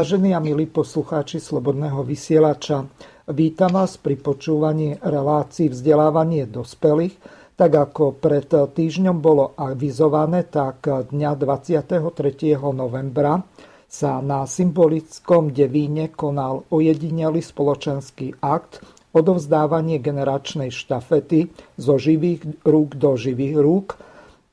[0.00, 2.88] Vážení a milí poslucháči Slobodného vysielača,
[3.36, 7.20] vítam vás pri počúvaní relácií vzdelávanie dospelých.
[7.52, 12.00] Tak ako pred týždňom bolo avizované, tak dňa 23.
[12.72, 13.44] novembra
[13.84, 18.80] sa na symbolickom devíne konal ojedinelý spoločenský akt
[19.12, 24.00] odovzdávanie generačnej štafety zo živých rúk do živých rúk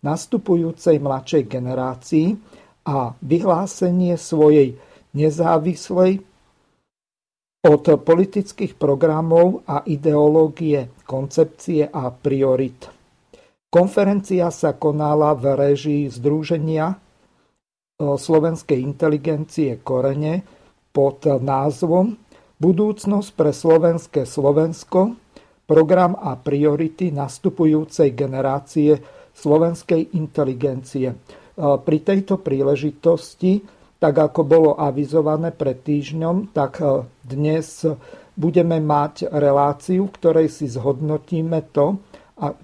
[0.04, 2.36] nastupujúcej mladšej generácii
[2.84, 4.76] a vyhlásenie svojej
[5.16, 6.24] nezávislej
[7.68, 12.88] od politických programov a ideológie, koncepcie a priorit.
[13.68, 16.98] Konferencia sa konala v režii Združenia e,
[18.00, 20.48] slovenskej inteligencie Korene
[20.96, 22.16] pod názvom
[22.58, 25.14] Budúcnosť pre slovenské Slovensko,
[25.70, 28.98] program a priority nastupujúcej generácie
[29.36, 31.12] slovenskej inteligencie.
[31.12, 31.16] E,
[31.60, 37.82] pri tejto príležitosti tak ako bolo avizované pred týždňom, tak e, dnes
[38.38, 41.98] budeme mať reláciu, v ktorej si zhodnotíme to,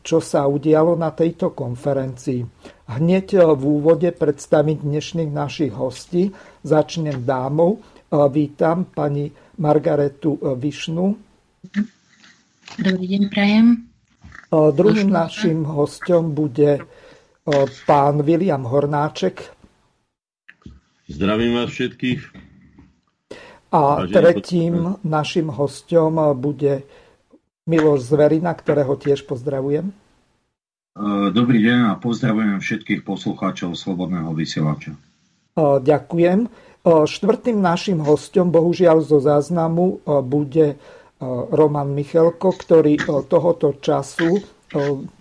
[0.06, 2.46] čo sa udialo na tejto konferencii.
[2.94, 6.30] Hneď e, v úvode predstaviť dnešných našich hostí.
[6.62, 7.82] Začnem dámou.
[7.82, 11.18] E, vítam pani Margaretu Višnu.
[12.74, 13.68] Dobrý deň, prajem.
[14.54, 16.86] Druhým našim hostom bude
[17.90, 19.62] pán William Hornáček,
[21.03, 22.22] Zdravím vás všetkých.
[23.75, 26.88] A tretím našim hostom bude
[27.68, 29.91] Miloš Zverina, ktorého tiež pozdravujem.
[31.36, 34.96] Dobrý deň a pozdravujem všetkých poslucháčov Slobodného vysielača.
[35.59, 36.47] Ďakujem.
[36.88, 40.80] Štvrtým našim hostom, bohužiaľ zo záznamu, bude
[41.52, 42.96] Roman Michelko, ktorý
[43.28, 44.40] tohoto času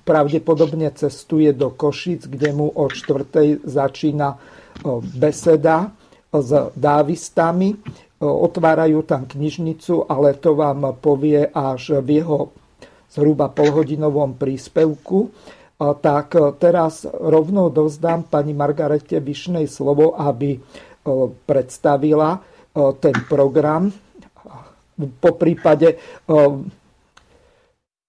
[0.06, 4.38] pravdepodobne cestuje do Košic, kde mu o štvrtej začína
[5.16, 5.93] beseda
[6.33, 7.77] s dávistami.
[8.22, 12.55] Otvárajú tam knižnicu, ale to vám povie až v jeho
[13.12, 15.28] zhruba polhodinovom príspevku.
[15.82, 20.62] Tak teraz rovno dozdám pani Margarete Vyšnej slovo, aby
[21.43, 22.38] predstavila
[23.03, 23.91] ten program.
[25.19, 25.99] Po prípade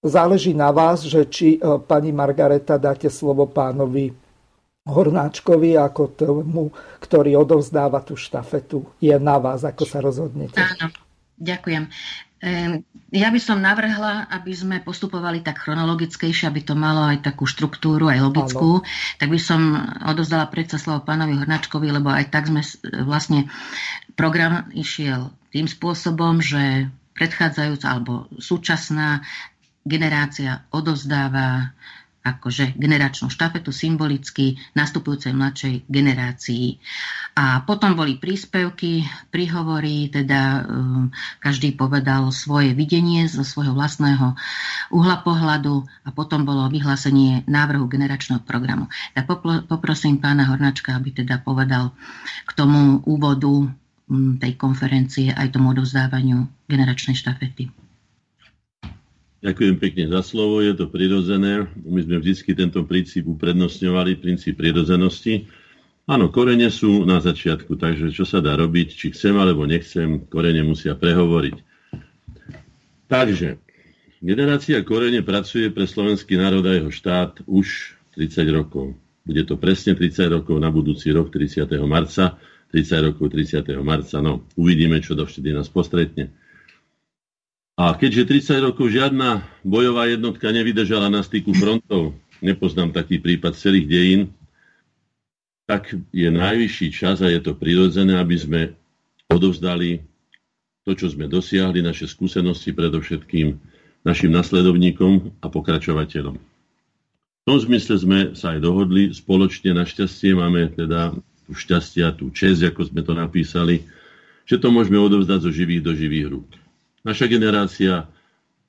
[0.06, 1.58] záleží na vás, že či
[1.90, 4.14] pani Margareta dáte slovo pánovi
[4.84, 8.84] Hornáčkovi ako tomu, ktorý odovzdáva tú štafetu.
[9.00, 10.60] Je na vás, ako sa rozhodnete.
[10.60, 10.92] Áno,
[11.40, 11.88] ďakujem.
[13.16, 18.12] Ja by som navrhla, aby sme postupovali tak chronologickejšie, aby to malo aj takú štruktúru,
[18.12, 18.84] aj logickú.
[18.84, 18.88] Áno.
[19.16, 22.60] Tak by som odovzdala predsa slovo pánovi Hornáčkovi, lebo aj tak sme
[23.08, 23.48] vlastne
[24.20, 29.24] program išiel tým spôsobom, že predchádzajúca alebo súčasná
[29.88, 31.72] generácia odovzdáva
[32.24, 36.80] akože generačnú štafetu symbolicky nastupujúcej mladšej generácii.
[37.36, 41.12] A potom boli príspevky, príhovory, teda um,
[41.44, 44.40] každý povedal svoje videnie zo svojho vlastného
[44.96, 48.88] uhla pohľadu a potom bolo vyhlásenie návrhu generačného programu.
[49.20, 49.28] Ja
[49.68, 51.92] poprosím pána Hornačka, aby teda povedal
[52.48, 57.83] k tomu úvodu um, tej konferencie aj tomu odovzdávaniu generačnej štafety.
[59.44, 61.68] Ďakujem pekne za slovo, je to prirodzené.
[61.84, 65.52] My sme vždy tento princíp uprednostňovali, princíp prirodzenosti.
[66.08, 70.64] Áno, korene sú na začiatku, takže čo sa dá robiť, či chcem alebo nechcem, korene
[70.64, 71.60] musia prehovoriť.
[73.12, 73.60] Takže,
[74.24, 78.96] generácia korene pracuje pre slovenský národ a jeho štát už 30 rokov.
[79.28, 81.68] Bude to presne 30 rokov na budúci rok, 30.
[81.84, 82.40] marca.
[82.74, 83.60] 30 rokov 30.
[83.86, 86.34] marca, no uvidíme, čo dovtedy nás postretne.
[87.74, 93.90] A keďže 30 rokov žiadna bojová jednotka nevydržala na styku frontov, nepoznám taký prípad celých
[93.90, 94.22] dejín,
[95.66, 98.62] tak je najvyšší čas a je to prirodzené, aby sme
[99.26, 100.06] odovzdali
[100.86, 103.58] to, čo sme dosiahli, naše skúsenosti predovšetkým
[104.04, 106.36] našim nasledovníkom a pokračovateľom.
[106.36, 111.16] V tom zmysle sme sa aj dohodli, spoločne našťastie máme teda
[111.48, 113.84] tú šťastie a tú čest, ako sme to napísali,
[114.46, 116.63] že to môžeme odovzdať zo živých do živých rúk.
[117.04, 118.08] Naša generácia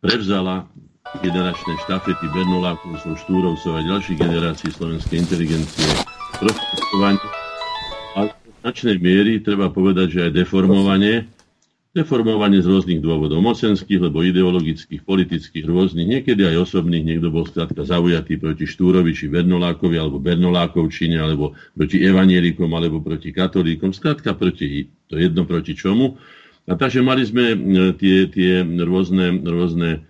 [0.02, 0.66] prevzala
[1.22, 5.86] generačné štafety Bernolákov, Štúrovcov a ďalších generácií slovenskej inteligencie.
[6.34, 7.22] Sprostredkovanie
[8.18, 11.30] a v značnej miery treba povedať, že aj deformovanie,
[11.94, 17.86] deformovanie z rôznych dôvodov, mocenských, lebo ideologických, politických, rôznych, niekedy aj osobných, niekto bol skrátka
[17.86, 24.90] zaujatý proti Štúrovi, či Bernolákovi, alebo Bernolákovčine, alebo proti evanielikom, alebo proti katolíkom, skrátka proti,
[25.06, 26.18] to jedno proti čomu.
[26.64, 27.52] A takže mali sme
[28.00, 30.00] tie, tie rôzne, rôzne,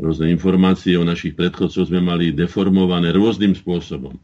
[0.00, 4.16] rôzne informácie o našich predchodcoch, sme mali deformované rôznym spôsobom.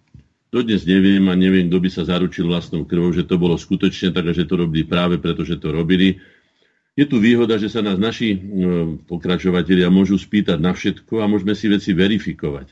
[0.48, 4.30] Dodnes neviem a neviem, kto by sa zaručil vlastnou krvou, že to bolo skutočne tak,
[4.32, 6.22] že to robili práve preto, že to robili.
[6.94, 8.38] Je tu výhoda, že sa nás naši
[9.10, 12.70] pokračovatelia môžu spýtať na všetko a môžeme si veci verifikovať.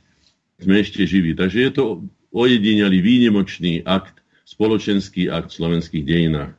[0.63, 1.35] Sme ešte živí.
[1.35, 1.85] Takže je to
[2.31, 6.55] ojedinelý výnimočný akt, spoločenský akt v slovenských dejinách.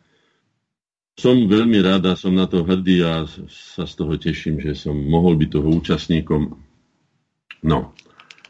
[1.13, 4.98] Som veľmi rád a som na to hrdý a sa z toho teším, že som
[4.98, 6.57] mohol byť toho účastníkom.
[7.63, 7.94] No,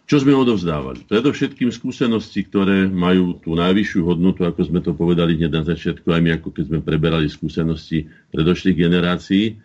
[0.04, 1.04] čo sme odovzdávali?
[1.08, 6.22] Predovšetkým skúsenosti, ktoré majú tú najvyššiu hodnotu, ako sme to povedali hneď na začiatku, aj
[6.24, 9.60] my ako keď sme preberali skúsenosti predošlých generácií,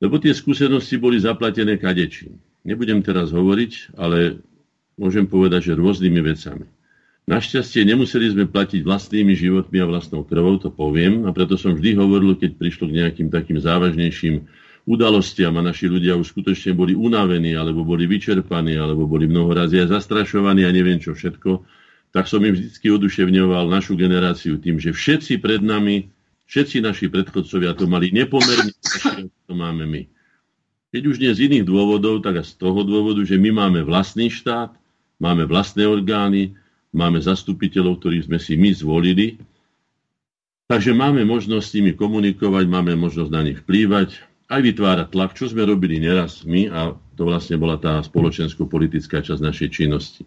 [0.00, 2.36] lebo tie skúsenosti boli zaplatené kadečím.
[2.68, 4.44] Nebudem teraz hovoriť, ale
[5.00, 6.66] môžem povedať, že rôznymi vecami.
[7.26, 11.98] Našťastie nemuseli sme platiť vlastnými životmi a vlastnou krvou, to poviem, a preto som vždy
[11.98, 14.46] hovoril, keď prišlo k nejakým takým závažnejším
[14.86, 19.82] udalostiam a naši ľudia už skutočne boli unavení, alebo boli vyčerpaní, alebo boli mnoho razy
[19.82, 21.66] zastrašovaní a neviem čo všetko,
[22.14, 26.06] tak som im vždy oduševňoval našu generáciu tým, že všetci pred nami,
[26.46, 28.70] všetci naši predchodcovia to mali nepomerne
[29.50, 30.06] to máme my.
[30.94, 34.30] Keď už nie z iných dôvodov, tak a z toho dôvodu, že my máme vlastný
[34.30, 34.70] štát,
[35.18, 36.54] máme vlastné orgány,
[36.96, 39.36] máme zastupiteľov, ktorých sme si my zvolili,
[40.72, 44.16] takže máme možnosť s nimi komunikovať, máme možnosť na nich vplývať,
[44.46, 49.42] aj vytvárať tlak, čo sme robili neraz my a to vlastne bola tá spoločensko-politická časť
[49.42, 50.22] našej činnosti.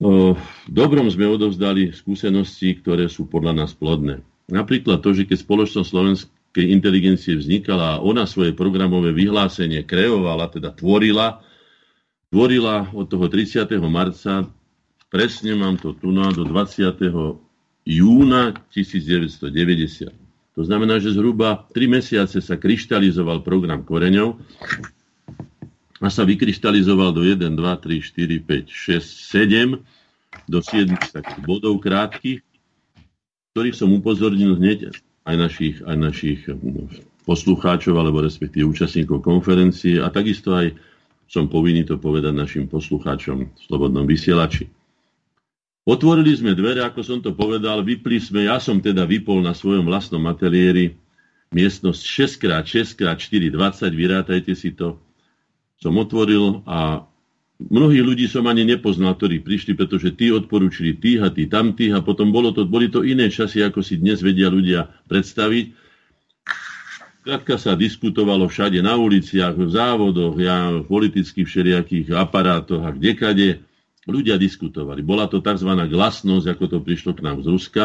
[0.00, 0.36] V
[0.68, 4.20] dobrom sme odovzdali skúsenosti, ktoré sú podľa nás plodné.
[4.50, 10.74] Napríklad to, že keď spoločnosť slovenskej inteligencie vznikala a ona svoje programové vyhlásenie kreovala, teda
[10.74, 11.40] tvorila,
[12.28, 13.64] tvorila od toho 30.
[13.88, 14.50] marca,
[15.14, 16.90] presne mám to tu na, do 20.
[17.86, 20.10] júna 1990.
[20.58, 24.34] To znamená, že zhruba 3 mesiace sa kryštalizoval program koreňov
[26.02, 29.78] a sa vykryštalizoval do 1, 2, 3, 4, 5, 6,
[30.42, 32.42] 7 do 7 takých bodov krátkých,
[33.54, 34.90] ktorých som upozornil hneď
[35.30, 36.90] aj našich, aj našich no,
[37.22, 40.74] poslucháčov alebo respektíve účastníkov konferencie a takisto aj
[41.30, 44.66] som povinný to povedať našim poslucháčom v Slobodnom vysielači.
[45.84, 49.84] Otvorili sme dvere, ako som to povedal, vypli sme, ja som teda vypol na svojom
[49.84, 50.96] vlastnom ateliéri
[51.52, 52.00] miestnosť
[52.40, 54.96] 6x6x4, 20, vyrátajte si to.
[55.76, 57.04] Som otvoril a
[57.60, 62.00] mnohých ľudí som ani nepoznal, ktorí prišli, pretože tí odporúčili tých a tí tamtých a
[62.00, 65.84] potom bolo to, boli to iné časy, ako si dnes vedia ľudia predstaviť.
[67.28, 73.60] Krátka sa diskutovalo všade na uliciach, v závodoch, ja, v politických všelijakých aparátoch a kdekade
[74.08, 75.00] ľudia diskutovali.
[75.00, 75.68] Bola to tzv.
[75.68, 77.84] glasnosť, ako to prišlo k nám z Ruska.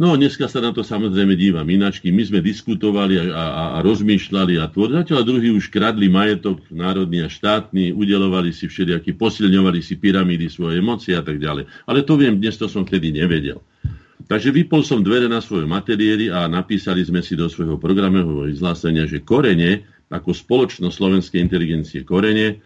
[0.00, 2.08] No dneska sa na to samozrejme dívam inačky.
[2.08, 3.44] My sme diskutovali a, a,
[3.76, 5.04] a rozmýšľali a tvorili.
[5.04, 10.80] Zatiaľ druhí už kradli majetok národný a štátny, udelovali si všelijaký, posilňovali si pyramídy svoje
[10.80, 11.68] emócie a tak ďalej.
[11.84, 13.60] Ale to viem, dnes to som vtedy nevedel.
[14.24, 19.04] Takže vypol som dvere na svojom ateliéri a napísali sme si do svojho programového vyhlásenia,
[19.04, 22.64] že korene, ako spoločnosť slovenskej inteligencie korene,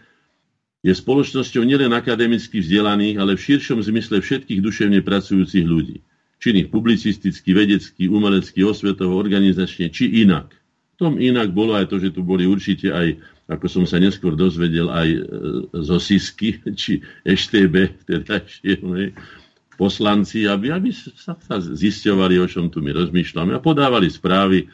[0.84, 6.04] je spoločnosťou nielen akademicky vzdelaných, ale v širšom zmysle všetkých duševne pracujúcich ľudí.
[6.44, 10.52] Činných publicisticky, vedecky, umelecky, osvetovo, organizačne, či inak.
[10.94, 13.16] V tom inak bolo aj to, že tu boli určite aj,
[13.48, 15.20] ako som sa neskôr dozvedel, aj e,
[15.72, 18.44] zo SISky, či EŠTB, teda
[19.80, 24.68] poslanci, aby, aby sa, sa zisťovali, o čom tu my rozmýšľame a podávali správy.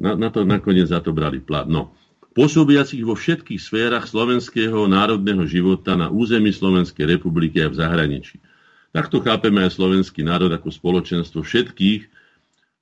[0.00, 1.68] Na, na to nakoniec za to brali plat.
[1.68, 1.92] No
[2.32, 8.40] pôsobiacich vo všetkých sférach slovenského národného života na území Slovenskej republiky a v zahraničí.
[8.92, 12.08] Takto chápeme aj slovenský národ ako spoločenstvo všetkých,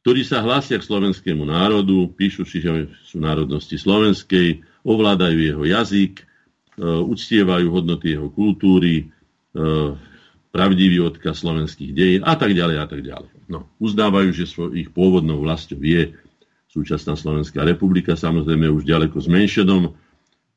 [0.00, 6.14] ktorí sa hlásia k slovenskému národu, píšu si, že sú národnosti slovenskej, ovládajú jeho jazyk,
[6.18, 6.24] e,
[6.82, 9.12] uctievajú hodnoty jeho kultúry,
[9.52, 9.64] e,
[10.50, 13.30] pravdivý odkaz slovenských dejín a tak ďalej a tak ďalej.
[13.46, 16.14] No, uznávajú, že ich pôvodnou vlastou je
[16.70, 19.90] súčasná Slovenská republika, samozrejme už ďaleko zmenšenom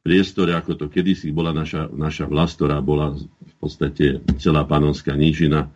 [0.06, 5.74] priestore, ako to kedysi bola naša, naša vlast, ktorá bola v podstate celá panonská nížina,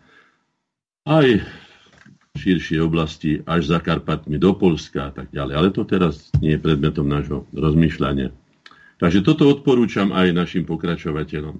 [1.08, 1.42] aj
[2.38, 5.54] širšie oblasti až za Karpatmi do Polska a tak ďalej.
[5.58, 8.30] Ale to teraz nie je predmetom nášho rozmýšľania.
[9.02, 11.58] Takže toto odporúčam aj našim pokračovateľom.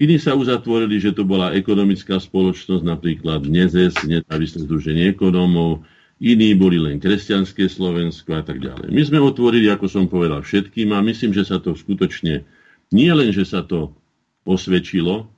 [0.00, 5.84] Iní sa uzatvorili, že to bola ekonomická spoločnosť, napríklad NEZES, nezávislé združenie ekonómov,
[6.20, 8.92] iní boli len kresťanské Slovensko a tak ďalej.
[8.92, 12.44] My sme otvorili, ako som povedal, všetkým a myslím, že sa to skutočne,
[12.92, 13.96] nie len, že sa to
[14.44, 15.32] osvedčilo,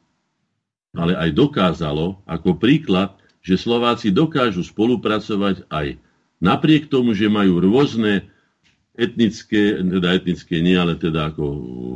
[0.92, 5.98] ale aj dokázalo ako príklad, že Slováci dokážu spolupracovať aj
[6.42, 8.26] napriek tomu, že majú rôzne
[8.92, 11.46] etnické, teda etnické nie, ale teda ako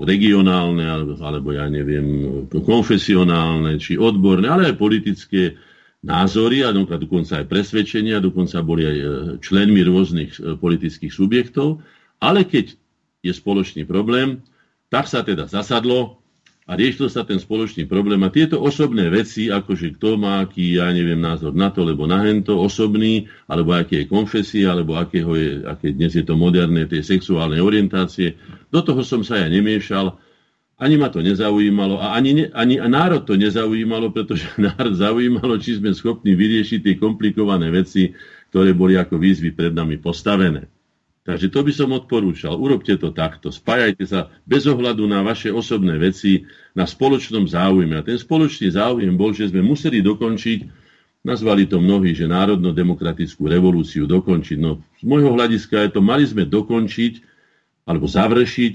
[0.08, 2.06] regionálne, alebo, alebo ja neviem,
[2.48, 5.60] konfesionálne, či odborné, ale aj politické
[6.06, 9.06] názory a dokonca aj presvedčenia, dokonca boli aj e,
[9.42, 11.82] členmi rôznych e, politických subjektov,
[12.22, 12.78] ale keď
[13.26, 14.46] je spoločný problém,
[14.86, 16.22] tak sa teda zasadlo
[16.66, 18.22] a riešil sa ten spoločný problém.
[18.22, 22.22] A tieto osobné veci, akože kto má aký, ja neviem, názor na to, lebo na
[22.22, 27.02] hento, osobný, alebo aké je konfesie, alebo akého je, aké dnes je to moderné, tie
[27.02, 28.38] sexuálne orientácie,
[28.70, 30.18] do toho som sa ja nemiešal,
[30.76, 35.80] ani ma to nezaujímalo a ani, ani a národ to nezaujímalo, pretože národ zaujímalo, či
[35.80, 38.12] sme schopní vyriešiť tie komplikované veci,
[38.52, 40.68] ktoré boli ako výzvy pred nami postavené.
[41.26, 42.54] Takže to by som odporúčal.
[42.54, 43.50] Urobte to takto.
[43.50, 47.98] Spájajte sa bez ohľadu na vaše osobné veci na spoločnom záujme.
[47.98, 50.70] A ten spoločný záujem bol, že sme museli dokončiť,
[51.26, 54.58] nazvali to mnohí, že národno-demokratickú revolúciu dokončiť.
[54.62, 57.18] No z môjho hľadiska je to, mali sme dokončiť
[57.90, 58.74] alebo završiť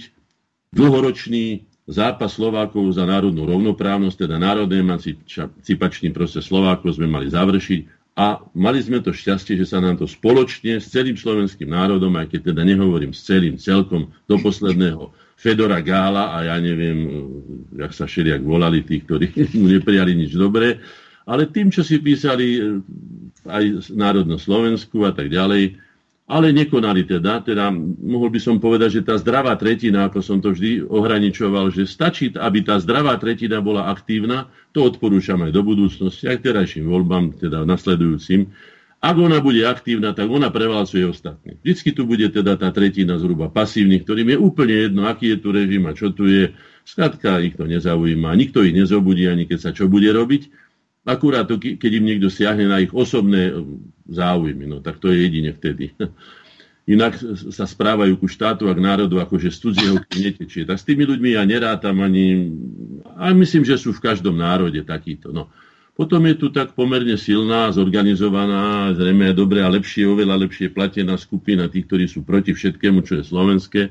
[0.75, 8.43] dlhoročný zápas Slovákov za národnú rovnoprávnosť, teda národný emancipačný proces Slovákov sme mali završiť a
[8.53, 12.53] mali sme to šťastie, že sa nám to spoločne s celým slovenským národom, aj keď
[12.53, 17.25] teda nehovorím s celým, celkom do posledného Fedora Gála a ja neviem,
[17.73, 20.77] jak sa šeriak volali tí, ktorí mu neprijali nič dobré,
[21.25, 22.77] ale tým, čo si písali eh,
[23.49, 25.79] aj národno Slovensku a tak ďalej,
[26.31, 27.43] ale nekonali teda.
[27.43, 31.83] Teda mohol by som povedať, že tá zdravá tretina, ako som to vždy ohraničoval, že
[31.83, 37.35] stačí, aby tá zdravá tretina bola aktívna, to odporúčam aj do budúcnosti, aj terajším voľbám,
[37.35, 38.47] teda nasledujúcim.
[39.01, 41.57] Ak ona bude aktívna, tak ona prevalcuje ostatní.
[41.59, 45.49] Vždycky tu bude teda tá tretina zhruba pasívnych, ktorým je úplne jedno, aký je tu
[45.51, 46.53] režim a čo tu je.
[46.85, 50.70] Skladka ich to nezaujíma, nikto ich nezobudí, ani keď sa čo bude robiť.
[51.01, 53.53] Akurát to, keď im niekto siahne na ich osobné e,
[54.05, 55.97] záujmy, no tak to je jedine vtedy.
[56.93, 57.17] Inak
[57.53, 60.65] sa správajú ku štátu a k národu, ako že z netečie.
[60.65, 62.51] Tak s tými ľuďmi ja nerátam ani...
[63.17, 65.29] A myslím, že sú v každom národe takýto.
[65.29, 65.53] No.
[65.93, 71.69] Potom je tu tak pomerne silná, zorganizovaná, zrejme dobre a lepšie, oveľa lepšie platená skupina
[71.69, 73.81] tých, ktorí sú proti všetkému, čo je slovenské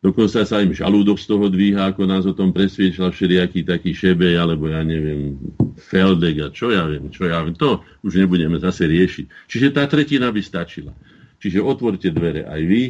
[0.00, 4.40] Dokonca sa im žalúdok z toho dvíha, ako nás o tom presviečal všelijaký taký šebej,
[4.40, 5.36] alebo ja neviem,
[5.76, 7.52] Feldek a čo ja viem, čo ja viem.
[7.60, 9.28] To už nebudeme zase riešiť.
[9.44, 10.96] Čiže tá tretina by stačila.
[11.36, 12.82] Čiže otvorte dvere aj vy.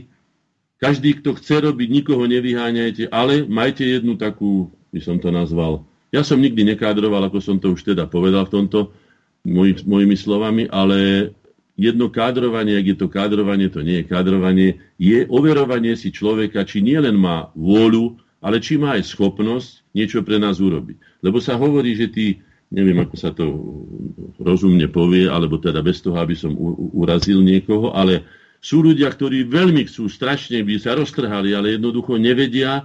[0.78, 6.26] Každý, kto chce robiť, nikoho nevyháňajte, ale majte jednu takú, by som to nazval, ja
[6.26, 8.90] som nikdy nekádroval, ako som to už teda povedal v tomto,
[9.86, 11.30] mojimi slovami, ale
[11.80, 14.68] jedno kádrovanie, ak je to kádrovanie, to nie je kádrovanie,
[15.00, 20.36] je overovanie si človeka, či nielen má vôľu, ale či má aj schopnosť niečo pre
[20.36, 21.24] nás urobiť.
[21.24, 22.26] Lebo sa hovorí, že tí,
[22.68, 23.44] neviem ako sa to
[24.36, 26.52] rozumne povie, alebo teda bez toho, aby som
[26.92, 28.28] urazil niekoho, ale
[28.60, 32.84] sú ľudia, ktorí veľmi chcú, strašne by sa roztrhali, ale jednoducho nevedia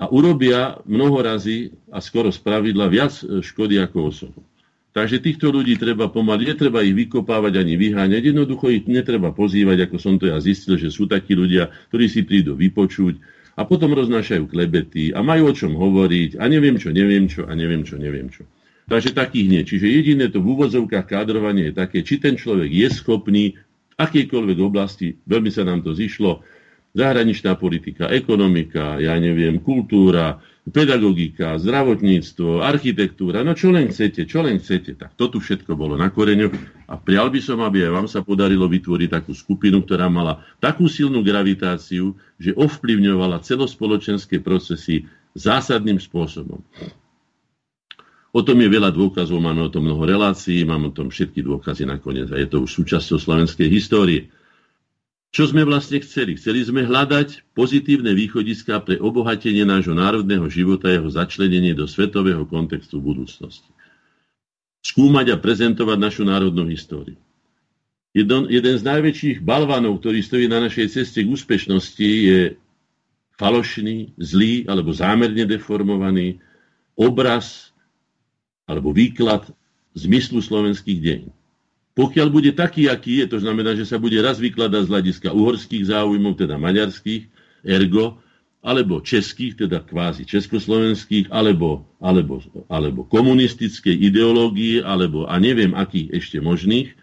[0.00, 3.12] a urobia mnoho razy a skoro spravidla viac
[3.44, 4.40] škody ako osobu.
[4.92, 9.96] Takže týchto ľudí treba pomaly, netreba ich vykopávať ani vyháňať, jednoducho ich netreba pozývať, ako
[9.96, 13.16] som to ja zistil, že sú takí ľudia, ktorí si prídu vypočuť
[13.56, 17.56] a potom roznášajú klebety a majú o čom hovoriť a neviem čo, neviem čo a
[17.56, 18.44] neviem čo, neviem čo.
[18.84, 19.62] Takže takých nie.
[19.64, 24.58] Čiže jediné to v úvodzovkách kádrovanie je také, či ten človek je schopný v akejkoľvek
[24.60, 26.44] oblasti, veľmi sa nám to zišlo,
[26.92, 34.62] zahraničná politika, ekonomika, ja neviem, kultúra, pedagogika, zdravotníctvo, architektúra, no čo len chcete, čo len
[34.62, 34.94] chcete.
[34.94, 36.54] Tak to tu všetko bolo na koreňoch
[36.86, 40.86] a prial by som, aby aj vám sa podarilo vytvoriť takú skupinu, ktorá mala takú
[40.86, 46.62] silnú gravitáciu, že ovplyvňovala celospoločenské procesy zásadným spôsobom.
[48.32, 51.84] O tom je veľa dôkazov, máme o tom mnoho relácií, máme o tom všetky dôkazy
[51.84, 54.32] nakoniec a je to už súčasťou slovenskej histórie.
[55.32, 56.36] Čo sme vlastne chceli?
[56.36, 62.44] Chceli sme hľadať pozitívne východiska pre obohatenie nášho národného života a jeho začlenenie do svetového
[62.44, 63.72] kontextu budúcnosti.
[64.84, 67.16] Skúmať a prezentovať našu národnú históriu.
[68.12, 72.40] Jeden, jeden z najväčších balvanov, ktorý stojí na našej ceste k úspešnosti, je
[73.40, 76.44] falošný, zlý alebo zámerne deformovaný
[76.92, 77.72] obraz
[78.68, 79.48] alebo výklad
[79.96, 81.32] zmyslu slovenských dejín.
[81.92, 85.84] Pokiaľ bude taký, aký je, to znamená, že sa bude raz vykladať z hľadiska uhorských
[85.92, 87.28] záujmov, teda maďarských,
[87.68, 88.16] ergo,
[88.62, 96.38] alebo českých, teda kvázi československých, alebo, alebo, alebo komunistickej ideológie, alebo a neviem akých ešte
[96.40, 96.94] možných,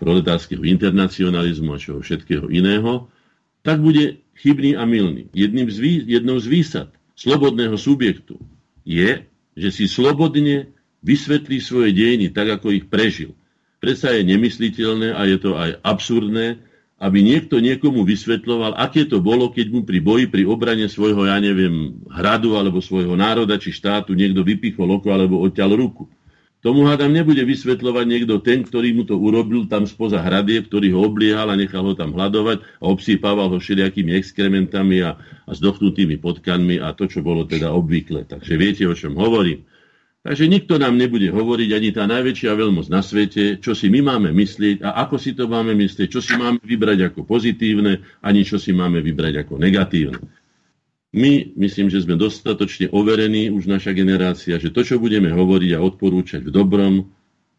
[0.00, 3.08] proletárskeho internacionalizmu a čoho všetkého iného,
[3.62, 5.30] tak bude chybný a milný.
[5.32, 8.42] Jedným z jednou z výsad slobodného subjektu
[8.82, 9.22] je,
[9.54, 10.74] že si slobodne
[11.06, 13.38] vysvetlí svoje dejiny tak, ako ich prežil.
[13.82, 16.62] Predsa je nemysliteľné a je to aj absurdné,
[17.02, 21.42] aby niekto niekomu vysvetloval, aké to bolo, keď mu pri boji, pri obrane svojho, ja
[21.42, 26.06] neviem, hradu alebo svojho národa či štátu niekto vypichol oko alebo odťal ruku.
[26.62, 31.10] Tomu hádam nebude vysvetľovať niekto ten, ktorý mu to urobil tam spoza hradie, ktorý ho
[31.10, 36.78] obliehal a nechal ho tam hľadovať a obsýpával ho všelijakými exkrementami a, a zdochnutými potkanmi
[36.78, 38.30] a to, čo bolo teda obvykle.
[38.30, 39.66] Takže viete, o čom hovorím.
[40.22, 44.30] Takže nikto nám nebude hovoriť, ani tá najväčšia veľmoc na svete, čo si my máme
[44.30, 48.54] myslieť a ako si to máme myslieť, čo si máme vybrať ako pozitívne, ani čo
[48.54, 50.22] si máme vybrať ako negatívne.
[51.12, 55.82] My myslím, že sme dostatočne overení, už naša generácia, že to, čo budeme hovoriť a
[55.82, 56.94] odporúčať v dobrom,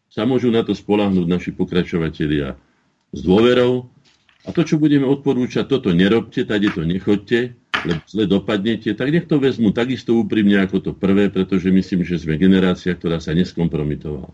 [0.08, 2.56] sa môžu na to spolahnúť naši pokračovatelia
[3.12, 3.92] s dôverou.
[4.48, 7.54] A to, čo budeme odporúčať, toto nerobte, tady to nechoďte,
[7.84, 12.20] lebo zle dopadnete, tak nech to vezmu takisto úprimne ako to prvé, pretože myslím, že
[12.20, 14.32] sme generácia, ktorá sa neskompromitovala.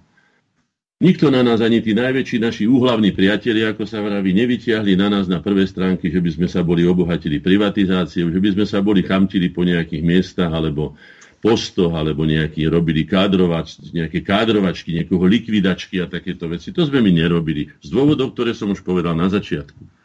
[1.01, 5.33] Nikto na nás, ani tí najväčší naši úhlavní priatelia, ako sa vraví, nevyťahli na nás
[5.33, 9.01] na prvé stránky, že by sme sa boli obohatili privatizáciou, že by sme sa boli
[9.01, 10.93] chamtili po nejakých miestach alebo
[11.41, 16.69] postoch, alebo nejaký robili kádrovač, nejaké kádrovačky, niekoho likvidačky a takéto veci.
[16.69, 17.73] To sme my nerobili.
[17.81, 20.00] Z dôvodov, ktoré som už povedal na začiatku.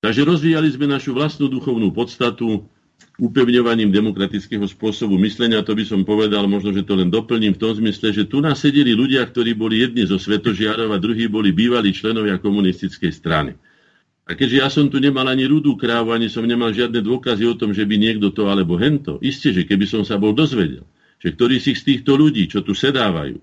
[0.00, 2.64] Takže rozvíjali sme našu vlastnú duchovnú podstatu
[3.20, 5.60] upevňovaním demokratického spôsobu myslenia.
[5.60, 8.56] To by som povedal, možno, že to len doplním v tom zmysle, že tu nás
[8.56, 13.52] sedeli ľudia, ktorí boli jedni zo svetožiarov a druhí boli bývalí členovia komunistickej strany.
[14.24, 17.58] A keďže ja som tu nemal ani rudú krávu, ani som nemal žiadne dôkazy o
[17.58, 20.88] tom, že by niekto to alebo hento, isté, že keby som sa bol dozvedel,
[21.20, 23.36] že ktorí si z týchto ľudí, čo tu sedávajú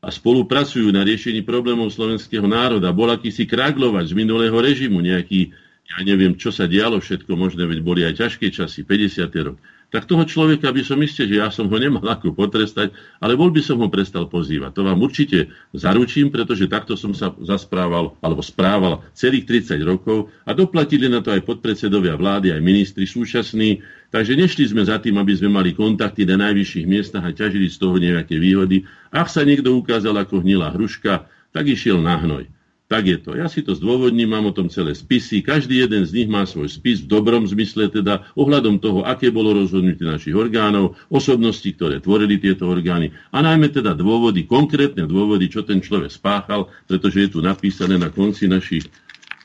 [0.00, 5.52] a spolupracujú na riešení problémov slovenského národa, bol akýsi kraglovač z minulého režimu, nejaký
[5.90, 9.26] ja neviem, čo sa dialo všetko možné, veď boli aj ťažké časy, 50.
[9.42, 9.58] rok,
[9.90, 13.50] tak toho človeka by som isté, že ja som ho nemal ako potrestať, ale bol
[13.50, 14.78] by som ho prestal pozývať.
[14.78, 20.54] To vám určite zaručím, pretože takto som sa zasprával alebo správal celých 30 rokov a
[20.54, 23.82] doplatili na to aj podpredsedovia vlády, aj ministri súčasní.
[24.14, 27.76] Takže nešli sme za tým, aby sme mali kontakty na najvyšších miestach a ťažili z
[27.78, 28.86] toho nejaké výhody.
[29.10, 32.46] Ak sa niekto ukázal ako hnilá hruška, tak išiel na hnoj.
[32.90, 33.38] Tak je to.
[33.38, 35.46] Ja si to zdôvodním, mám o tom celé spisy.
[35.46, 39.54] Každý jeden z nich má svoj spis v dobrom zmysle, teda ohľadom toho, aké bolo
[39.54, 45.62] rozhodnutie našich orgánov, osobnosti, ktoré tvorili tieto orgány a najmä teda dôvody, konkrétne dôvody, čo
[45.62, 48.82] ten človek spáchal, pretože je tu napísané na konci našich,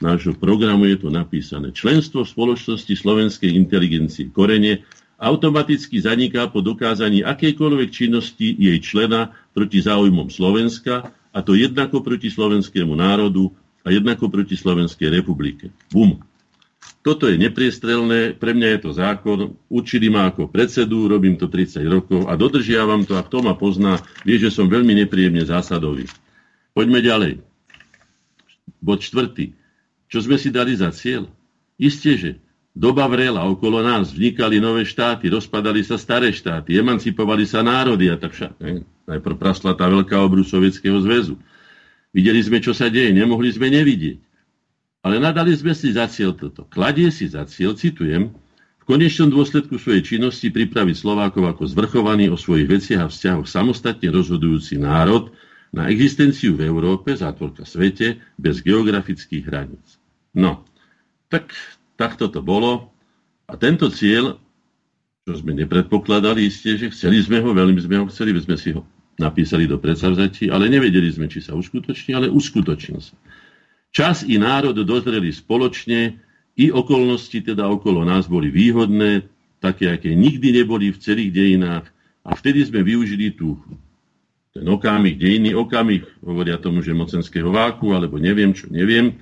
[0.02, 1.70] nášho programu je tu napísané.
[1.70, 4.82] Členstvo v spoločnosti slovenskej inteligencie korene
[5.22, 12.32] automaticky zaniká po dokázaní akejkoľvek činnosti jej člena proti záujmom Slovenska a to jednako proti
[12.32, 13.52] slovenskému národu
[13.84, 15.76] a jednako proti Slovenskej republike.
[15.91, 16.24] Bum.
[17.04, 21.86] Toto je nepriestrelné, pre mňa je to zákon, učili ma ako predsedu, robím to 30
[21.86, 26.10] rokov a dodržiavam to a kto ma pozná, vie, že som veľmi nepríjemne zásadový.
[26.74, 27.34] Poďme ďalej.
[28.82, 29.54] Bod čtvrtý.
[30.10, 31.30] Čo sme si dali za cieľ?
[31.78, 32.32] Isté, že
[32.76, 38.20] doba vrela, okolo nás vznikali nové štáty, rozpadali sa staré štáty, emancipovali sa národy a
[38.20, 38.60] tak však.
[39.08, 41.40] Najprv prasla tá veľká obrus Sovietskeho zväzu.
[42.12, 44.20] Videli sme, čo sa deje, nemohli sme nevidieť.
[45.08, 46.68] Ale nadali sme si za cieľ toto.
[46.68, 48.36] Kladie si za cieľ, citujem,
[48.82, 54.14] v konečnom dôsledku svojej činnosti pripraviť Slovákov ako zvrchovaný o svojich veciach a vzťahoch samostatne
[54.14, 55.34] rozhodujúci národ
[55.74, 59.98] na existenciu v Európe, zátvorka svete, bez geografických hraníc.
[60.38, 60.64] No,
[61.34, 61.54] tak
[61.96, 62.92] takto to bolo.
[63.46, 64.40] A tento cieľ,
[65.26, 68.86] čo sme nepredpokladali, isté, že chceli sme ho, veľmi sme ho chceli, sme si ho
[69.16, 73.16] napísali do predsavzatí, ale nevedeli sme, či sa uskutoční, ale uskutočnil sa.
[73.96, 76.20] Čas i národ dozreli spoločne,
[76.56, 79.28] i okolnosti teda okolo nás boli výhodné,
[79.64, 81.86] také, aké nikdy neboli v celých dejinách.
[82.26, 83.60] A vtedy sme využili tú,
[84.52, 89.20] ten okamih, dejiny okamih, hovoria tomu, že mocenského váku, alebo neviem čo, neviem.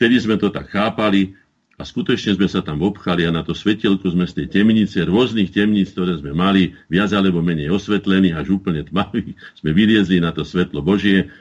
[0.00, 1.36] Vtedy sme to tak chápali
[1.80, 5.48] a skutočne sme sa tam obchali a na to svetelku sme z tej temnice, rôznych
[5.48, 9.32] temníc, ktoré sme mali, viac alebo menej osvetlených, až úplne tmavých,
[9.64, 11.32] sme vyliezli na to svetlo Božie,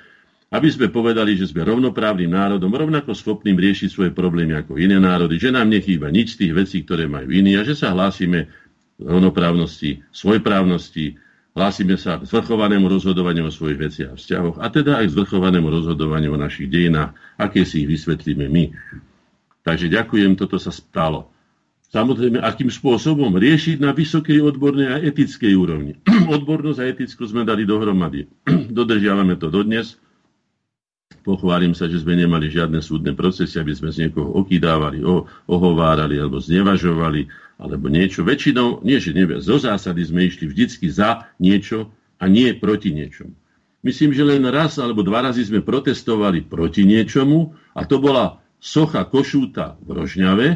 [0.49, 5.37] aby sme povedali, že sme rovnoprávnym národom, rovnako schopným riešiť svoje problémy ako iné národy,
[5.37, 8.49] že nám nechýba nič z tých vecí, ktoré majú iní a že sa hlásime
[8.97, 11.19] rovnoprávnosti, svojprávnosti,
[11.53, 15.67] hlásime sa k zvrchovanému rozhodovaniu o svojich veciach a vzťahoch a teda aj k zvrchovanému
[15.67, 18.63] rozhodovaniu o našich dejinách, aké si ich vysvetlíme my.
[19.69, 21.29] Takže ďakujem, toto sa stalo.
[21.93, 25.93] Samozrejme, akým spôsobom riešiť na vysokej odbornej a etickej úrovni.
[26.41, 28.25] Odbornosť a eticku sme dali dohromady.
[28.77, 30.01] Dodržiavame to dodnes.
[31.21, 35.05] Pochválim sa, že sme nemali žiadne súdne procesy, aby sme z niekoho okýdávali,
[35.45, 37.29] ohovárali alebo znevažovali,
[37.61, 38.25] alebo niečo.
[38.25, 43.37] Väčšinou, nie že nevie, zo zásady sme išli vždycky za niečo a nie proti niečomu.
[43.85, 49.07] Myslím, že len raz alebo dva razy sme protestovali proti niečomu a to bola socha
[49.07, 50.47] Košúta v Rožňave,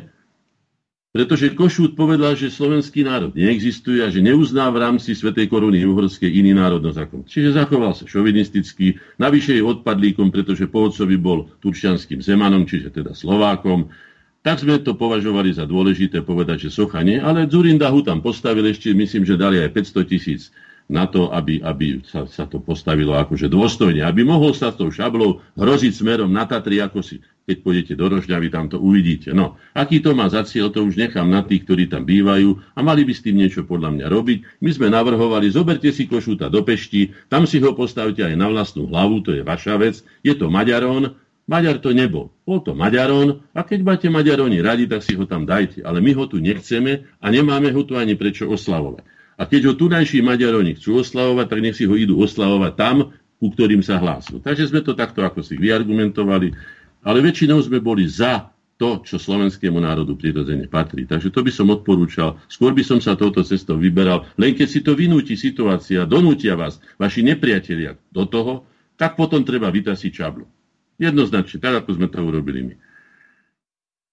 [1.14, 6.26] pretože Košút povedal, že slovenský národ neexistuje a že neuzná v rámci Svetej koruny uhorskej
[6.26, 7.22] iný národno zákon.
[7.22, 13.94] Čiže zachoval sa šovinisticky, navyše je odpadlíkom, pretože pohodcovi bol turčianským Zemanom, čiže teda Slovákom.
[14.42, 18.66] Tak sme to považovali za dôležité povedať, že socha nie, ale Zurinda ho tam postavil
[18.66, 20.50] ešte, myslím, že dali aj 500 tisíc
[20.90, 24.92] na to, aby, aby sa, sa to postavilo akože dôstojne, aby mohol sa s tou
[24.92, 29.36] šablou hroziť smerom na Tatry, ako si keď pôjdete do Rožňavy, tam to uvidíte.
[29.36, 32.80] No, aký to má za cieľ, to už nechám na tých, ktorí tam bývajú a
[32.80, 34.64] mali by s tým niečo podľa mňa robiť.
[34.64, 38.88] My sme navrhovali, zoberte si košúta do Pešti, tam si ho postavte aj na vlastnú
[38.88, 40.00] hlavu, to je vaša vec.
[40.24, 42.32] Je to Maďarón, Maďar to nebol.
[42.48, 45.84] Bol to Maďarón a keď máte Maďaróni radi, tak si ho tam dajte.
[45.84, 49.04] Ale my ho tu nechceme a nemáme ho tu ani prečo oslavovať.
[49.36, 53.12] A keď ho tunajší Maďaroni chcú oslavovať, tak nech si ho idú oslavovať tam,
[53.44, 54.40] ku ktorým sa hlásil.
[54.40, 56.56] Takže sme to takto ako si vyargumentovali
[57.04, 61.06] ale väčšinou sme boli za to, čo slovenskému národu prirodzene patrí.
[61.06, 62.42] Takže to by som odporúčal.
[62.50, 64.28] Skôr by som sa touto cestou vyberal.
[64.36, 69.70] Len keď si to vynúti situácia, donútia vás, vaši nepriatelia do toho, tak potom treba
[69.70, 70.50] vytasiť čablu.
[70.98, 72.76] Jednoznačne, tak ako sme to urobili my.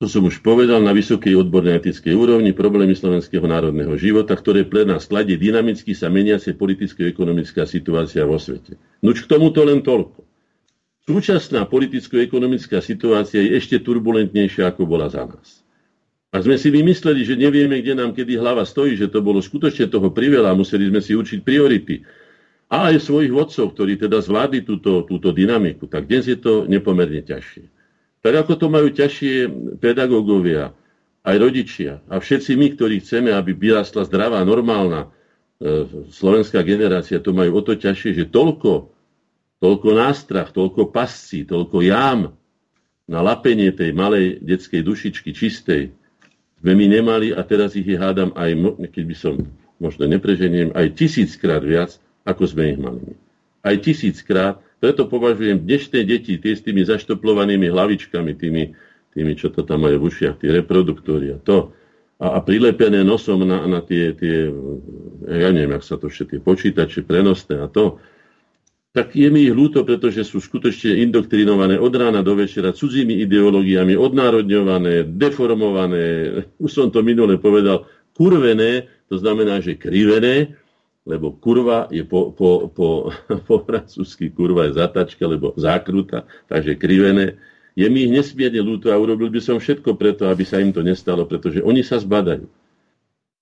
[0.00, 4.88] To som už povedal na vysokej odbornej etickej úrovni problémy slovenského národného života, ktoré pre
[4.88, 8.80] nás kladie dynamicky sa meniace politicko-ekonomická situácia vo svete.
[9.04, 10.29] Nuž k tomuto len toľko.
[11.10, 15.66] Súčasná politicko-ekonomická situácia je ešte turbulentnejšia, ako bola za nás.
[16.30, 19.90] A sme si vymysleli, že nevieme, kde nám kedy hlava stojí, že to bolo skutočne
[19.90, 22.06] toho priveľa, museli sme si učiť priority.
[22.70, 27.26] A aj svojich vodcov, ktorí teda zvládli túto, túto dynamiku, tak dnes je to nepomerne
[27.26, 27.66] ťažšie.
[28.22, 29.50] Tak ako to majú ťažšie
[29.82, 30.70] pedagógovia,
[31.20, 35.10] aj rodičia a všetci my, ktorí chceme, aby vyrastla zdravá, normálna
[35.60, 38.99] e, slovenská generácia, to majú o to ťažšie, že toľko
[39.60, 42.32] toľko nástrach, toľko pascí, toľko jám
[43.04, 45.92] na lapenie tej malej detskej dušičky čistej
[46.60, 48.52] sme my nemali a teraz ich je hádam aj,
[48.92, 49.34] keď by som
[49.80, 51.96] možno nepreženiem, aj tisíckrát viac,
[52.28, 53.16] ako sme ich mali.
[53.64, 54.60] Aj tisíckrát.
[54.80, 58.76] Preto považujem dnešné deti, tie s tými zaštoplovanými hlavičkami, tými,
[59.12, 61.72] tými čo to tam majú v ušiach, tie reproduktory a to,
[62.20, 64.52] a, a prilepené nosom na, na tie, tie,
[65.28, 68.00] ja neviem, ak sa to všetky počítače prenosné a to,
[68.90, 73.94] tak je mi ich ľúto, pretože sú skutočne indoktrinované od rána do večera cudzími ideológiami,
[73.94, 76.06] odnárodňované, deformované,
[76.58, 77.86] už som to minule povedal,
[78.18, 80.58] kurvené, to znamená, že krivené,
[81.06, 83.14] lebo kurva je po, po, po,
[83.48, 87.38] po francúzsky kurva je zatačka, lebo zákruta, takže krivené.
[87.78, 90.82] Je mi ich nesmierne ľúto a urobil by som všetko preto, aby sa im to
[90.82, 92.50] nestalo, pretože oni sa zbadajú.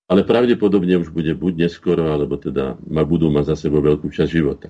[0.09, 4.29] Ale pravdepodobne už bude buď neskoro, alebo teda ma budú mať za sebou veľkú časť
[4.29, 4.69] života.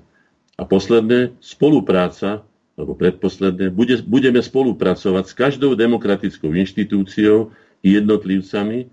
[0.59, 2.43] A posledné, spolupráca,
[2.75, 8.91] alebo predposledné, bude, budeme spolupracovať s každou demokratickou inštitúciou i jednotlivcami,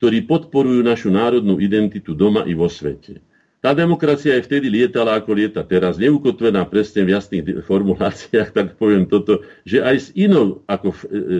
[0.00, 3.20] ktorí podporujú našu národnú identitu doma i vo svete.
[3.64, 9.08] Tá demokracia aj vtedy lietala, ako lieta teraz, neukotvená presne v jasných formuláciách, tak poviem
[9.08, 10.96] toto, že aj s inou ako e,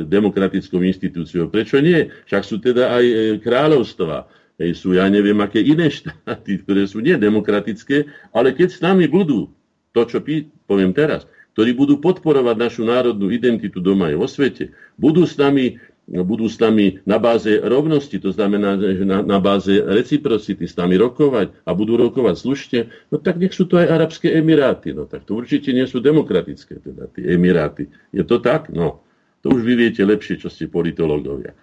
[0.08, 1.52] demokratickou inštitúciou.
[1.52, 2.08] Prečo nie?
[2.26, 3.14] Však sú teda aj e,
[3.44, 9.04] kráľovstva, Hej, sú ja neviem aké iné štáty, ktoré sú nedemokratické, ale keď s nami
[9.04, 9.52] budú,
[9.92, 14.64] to čo pí, poviem teraz, ktorí budú podporovať našu národnú identitu doma aj vo svete,
[14.96, 20.62] budú s nami budú s nami na báze rovnosti, to znamená, na, na báze reciprocity
[20.62, 24.94] s nami rokovať a budú rokovať slušne, no tak nech sú to aj Arabské Emiráty.
[24.94, 27.90] No tak to určite nie sú demokratické, teda tie Emiráty.
[28.14, 28.70] Je to tak?
[28.70, 29.02] No.
[29.42, 31.58] To už vy viete lepšie, čo ste politológovia.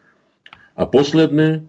[0.76, 1.64] A posledné,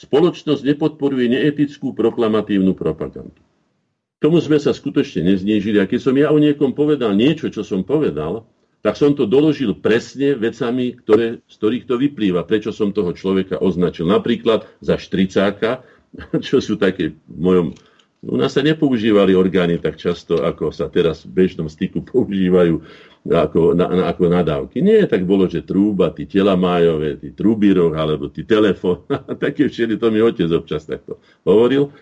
[0.00, 3.36] Spoločnosť nepodporuje neetickú proklamatívnu propagandu.
[4.20, 5.76] Tomu sme sa skutočne neznížili.
[5.76, 8.48] A keď som ja o niekom povedal niečo, čo som povedal,
[8.80, 12.48] tak som to doložil presne vecami, ktoré, z ktorých to vyplýva.
[12.48, 14.08] Prečo som toho človeka označil.
[14.08, 15.84] Napríklad za štricáka,
[16.46, 17.66] čo sú také v mojom
[18.20, 22.84] u nás sa nepoužívali orgány tak často, ako sa teraz v bežnom styku používajú
[23.28, 24.80] ako, na, ako nadávky.
[24.80, 29.04] Nie, tak bolo, že trúba, tí telamájové, tí trúbiroch, alebo tí telefón,
[29.44, 31.92] také všeli, to mi otec občas takto hovoril.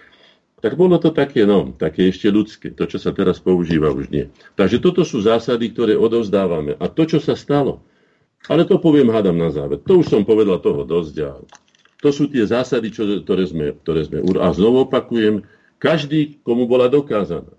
[0.58, 2.74] Tak bolo to také, no, také ešte ľudské.
[2.74, 4.26] To, čo sa teraz používa, už nie.
[4.58, 6.74] Takže toto sú zásady, ktoré odovzdávame.
[6.82, 7.86] A to, čo sa stalo,
[8.50, 9.78] ale to poviem, hádam na záver.
[9.86, 11.30] To už som povedal toho dosť a
[12.02, 14.18] To sú tie zásady, čo, ktoré, sme, ktoré sme...
[14.38, 15.46] A znovu opakujem,
[15.78, 17.54] každý, komu bola dokázaná.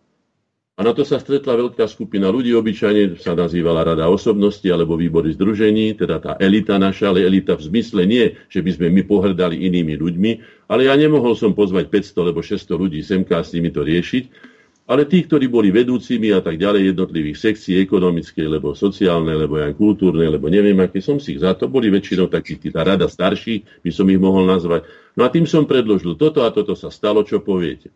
[0.79, 5.35] A na to sa stretla veľká skupina ľudí, obyčajne sa nazývala Rada osobnosti alebo výbory
[5.35, 9.59] združení, teda tá elita naša, ale elita v zmysle nie, že by sme my pohrdali
[9.59, 10.31] inými ľuďmi,
[10.71, 14.23] ale ja nemohol som pozvať 500 alebo 600 ľudí semka s nimi to riešiť,
[14.87, 19.75] ale tí, ktorí boli vedúcimi a tak ďalej jednotlivých sekcií ekonomickej, lebo sociálnej, lebo aj
[19.75, 23.83] kultúrnej, lebo neviem, aké som si ich za to, boli väčšinou takí, tá rada starší,
[23.83, 24.87] by som ich mohol nazvať.
[25.19, 27.91] No a tým som predložil toto a toto sa stalo, čo poviete.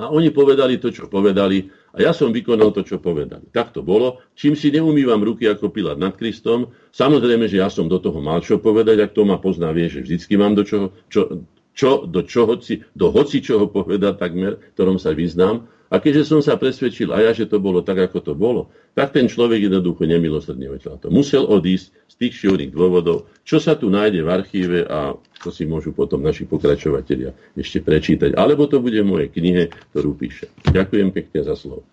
[0.00, 3.44] A oni povedali to, čo povedali a ja som vykonal to, čo povedali.
[3.52, 4.24] Tak to bolo.
[4.32, 8.40] Čím si neumývam ruky ako Pilát nad Kristom, samozrejme, že ja som do toho mal
[8.40, 11.44] čo povedať, ak to ma pozná, vie, že vždycky mám do čoho, čo,
[11.76, 12.56] čo, do, čoho,
[12.96, 15.68] do hoci čoho povedať takmer, ktorom sa vyznám.
[15.92, 19.12] A keďže som sa presvedčil aj ja, že to bolo tak, ako to bolo, tak
[19.12, 21.12] ten človek jednoducho nemilosrdne to.
[21.12, 25.12] Musel odísť z tých šiorých dôvodov, čo sa tu nájde v archíve a
[25.44, 28.32] to si môžu potom naši pokračovatelia ešte prečítať.
[28.32, 30.48] Alebo to bude v mojej knihe, ktorú píše.
[30.72, 31.84] Ďakujem pekne za slovo.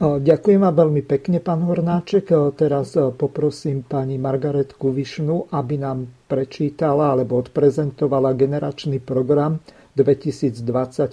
[0.00, 2.32] Ďakujem vám veľmi pekne, pán Hornáček.
[2.56, 9.60] Teraz poprosím pani Margaretku Višnu, aby nám prečítala alebo odprezentovala generačný program
[9.96, 10.60] 2020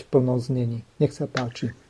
[0.03, 0.79] v plnoznení.
[0.99, 1.86] Nech sa páči.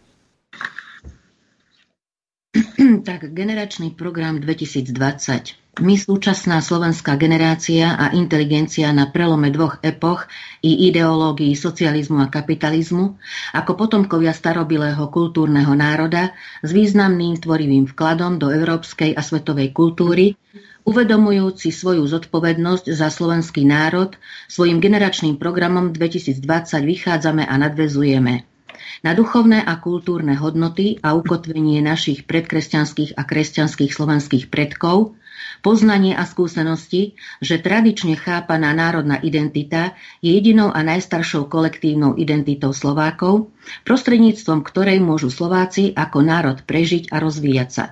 [3.07, 5.77] tak generačný program 2020.
[5.77, 10.25] My, súčasná slovenská generácia a inteligencia na prelome dvoch epoch
[10.65, 13.13] i ideológií socializmu a kapitalizmu,
[13.53, 16.33] ako potomkovia starobilého kultúrneho národa
[16.65, 20.33] s významným tvorivým vkladom do európskej a svetovej kultúry,
[20.81, 24.17] uvedomujúci svoju zodpovednosť za slovenský národ,
[24.49, 26.41] svojim generačným programom 2020
[26.73, 28.56] vychádzame a nadvezujeme
[29.01, 35.17] na duchovné a kultúrne hodnoty a ukotvenie našich predkresťanských a kresťanských slovenských predkov,
[35.61, 43.53] poznanie a skúsenosti, že tradične chápaná národná identita je jedinou a najstaršou kolektívnou identitou Slovákov,
[43.85, 47.85] prostredníctvom ktorej môžu Slováci ako národ prežiť a rozvíjať sa.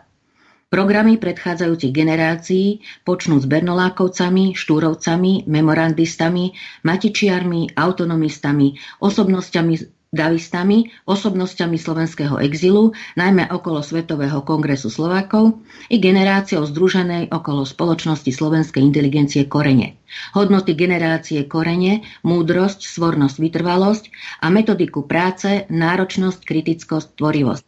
[0.66, 12.96] Programy predchádzajúcich generácií počnú s Bernolákovcami, Štúrovcami, memorandistami, Matičiarmi, autonomistami, osobnosťami davistami, osobnosťami slovenského exilu,
[13.20, 15.60] najmä okolo Svetového kongresu Slovákov
[15.92, 20.00] i generáciou združenej okolo spoločnosti slovenskej inteligencie Korene.
[20.32, 24.04] Hodnoty generácie Korene, múdrosť, svornosť, vytrvalosť
[24.42, 27.68] a metodiku práce, náročnosť, kritickosť, tvorivosť.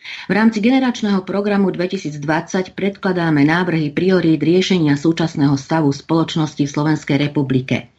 [0.00, 7.92] V rámci generačného programu 2020 predkladáme návrhy priorít riešenia súčasného stavu spoločnosti v Slovenskej republike.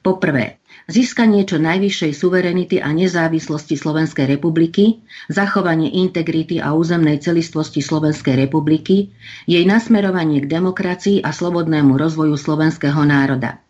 [0.00, 5.00] Poprvé, získanie čo najvyššej suverenity a nezávislosti Slovenskej republiky,
[5.32, 9.12] zachovanie integrity a územnej celistvosti Slovenskej republiky,
[9.48, 13.64] jej nasmerovanie k demokracii a slobodnému rozvoju slovenského národa.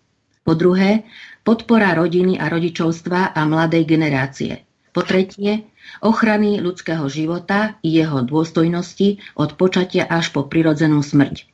[0.45, 1.09] Po druhé,
[1.47, 4.67] podpora rodiny a rodičovstva a mladej generácie.
[4.95, 5.67] Po tretie,
[6.05, 11.51] ochrany ľudského života i jeho dôstojnosti od počatia až po prirodzenú smrť.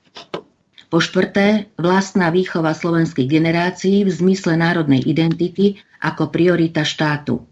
[0.90, 7.46] Po štvrté, vlastná výchova slovenských generácií v zmysle národnej identity ako priorita štátu.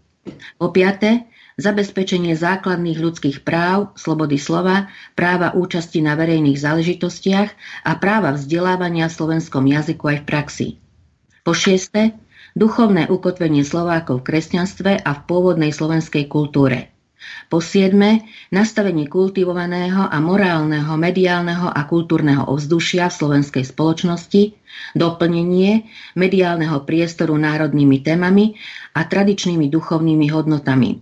[0.59, 1.23] Po piaté,
[1.55, 7.49] zabezpečenie základných ľudských práv, slobody slova, práva účasti na verejných záležitostiach
[7.87, 10.67] a práva vzdelávania v slovenskom jazyku aj v praxi.
[11.47, 12.19] Po šieste,
[12.59, 16.91] duchovné ukotvenie Slovákov v kresťanstve a v pôvodnej slovenskej kultúre.
[17.49, 24.53] Po siedme, nastavenie kultivovaného a morálneho, mediálneho a kultúrneho ovzdušia v slovenskej spoločnosti,
[24.93, 28.53] doplnenie mediálneho priestoru národnými témami
[28.93, 31.01] a tradičnými duchovnými hodnotami.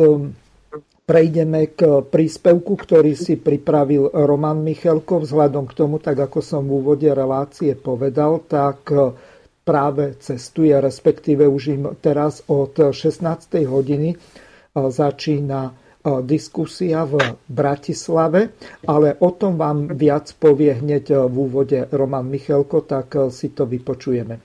[1.05, 5.21] prejdeme k príspevku, ktorý si pripravil Roman Michelko.
[5.21, 8.89] Vzhľadom k tomu, tak ako som v úvode relácie povedal, tak
[9.61, 13.25] práve cestuje, respektíve už im teraz od 16.
[13.65, 14.13] hodiny
[14.77, 15.73] začína
[16.21, 17.17] diskusia v
[17.49, 18.53] Bratislave,
[18.85, 24.44] ale o tom vám viac povie hneď v úvode Roman Michelko, tak si to vypočujeme.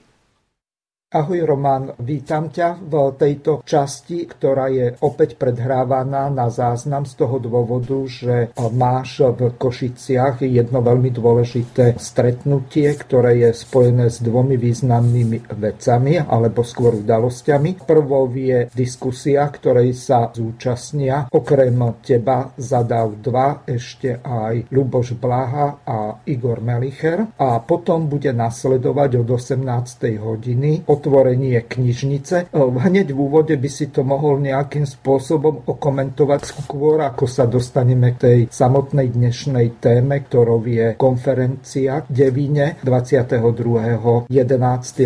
[1.11, 7.35] Ahoj Roman, vítam ťa v tejto časti, ktorá je opäť predhrávaná na záznam z toho
[7.35, 15.51] dôvodu, že máš v Košiciach jedno veľmi dôležité stretnutie, ktoré je spojené s dvomi významnými
[15.51, 17.83] vecami alebo skôr udalosťami.
[17.83, 26.23] Prvou je diskusia, ktorej sa zúčastnia okrem teba zadav dva ešte aj Luboš Blaha a
[26.23, 29.59] Igor Melicher a potom bude nasledovať od 18.
[30.15, 32.53] hodiny od otvorenie knižnice.
[32.53, 38.17] Hneď v úvode by si to mohol nejakým spôsobom okomentovať skôr, ako sa dostaneme k
[38.21, 44.29] tej samotnej dnešnej téme, ktorou je konferencia v Devíne 22.
[44.29, 44.29] 11.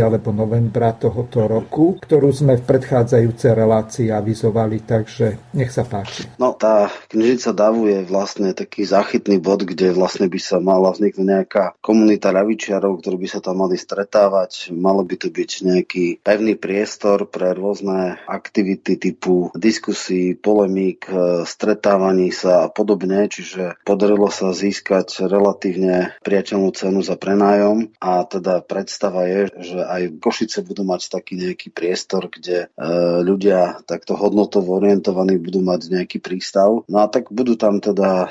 [0.03, 6.27] alebo novembra tohoto roku, ktorú sme v predchádzajúcej relácii avizovali, takže nech sa páči.
[6.35, 11.23] No tá knižnica Davu je vlastne taký záchytný bod, kde vlastne by sa mala vzniknúť
[11.23, 14.75] nejaká komunita ľavičiarov, ktorí by sa tam mali stretávať.
[14.75, 15.51] Malo by to byť
[15.85, 23.77] nejaký pevný priestor pre rôzne aktivity typu diskusí, polemík, e, stretávaní sa a podobne, čiže
[23.85, 30.65] podarilo sa získať relatívne priateľnú cenu za prenájom a teda predstava je, že aj Košice
[30.65, 32.87] budú mať taký nejaký priestor, kde e,
[33.21, 36.81] ľudia takto hodnotovo orientovaní budú mať nejaký prístav.
[36.89, 38.29] No a tak budú tam teda e,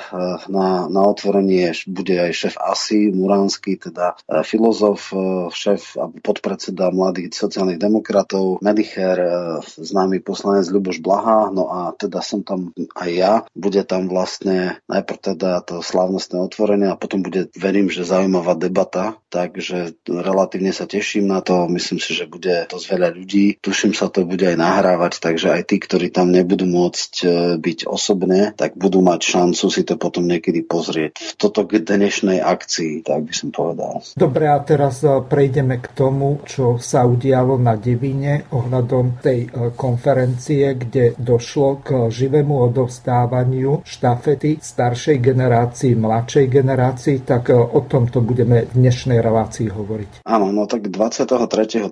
[0.51, 5.13] na, na otvorenie bude aj šéf ASI Muránsky, teda filozof,
[5.55, 9.29] šéf a podpredseda mladých sociálnych demokratov, Medicher, e,
[9.61, 13.33] známy poslanec Ľuboš Blaha, no a teda som tam aj ja.
[13.53, 19.21] Bude tam vlastne najprv teda to slávnostné otvorenie a potom bude, verím, že zaujímavá debata,
[19.29, 21.69] takže relatívne sa teším na to.
[21.69, 23.61] Myslím si, že bude to veľa ľudí.
[23.61, 27.27] Tuším sa to bude aj nahrávať, takže aj tí, ktorí tam nebudú môcť e,
[27.61, 31.37] byť osobne, tak budú mať šancu si to potom niekedy pozrieť.
[31.37, 34.01] Toto k dnešnej akcii, tak by som povedal.
[34.15, 37.03] Dobre, a teraz e, prejdeme k tomu, čo sa
[37.35, 45.99] udialo na Devine ohľadom tej e, konferencie, kde došlo k živému odovstávaniu štafety staršej generácii,
[45.99, 50.23] mladšej generácii, tak e, o tomto budeme v dnešnej relácii hovoriť.
[50.23, 51.27] Áno, no tak 23.
[51.27, 51.91] E,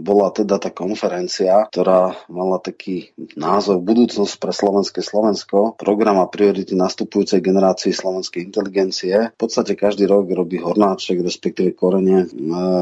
[0.00, 6.72] bola teda tá konferencia, ktorá mala taký názov Budúcnosť pre slovenské Slovensko, program a priority
[6.72, 9.28] nastupujúcej generácii slovenskej inteligencie.
[9.36, 12.24] V podstate každý rok robí Hornáček, respektíve Korene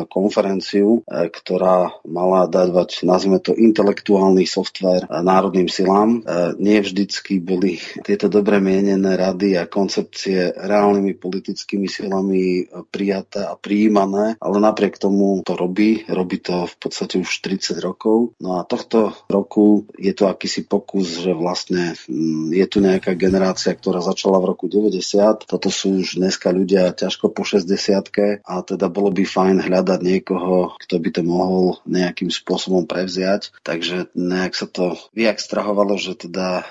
[0.06, 1.71] konferenciu, ktorá
[2.06, 6.24] mala dávať, nazvime to, intelektuálny software národným silám.
[6.58, 14.36] Nie vždycky boli tieto dobre mienené rady a koncepcie reálnymi politickými silami prijaté a prijímané,
[14.38, 16.04] ale napriek tomu to robí.
[16.08, 18.34] Robí to v podstate už 30 rokov.
[18.40, 23.72] No a tohto roku je to akýsi pokus, že vlastne mm, je tu nejaká generácia,
[23.76, 25.46] ktorá začala v roku 90.
[25.46, 27.68] Toto sú už dneska ľudia ťažko po 60
[28.42, 31.51] a teda bolo by fajn hľadať niekoho, kto by to mohol
[31.88, 33.52] nejakým spôsobom prevziať.
[33.62, 36.64] Takže nejak sa to vyakstrahovalo, že teda e,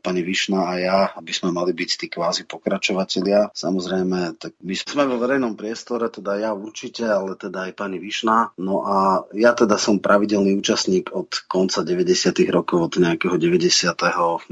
[0.00, 3.50] pani Višna a ja, aby sme mali byť tí kvázi pokračovatelia.
[3.52, 8.54] Samozrejme, tak my sme vo verejnom priestore, teda ja určite, ale teda aj pani Višna.
[8.60, 12.32] No a ja teda som pravidelný účastník od konca 90.
[12.52, 14.44] rokov, od nejakého 99.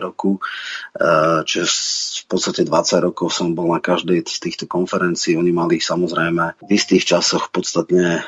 [0.00, 0.40] roku, e,
[1.44, 1.66] čiže
[2.24, 5.36] v podstate 20 rokov som bol na každej z týchto konferencií.
[5.36, 8.22] Oni mali samozrejme v istých časoch podstatne e,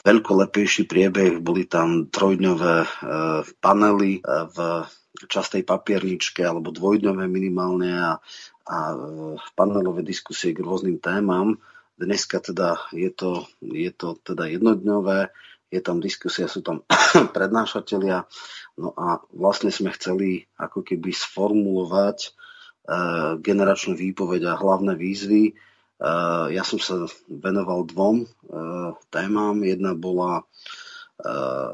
[0.00, 2.88] veľkolepejší dlhší priebeh, boli tam trojdňové e,
[3.60, 4.56] panely e, v
[5.28, 8.10] častej papierničke alebo dvojdňové minimálne a,
[8.66, 8.96] a e,
[9.54, 11.60] panelové diskusie k rôznym témam.
[12.00, 15.30] Dneska teda je to, je to teda jednodňové,
[15.72, 16.84] je tam diskusia, sú tam
[17.36, 18.24] prednášatelia.
[18.80, 22.30] No a vlastne sme chceli ako keby sformulovať e,
[23.40, 25.52] generačnú výpoveď a hlavné výzvy,
[26.50, 29.62] ja som sa venoval dvom eh, témam.
[29.62, 30.42] Jedna bola
[31.22, 31.70] eh,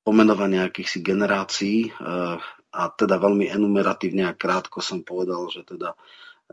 [0.00, 1.92] pomenovanie akýchsi generácií
[2.70, 5.92] a teda veľmi enumeratívne a krátko som povedal, že teda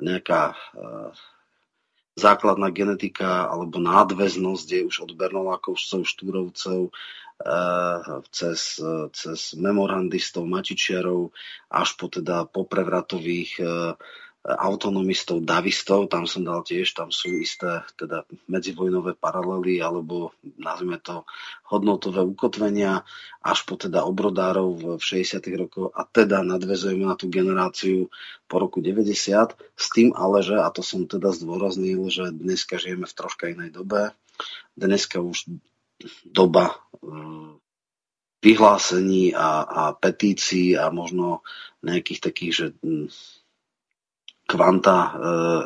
[0.04, 0.52] nejaká
[2.20, 6.92] základná genetika alebo nádväznosť je už od Bernolákovcov, Štúrovcov
[8.36, 8.62] cez,
[9.16, 11.32] cez memorandistov, Matičiarov
[11.72, 13.64] až po teda poprevratových
[14.48, 21.28] autonomistov, davistov, tam som dal tiež, tam sú isté teda medzivojnové paralely alebo nazvime to
[21.68, 23.04] hodnotové ukotvenia
[23.44, 25.44] až po teda obrodárov v 60.
[25.60, 28.08] rokoch a teda nadvezujeme na tú generáciu
[28.48, 33.04] po roku 90 s tým ale, že, a to som teda zdôraznil, že dneska žijeme
[33.04, 34.16] v troška inej dobe,
[34.80, 35.52] dneska už
[36.24, 37.60] doba mm,
[38.40, 41.44] vyhlásení a, a petícií a možno
[41.84, 42.66] nejakých takých, že
[44.48, 45.10] kvanta e,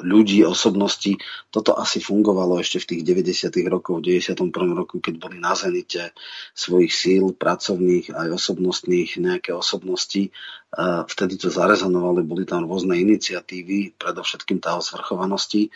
[0.02, 1.22] ľudí, osobností.
[1.54, 3.54] Toto asi fungovalo ešte v tých 90.
[3.70, 4.50] rokoch, v 91.
[4.74, 6.18] roku, keď boli na zenite
[6.58, 10.28] svojich síl, pracovných aj osobnostných, nejaké osobnosti.
[10.28, 10.32] E,
[11.06, 15.70] vtedy to zarezonovali, boli tam rôzne iniciatívy, predovšetkým tá o svrchovanosti.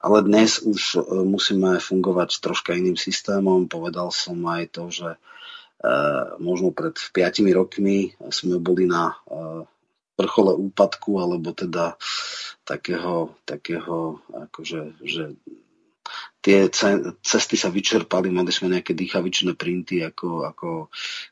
[0.00, 3.68] Ale dnes už e, musíme fungovať troška iným systémom.
[3.68, 5.20] Povedal som aj to, že
[6.40, 9.12] možno pred 5 rokmi sme boli na
[10.16, 11.94] vrchole úpadku, alebo teda
[12.64, 15.36] takého, takého akože, že
[16.46, 16.70] tie
[17.26, 20.68] cesty sa vyčerpali, mali sme nejaké dýchavičné printy ako, ako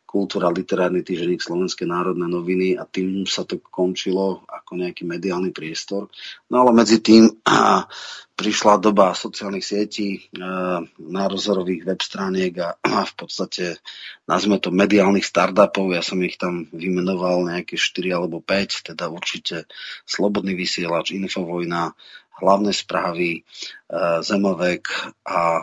[0.03, 6.11] kultúra, literárny týženík Slovenské národné noviny a tým sa to končilo ako nejaký mediálny priestor.
[6.51, 7.87] No ale medzi tým a,
[8.41, 13.79] prišla doba sociálnych sietí, a, nározorových web strániek a, a v podstate
[14.27, 19.71] nazvime to mediálnych startupov, ja som ich tam vymenoval nejaké 4 alebo 5, teda určite
[20.03, 21.95] Slobodný vysielač, Infovojna,
[22.41, 23.43] hlavné správy,
[24.23, 24.91] Zemovek
[25.23, 25.63] a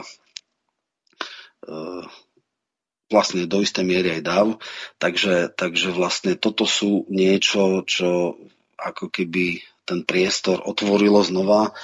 [3.11, 4.47] vlastne do istej miery aj DAV.
[4.95, 8.39] Takže, takže vlastne toto sú niečo, čo
[8.79, 11.75] ako keby ten priestor otvorilo znova,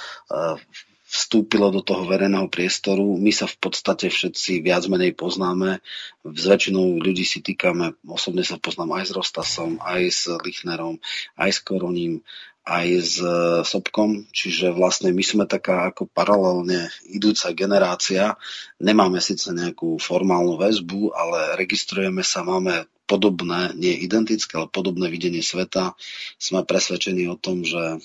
[1.08, 3.16] vstúpilo do toho verejného priestoru.
[3.16, 5.80] My sa v podstate všetci viac menej poznáme.
[6.24, 11.00] S väčšinou ľudí si týkame, osobne sa poznám aj s Rostasom, aj s Lichnerom,
[11.40, 12.20] aj s Koroním,
[12.68, 13.32] aj s e,
[13.64, 18.36] Sobkom, čiže vlastne my sme taká ako paralelne idúca generácia.
[18.76, 25.40] Nemáme síce nejakú formálnu väzbu, ale registrujeme sa, máme podobné, nie identické, ale podobné videnie
[25.40, 25.96] sveta.
[26.36, 27.98] Sme presvedčení o tom, že e,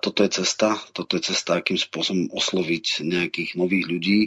[0.00, 4.20] toto je cesta, toto je cesta, akým spôsobom osloviť nejakých nových ľudí,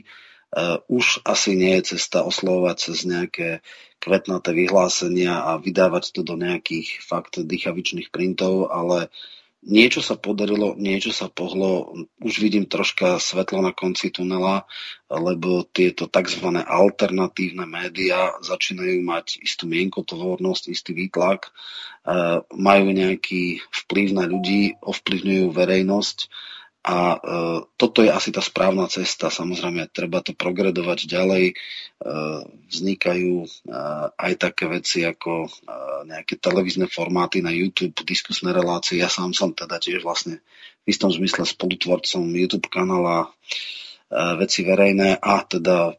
[0.87, 3.59] už asi nie je cesta oslovovať cez nejaké
[3.99, 9.11] kvetnaté vyhlásenia a vydávať to do nejakých fakt dýchavičných printov, ale
[9.65, 14.69] niečo sa podarilo, niečo sa pohlo, už vidím troška svetlo na konci tunela,
[15.09, 16.45] lebo tieto tzv.
[16.61, 25.49] alternatívne médiá začínajú mať istú mienkotvornosť, istý výtlak, uh, majú nejaký vplyv na ľudí, ovplyvňujú
[25.49, 26.17] verejnosť
[26.85, 27.19] a e,
[27.81, 29.33] toto je asi tá správna cesta.
[29.33, 31.45] Samozrejme, treba to progredovať ďalej.
[31.49, 31.53] E,
[32.69, 33.47] vznikajú e,
[34.13, 35.49] aj také veci ako e,
[36.05, 39.01] nejaké televízne formáty na YouTube, diskusné relácie.
[39.01, 40.45] Ja sám som teda tiež vlastne
[40.85, 43.33] v istom zmysle spolutvorcom YouTube kanála
[44.15, 45.91] veci verejné a teda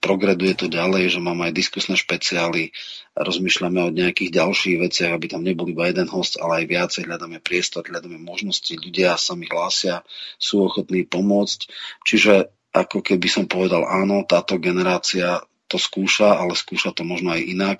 [0.00, 2.72] progreduje to ďalej, že mám aj diskusné špeciály,
[3.18, 7.44] rozmýšľame o nejakých ďalších veciach, aby tam nebol iba jeden host, ale aj viacej, hľadáme
[7.44, 10.06] priestor, hľadáme možnosti, ľudia sa mi hlásia,
[10.40, 11.60] sú ochotní pomôcť.
[12.06, 17.42] Čiže ako keby som povedal áno, táto generácia to skúša, ale skúša to možno aj
[17.42, 17.78] inak,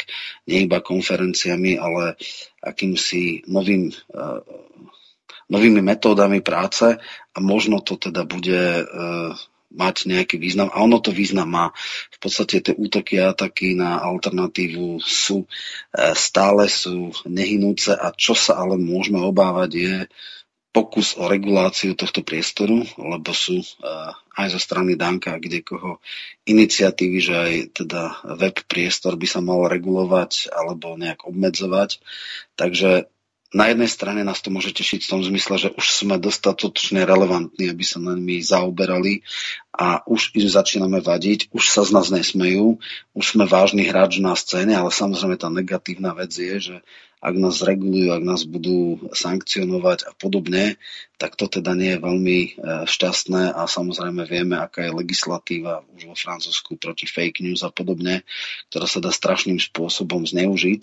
[0.51, 2.19] nie iba konferenciami, ale
[2.65, 4.41] akýmsi novým uh,
[5.49, 6.97] novými metódami práce
[7.35, 8.85] a možno to teda bude e,
[9.75, 11.67] mať nejaký význam a ono to význam má.
[12.15, 15.47] V podstate tie útoky a ataky na alternatívu sú e,
[16.15, 19.97] stále sú nehynúce a čo sa ale môžeme obávať je
[20.75, 26.03] pokus o reguláciu tohto priestoru, lebo sú uh, aj zo strany Danka, kde koho
[26.51, 28.03] iniciatívy, že aj teda
[28.35, 32.03] web priestor by sa mal regulovať alebo nejak obmedzovať.
[32.59, 33.07] Takže
[33.55, 37.71] na jednej strane nás to môže tešiť v tom zmysle, že už sme dostatočne relevantní,
[37.71, 39.23] aby sa nami zaoberali
[39.71, 42.83] a už im začíname vadiť, už sa z nás nesmejú,
[43.15, 46.77] už sme vážny hráč na scéne, ale samozrejme tá negatívna vec je, že
[47.25, 50.77] ak nás regulujú, ak nás budú sankcionovať a podobne,
[51.17, 52.51] tak to teda nie je veľmi e,
[52.85, 58.29] šťastné a samozrejme vieme, aká je legislatíva už vo Francúzsku proti fake news a podobne,
[58.69, 60.83] ktorá sa dá strašným spôsobom zneužiť.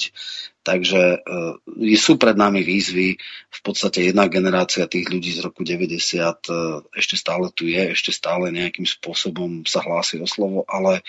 [0.62, 1.26] Takže
[1.82, 3.18] e, sú pred nami výzvy,
[3.50, 6.30] v podstate jedna generácia tých ľudí z roku 90 e,
[6.94, 11.02] ešte stále tu je, ešte stále nejakým spôsobom sa hlási o slovo, ale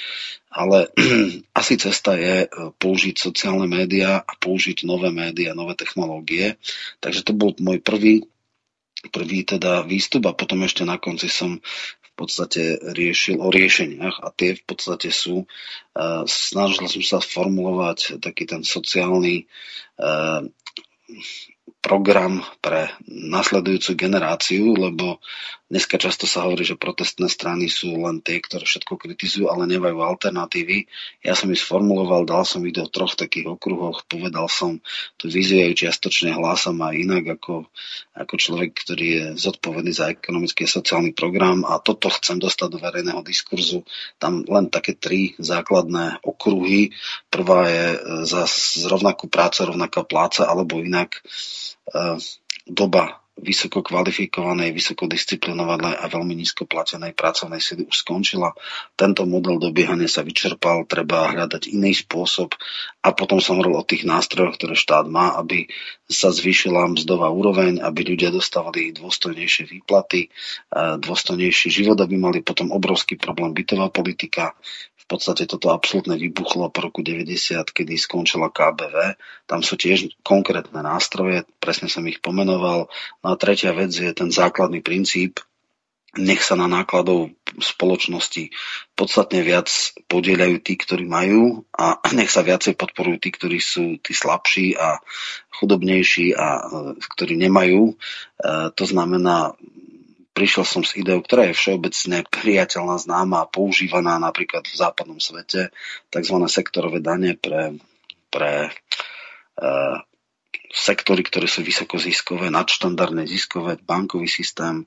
[0.52, 0.92] ale
[1.60, 6.60] asi cesta je e, použiť sociálne médiá a použiť nové médiá, nové technológie.
[7.00, 8.24] Takže to bol môj prvý,
[9.08, 11.60] prvý teda výstup a potom ešte na konci som
[12.12, 15.48] v podstate riešil o riešeniach a tie v podstate sú,
[16.28, 19.48] snažil som sa formulovať taký ten sociálny
[19.96, 20.44] uh,
[21.82, 25.18] program pre nasledujúcu generáciu, lebo
[25.72, 30.04] dneska často sa hovorí, že protestné strany sú len tie, ktoré všetko kritizujú, ale nemajú
[30.04, 30.84] alternatívy.
[31.24, 34.84] Ja som ich sformuloval, dal som ich do troch takých okruhoch, povedal som,
[35.16, 37.72] tu vyzývajú čiastočne hlásam aj inak ako,
[38.12, 42.76] ako človek, ktorý je zodpovedný za ekonomický a sociálny program a toto chcem dostať do
[42.76, 43.88] verejného diskurzu.
[44.20, 46.92] Tam len také tri základné okruhy.
[47.32, 47.98] Prvá je e,
[48.28, 48.44] za
[48.92, 51.24] rovnakú prácu, rovnaká pláca, alebo inak
[52.68, 58.54] doba vysoko kvalifikovanej, vysoko disciplinovanej a veľmi nízko platenej pracovnej sily už skončila.
[58.94, 62.54] Tento model dobiehania sa vyčerpal, treba hľadať iný spôsob
[63.02, 65.66] a potom som hovoril o tých nástrojoch, ktoré štát má, aby
[66.06, 70.30] sa zvýšila mzdová úroveň, aby ľudia dostávali dôstojnejšie výplaty,
[71.02, 74.54] dôstojnejší život, aby mali potom obrovský problém bytová politika,
[75.02, 79.18] v podstate toto absolútne vybuchlo po roku 90, kedy skončila KBV.
[79.50, 82.86] Tam sú tiež konkrétne nástroje, presne som ich pomenoval.
[83.20, 85.42] No a tretia vec je ten základný princíp,
[86.12, 88.52] nech sa na nákladov spoločnosti
[88.92, 89.68] podstatne viac
[90.12, 95.00] podielajú tí, ktorí majú a nech sa viacej podporujú tí, ktorí sú tí slabší a
[95.56, 96.62] chudobnejší a e,
[97.00, 97.92] ktorí nemajú.
[97.92, 97.94] E,
[98.76, 99.56] to znamená
[100.32, 105.70] prišiel som s ideou, ktorá je všeobecne priateľná, známa a používaná napríklad v západnom svete,
[106.08, 106.36] tzv.
[106.48, 107.76] sektorové dane pre,
[108.32, 109.70] pre e,
[110.72, 114.86] sektory, ktoré sú vysokoziskové, nadštandardné ziskové, bankový systém, e,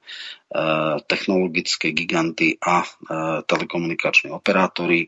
[1.05, 2.87] technologické giganty a e,
[3.45, 5.05] telekomunikační operátory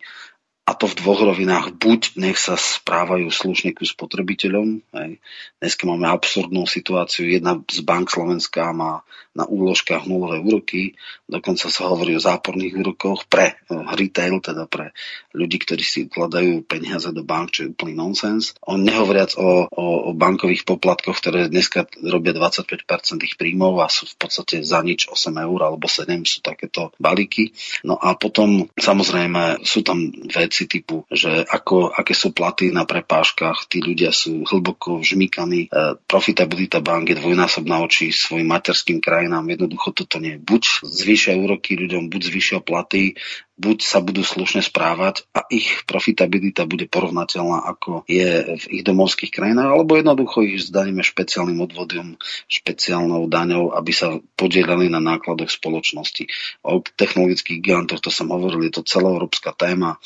[0.68, 1.80] a to v dvoch rovinách.
[1.80, 4.84] Buď nech sa správajú slušne ku spotrebiteľom.
[4.99, 5.24] Hej.
[5.63, 7.24] Dneska máme absurdnú situáciu.
[7.24, 9.07] Jedna z bank Slovenska má
[9.38, 10.97] na úložkách nulové úroky.
[11.30, 14.97] Dokonca sa hovorí o záporných úrokoch pre eh, retail, teda pre
[15.38, 18.57] ľudí, ktorí si vkladajú peniaze do bank, čo je úplný nonsens.
[18.65, 22.82] On nehovoriac o, o, o bankových poplatkoch, ktoré dneska robia 25%
[23.22, 27.53] ich príjmov a sú v podstate za nič 8 eur alebo 7 sú takéto balíky.
[27.86, 33.69] No a potom samozrejme sú tam veci typu, že ako, aké sú platy na prepážkach,
[33.69, 39.45] tí ľudia sú hlboko vžmykaní, e, profitabilita bank je dvojnásobná oči svojim materským krajinám.
[39.45, 40.41] Jednoducho toto nie.
[40.41, 43.13] Buď zvýšia úroky ľuďom, buď zvýšia platy,
[43.57, 49.33] buď sa budú slušne správať a ich profitabilita bude porovnateľná ako je v ich domovských
[49.33, 56.29] krajinách, alebo jednoducho ich zdaníme špeciálnym odvodom, špeciálnou daňou, aby sa podielali na nákladoch spoločnosti.
[56.61, 59.97] O technologických gigantoch, to som hovoril, je to celoeurópska téma.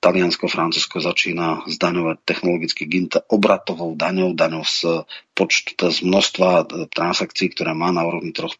[0.00, 5.04] Taliansko, Francúzsko začína zdaňovať technologicky ginta obratovou daňou, daňou z
[5.40, 8.52] počtu, z množstva e, transakcií, ktoré má na úrovni 3%,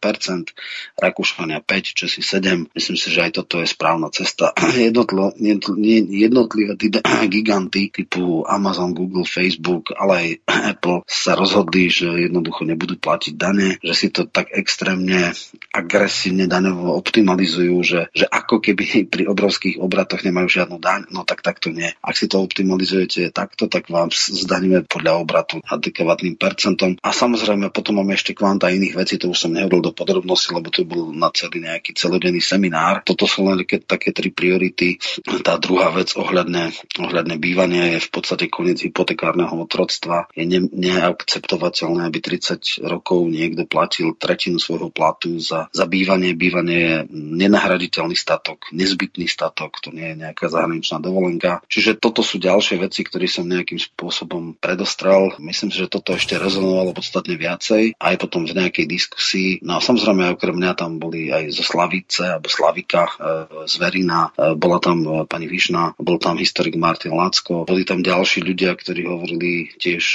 [0.97, 2.73] Rakúšania 5, Česi 7.
[2.73, 4.57] Myslím si, že aj toto je správna cesta.
[4.89, 6.73] Jednotlo, jednotlivé
[7.33, 10.27] giganty typu Amazon, Google, Facebook, ale aj
[10.73, 15.35] Apple sa rozhodli, že jednoducho nebudú platiť dane, že si to tak extrémne
[15.69, 21.45] agresívne daňovo optimalizujú, že, že ako keby pri obrovských obratoch nemajú žiadnu daň, no tak
[21.45, 21.91] takto nie.
[22.01, 26.70] Ak si to optimalizujete takto, tak vám zdaníme podľa obratu adekvátnym percentom.
[27.01, 30.69] A samozrejme potom máme ešte kvanta iných vecí, to už som nehovoril do podrobnosti, lebo
[30.69, 33.03] to bol na celý nejaký celodenný seminár.
[33.03, 34.99] Toto sú len také, tri priority.
[35.45, 40.27] Tá druhá vec ohľadne, ohľadne bývania je v podstate koniec hypotekárneho otroctva.
[40.35, 46.35] Je ne, neakceptovateľné, aby 30 rokov niekto platil tretinu svojho platu za, za bývanie.
[46.35, 51.63] Bývanie je nenahraditeľný statok, nezbytný statok, to nie je nejaká zahraničná dovolenka.
[51.71, 55.33] Čiže toto sú ďalšie veci, ktoré som nejakým spôsobom predostrel.
[55.39, 59.49] Myslím si, že toto ešte rezonovalo podstatne viacej, aj potom v nejakej diskusii.
[59.65, 64.29] No a samozrejme, okrem mňa tam boli aj zo Slavice, alebo Slavika, e, z Verina,
[64.29, 68.77] e, bola tam e, pani Višna, bol tam historik Martin Lacko, boli tam ďalší ľudia,
[68.77, 70.05] ktorí hovorili tiež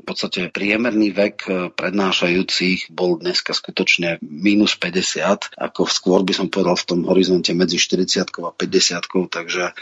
[0.00, 1.36] v podstate priemerný vek
[1.76, 7.76] prednášajúcich bol dneska skutočne minus 50, ako skôr by som povedal v tom horizonte medzi
[7.76, 9.76] 40 a 50, takže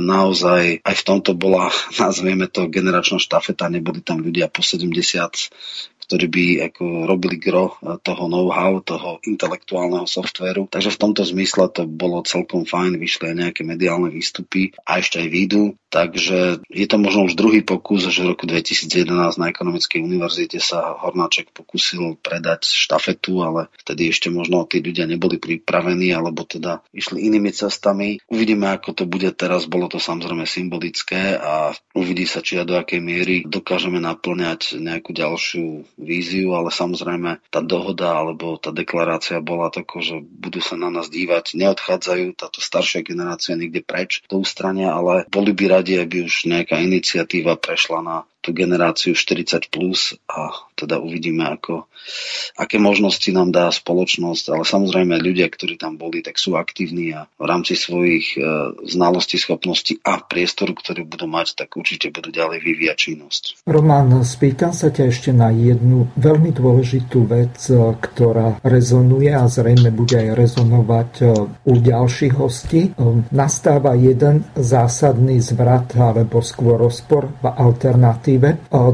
[0.00, 1.68] naozaj aj v tomto bola,
[2.02, 4.90] nazvieme to, generačná štafeta, neboli tam ľudia po 70,
[5.28, 5.50] outs
[6.08, 10.64] ktorí by ako robili gro eh, toho know-how, toho intelektuálneho softvéru.
[10.72, 15.20] Takže v tomto zmysle to bolo celkom fajn, vyšli aj nejaké mediálne výstupy a ešte
[15.20, 15.76] aj výjdu.
[15.88, 19.08] Takže je to možno už druhý pokus, že v roku 2011
[19.40, 25.40] na Ekonomickej univerzite sa Hornáček pokusil predať štafetu, ale vtedy ešte možno tí ľudia neboli
[25.40, 28.20] pripravení, alebo teda išli inými cestami.
[28.28, 29.64] Uvidíme, ako to bude teraz.
[29.64, 35.16] Bolo to samozrejme symbolické a uvidí sa, či a do akej miery dokážeme naplňať nejakú
[35.16, 40.88] ďalšiu víziu, ale samozrejme tá dohoda alebo tá deklarácia bola tako, že budú sa na
[40.88, 46.24] nás dívať, neodchádzajú, táto staršia generácia niekde preč do ústrania, ale boli by radi, aby
[46.24, 48.16] už nejaká iniciatíva prešla na
[48.48, 51.90] tú generáciu 40 plus a teda uvidíme, ako,
[52.56, 57.28] aké možnosti nám dá spoločnosť, ale samozrejme ľudia, ktorí tam boli, tak sú aktívni a
[57.36, 58.40] v rámci svojich e,
[58.86, 63.42] znalostí, schopností a priestoru, ktorý budú mať, tak určite budú ďalej vyvíjať činnosť.
[63.66, 69.90] Roman, spýtam sa ťa ešte na jednu veľmi dôležitú vec, e, ktorá rezonuje a zrejme
[69.90, 71.24] bude aj rezonovať e,
[71.66, 72.80] u ďalších hostí.
[72.88, 72.90] E,
[73.34, 78.37] nastáva jeden zásadný zvrat alebo skôr rozpor v alternatíve.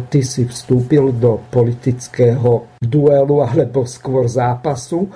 [0.08, 5.12] Ty si vstúpil do politického duelu alebo skôr zápasu.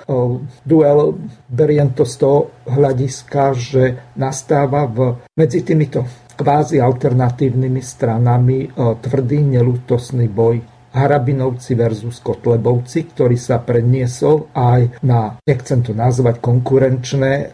[0.63, 1.17] Duel
[1.49, 3.83] beriem to z toho hľadiska, že
[4.15, 6.05] nastáva v, medzi týmito
[6.39, 15.85] kvázi alternatívnymi stranami tvrdý nelútosný boj Harabinovci versus Kotlebovci, ktorý sa predniesol aj na, nechcem
[15.85, 17.53] to nazvať konkurenčné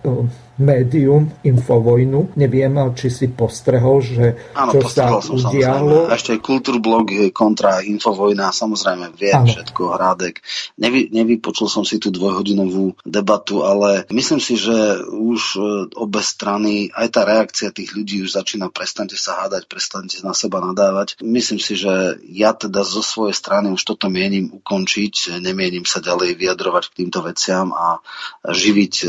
[0.56, 2.36] médium Infovojnu.
[2.40, 4.26] Neviem, či si postrehol, že
[4.56, 6.08] Áno, čo sa som, udialo.
[6.08, 9.52] A ešte aj Kultúrblog kontra Infovojna, samozrejme viem ano.
[9.52, 10.36] všetko, Hrádek.
[10.80, 15.62] Nevy, nevypočul som si tú dvojhodinovú debatu, ale myslím si, že už e,
[16.00, 20.64] obe strany, aj tá reakcia tých ľudí už začína, prestante sa hádať, prestante na seba
[20.64, 21.20] nadávať.
[21.20, 26.40] Myslím si, že ja teda zo svojej strany už toto mienim ukončiť, nemienim sa ďalej
[26.40, 28.00] vyjadrovať k týmto veciam a
[28.48, 29.08] živiť e,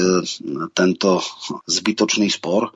[0.74, 1.22] tento
[1.66, 2.70] zbytočný spor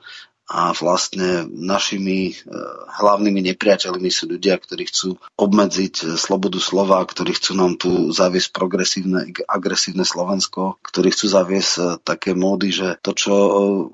[0.51, 2.51] a vlastne našimi e,
[2.99, 8.51] hlavnými nepriateľmi sú ľudia, ktorí chcú obmedziť e, slobodu slova, ktorí chcú nám tu zaviesť
[8.51, 13.31] progresívne, agresívne Slovensko, ktorí chcú zaviesť e, také módy, že to, čo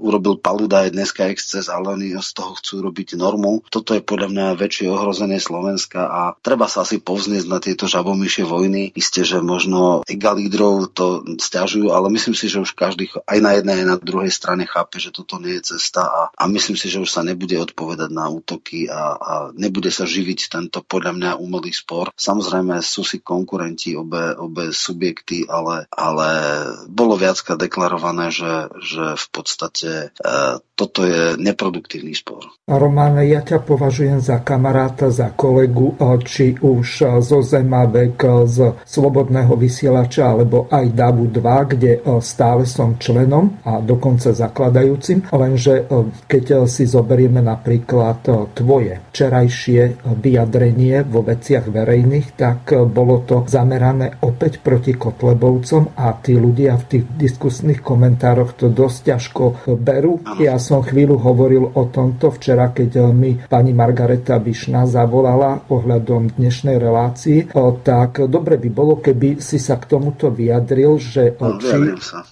[0.01, 3.61] urobil Paluda je dneska exces, ale oni z toho chcú robiť normu.
[3.69, 8.49] Toto je podľa mňa väčšie ohrozenie Slovenska a treba sa asi povznieť na tieto žabomyšie
[8.49, 8.97] vojny.
[8.97, 13.85] Isté, že možno egalídrov to stiažujú, ale myslím si, že už každý aj na jednej,
[13.85, 16.21] aj na druhej strane chápe, že toto nie je cesta a,
[16.51, 20.79] myslím si, že už sa nebude odpovedať na útoky a, a nebude sa živiť tento
[20.83, 22.11] podľa mňa umelý spor.
[22.15, 26.29] Samozrejme sú si konkurenti obe, obe subjekty, ale, ale
[26.87, 30.27] bolo viacka deklarované, že, že v podstate e,
[30.77, 32.45] toto je neproduktívny spor.
[32.69, 36.85] Roman, ja ťa považujem za kamaráta, za kolegu, e, či už
[37.23, 43.79] zo Zemavek, z Slobodného vysielača, alebo aj DAVu 2, kde e, stále som členom a
[43.81, 45.83] dokonca zakladajúcim, lenže e,
[46.37, 53.25] keď si zoberieme napríklad eh, tvoje včerajšie eh, vyjadrenie vo veciach verejných, tak eh, bolo
[53.25, 59.43] to zamerané opäť proti Kotlebovcom a tí ľudia v tých diskusných komentároch to dosť ťažko
[59.81, 60.21] berú.
[60.37, 66.77] Ja som chvíľu hovoril o tomto včera, keď mi pani Margareta Višna zavolala ohľadom dnešnej
[66.77, 67.49] relácii,
[67.81, 71.79] tak dobre by bolo, keby si sa k tomuto vyjadril, že či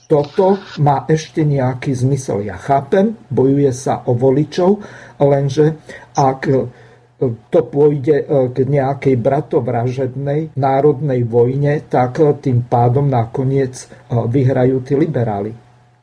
[0.05, 2.45] toto má ešte nejaký zmysel.
[2.45, 4.81] Ja chápem, bojuje sa o voličov,
[5.21, 5.77] lenže
[6.17, 6.55] ak e,
[7.53, 14.93] to pôjde e, k nejakej bratovražednej národnej vojne, tak e, tým pádom nakoniec vyhrajú tí
[14.97, 15.53] liberáli.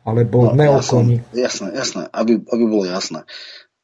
[0.03, 1.23] Alebo no, neokoni.
[1.31, 3.23] Jasné, jasné, aby, aby bolo jasné.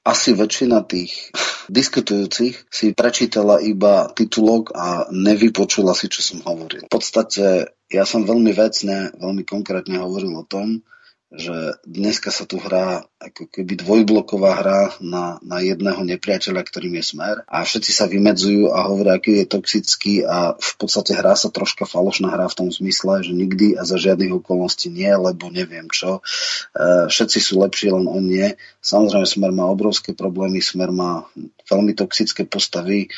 [0.03, 1.31] Asi väčšina tých
[1.69, 6.89] diskutujúcich si prečítala iba titulok a nevypočula si, čo som hovoril.
[6.89, 10.81] V podstate ja som veľmi vecne, veľmi konkrétne hovoril o tom,
[11.29, 17.05] že dneska sa tu hrá ako keby dvojbloková hra na, na jedného nepriateľa, ktorým je
[17.05, 21.53] smer a všetci sa vymedzujú a hovoria, aký je toxický a v podstate hrá sa
[21.53, 25.93] troška falošná hra v tom zmysle, že nikdy a za žiadnych okolností nie, lebo neviem
[25.93, 26.25] čo.
[26.73, 28.57] E, všetci sú lepší, len on nie.
[28.81, 31.29] Samozrejme, smer má obrovské problémy, smer má
[31.69, 33.09] veľmi toxické postavy e,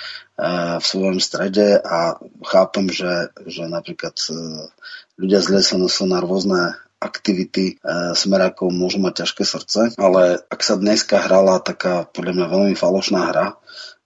[0.82, 4.34] v svojom strede a chápem, že, že napríklad e,
[5.14, 7.74] ľudia z LSNS na rôzne aktivity e,
[8.12, 13.32] smerákov môžu mať ťažké srdce, ale ak sa dneska hrala taká podľa mňa veľmi falošná
[13.32, 13.46] hra,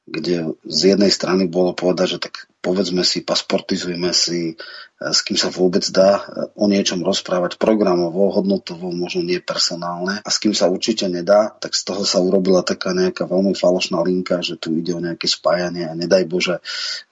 [0.07, 4.57] kde z jednej strany bolo povedať, že tak povedzme si, pasportizujme si
[5.05, 10.29] s kým sa vôbec dá e, o niečom rozprávať programovo, hodnotovo, možno nie personálne a
[10.31, 14.41] s kým sa určite nedá, tak z toho sa urobila taká nejaká veľmi falošná linka,
[14.41, 16.57] že tu ide o nejaké spájanie a nedaj Bože,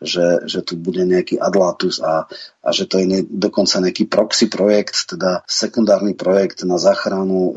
[0.00, 2.30] že, že tu bude nejaký adlatus a,
[2.62, 7.52] a že to je ne, dokonca nejaký proxy projekt, teda sekundárny projekt na záchranu, e,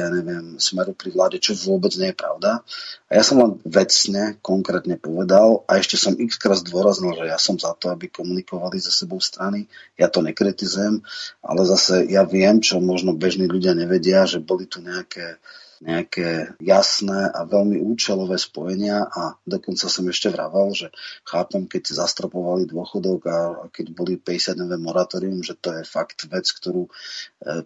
[0.00, 2.64] ja neviem, smeru pri vláde, čo vôbec nie je pravda.
[3.08, 7.38] A ja som len vecne, konkrétne povedal a ešte som x krát zdôraznil, že ja
[7.38, 9.68] som za to, aby komunikovali za sebou strany,
[10.00, 11.04] ja to nekritizujem,
[11.44, 15.36] ale zase ja viem, čo možno bežní ľudia nevedia, že boli tu nejaké
[15.82, 20.88] nejaké jasné a veľmi účelové spojenia a dokonca som ešte vravel, že
[21.26, 23.38] chápem, keď zastropovali dôchodok a
[23.70, 26.90] keď boli 50 moratórium, že to je fakt vec, ktorú e,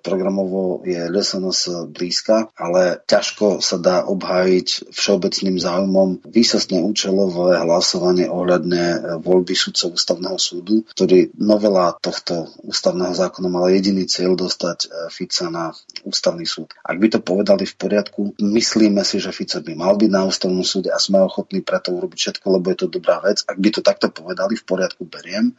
[0.00, 8.82] programovo je LSNS blízka, ale ťažko sa dá obhájiť všeobecným záujmom výsostne účelové hlasovanie ohľadne
[8.82, 14.88] e, voľby sudcov ústavného súdu, ktorý novela tohto ústavného zákona mala jediný cieľ dostať e,
[15.12, 15.70] Fica na
[16.02, 16.72] ústavný súd.
[16.82, 18.34] Ak by to povedali v poriadku, poriadku.
[18.42, 22.18] Myslíme si, že Fico by mal byť na ústavnom súde a sme ochotní preto urobiť
[22.18, 23.46] všetko, lebo je to dobrá vec.
[23.46, 25.54] Ak by to takto povedali, v poriadku beriem,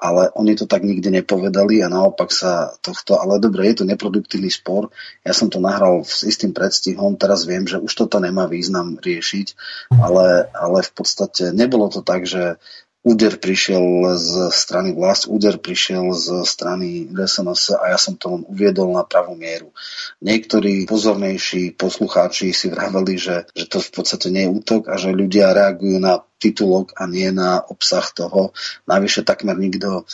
[0.00, 4.48] ale oni to tak nikdy nepovedali a naopak sa tohto, ale dobre, je to neproduktívny
[4.48, 4.88] spor.
[5.20, 9.54] Ja som to nahral s istým predstihom, teraz viem, že už toto nemá význam riešiť,
[10.00, 12.56] ale, ale v podstate nebolo to tak, že
[13.02, 18.42] úder prišiel z strany vlast, úder prišiel z strany SNS a ja som to len
[18.46, 19.74] uviedol na pravú mieru.
[20.22, 25.10] Niektorí pozornejší poslucháči si vraveli, že, že to v podstate nie je útok a že
[25.10, 28.50] ľudia reagujú na titulok a nie na obsah toho.
[28.90, 30.04] Navyše takmer nikto e,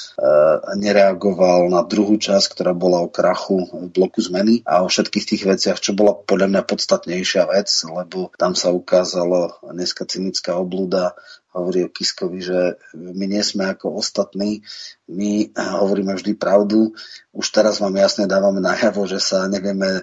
[0.76, 5.80] nereagoval na druhú časť, ktorá bola o krachu bloku zmeny a o všetkých tých veciach,
[5.80, 11.16] čo bola podľa mňa podstatnejšia vec, lebo tam sa ukázalo dneska cynická oblúda
[11.58, 14.62] hovorí o Kiskovi, že my nie sme ako ostatní,
[15.10, 16.94] my hovoríme vždy pravdu.
[17.38, 20.02] Už teraz vám jasne dávame najavo, že sa nevieme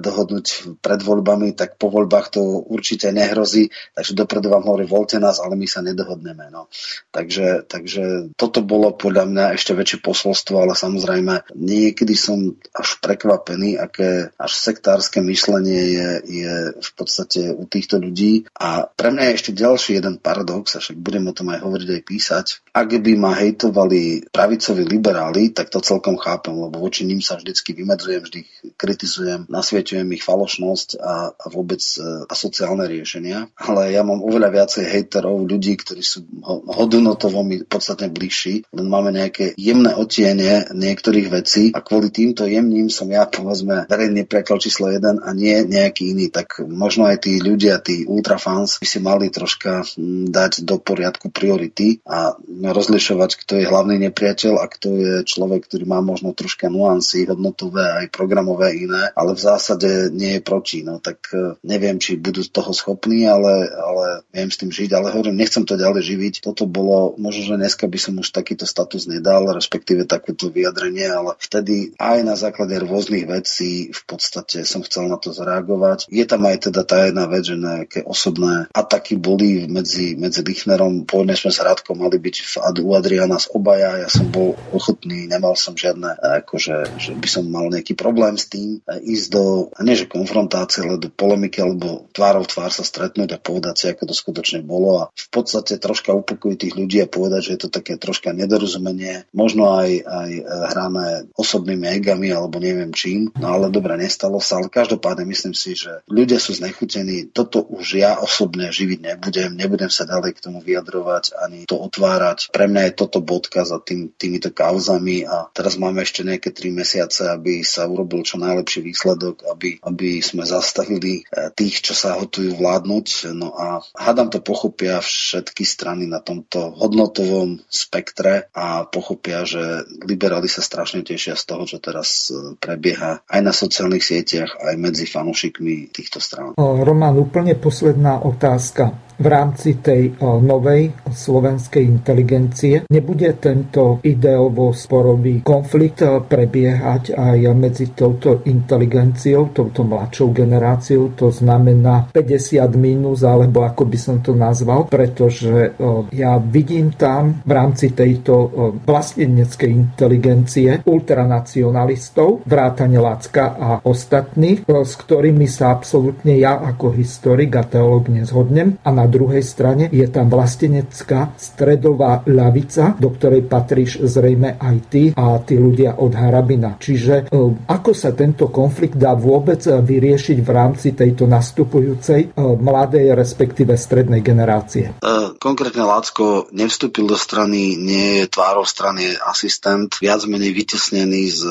[0.00, 3.68] dohodnúť pred voľbami, tak po voľbách to určite nehrozí.
[3.92, 6.48] Takže dopredu vám hovorí, voľte nás, ale my sa nedohodneme.
[6.48, 6.72] No.
[7.12, 13.76] Takže, takže toto bolo podľa mňa ešte väčšie posolstvo, ale samozrejme niekedy som až prekvapený,
[13.76, 18.48] aké až sektárske myslenie je, je v podstate u týchto ľudí.
[18.56, 21.88] A pre mňa je ešte ďalší jeden paradox, a však budem o tom aj hovoriť
[22.00, 22.46] aj písať.
[22.72, 27.74] Ak by ma hejtovali pravicoví liberáli, tak to celkom chápem, lebo voči ním sa vždycky
[27.74, 28.40] vymedzujem, vždy
[28.78, 33.50] kritizujem, nasvietujem ich falošnosť a, a vôbec e, asociálne riešenia.
[33.58, 39.10] Ale ja mám oveľa viacej hejterov, ľudí, ktorí sú hodnotovo mi podstatne bližší, len máme
[39.10, 44.92] nejaké jemné otiene niektorých vecí a kvôli týmto jemným som ja, povedzme, verejný priateľ číslo
[44.92, 46.28] jeden a nie nejaký iný.
[46.28, 51.32] Tak možno aj tí ľudia, tí ultrafans by si mali troška hm, dať do poriadku
[51.32, 56.66] priority a rozlišovať, kto je hlavný nepriateľ a kto je človek, ktorý má možno troška
[56.66, 60.82] nuancy hodnotové aj programové iné, ale v zásade nie je proti.
[60.82, 64.90] No tak e, neviem, či budú z toho schopní, ale, ale viem s tým žiť,
[64.90, 66.34] ale hovorím, nechcem to ďalej živiť.
[66.42, 71.38] Toto bolo, možno, že dneska by som už takýto status nedal, respektíve takéto vyjadrenie, ale
[71.38, 76.10] vtedy aj na základe rôznych vecí v podstate som chcel na to zareagovať.
[76.10, 81.06] Je tam aj teda tá jedna vec, že nejaké osobné ataky boli medzi, medzi Lichnerom.
[81.06, 84.00] Pôvodne sme sa Radko mali byť v, u Adriana z obaja.
[84.02, 88.48] Ja som bol ochotný, nemal som žiadne, akože, že by som mal nejaký problém s
[88.48, 89.44] tým e, ísť do,
[89.84, 94.08] nie že konfrontácie, ale do polemiky, alebo tvárov tvár sa stretnúť a povedať si, ako
[94.08, 97.70] to skutočne bolo a v podstate troška upokojiť tých ľudí a povedať, že je to
[97.70, 103.68] také troška nedorozumenie, možno aj, aj e, hrané osobnými egami alebo neviem čím, no ale
[103.68, 108.70] dobre, nestalo sa, ale každopádne myslím si, že ľudia sú znechutení, toto už ja osobne
[108.72, 112.52] živiť nebudem, nebudem sa ďalej k tomu vyjadrovať ani to otvárať.
[112.54, 116.72] Pre mňa je toto bodka za tým týmito kauzami a teraz máme ešte nejaké tri
[116.72, 122.18] mesiace, aby sa urobil čo najlepší výsledok, aby, aby sme zastavili e, tých, čo sa
[122.18, 123.06] hotujú vládnuť.
[123.36, 130.46] No a hádam to pochopia všetky strany na tomto hodnotovom spektre a pochopia, že liberáli
[130.48, 135.04] sa strašne tešia z toho, čo teraz e, prebieha aj na sociálnych sieťach, aj medzi
[135.06, 136.54] fanúšikmi týchto strán.
[136.58, 142.82] Roman, úplne posledná otázka v rámci tej novej slovenskej inteligencie.
[142.90, 152.66] Nebude tento ideovo-sporový konflikt prebiehať aj medzi touto inteligenciou, touto mladšou generáciou, to znamená 50
[152.74, 155.78] minus, alebo ako by som to nazval, pretože
[156.10, 158.50] ja vidím tam v rámci tejto
[158.82, 167.62] vlasteneckej inteligencie ultranacionalistov, vrátane Lacka a ostatných, s ktorými sa absolútne ja ako historik a
[167.68, 174.56] teológ nezhodnem a na druhej strane je tam vlastenecká stredová ľavica, do ktorej patríš zrejme
[174.56, 176.80] aj ty a tí ľudia od Harabina.
[176.80, 177.36] Čiže e,
[177.68, 184.24] ako sa tento konflikt dá vôbec vyriešiť v rámci tejto nastupujúcej e, mladej, respektíve strednej
[184.24, 184.96] generácie?
[184.96, 191.42] E, konkrétne Lácko nevstúpil do strany, nie je tvárov strany, asistent, viac menej vytesnený z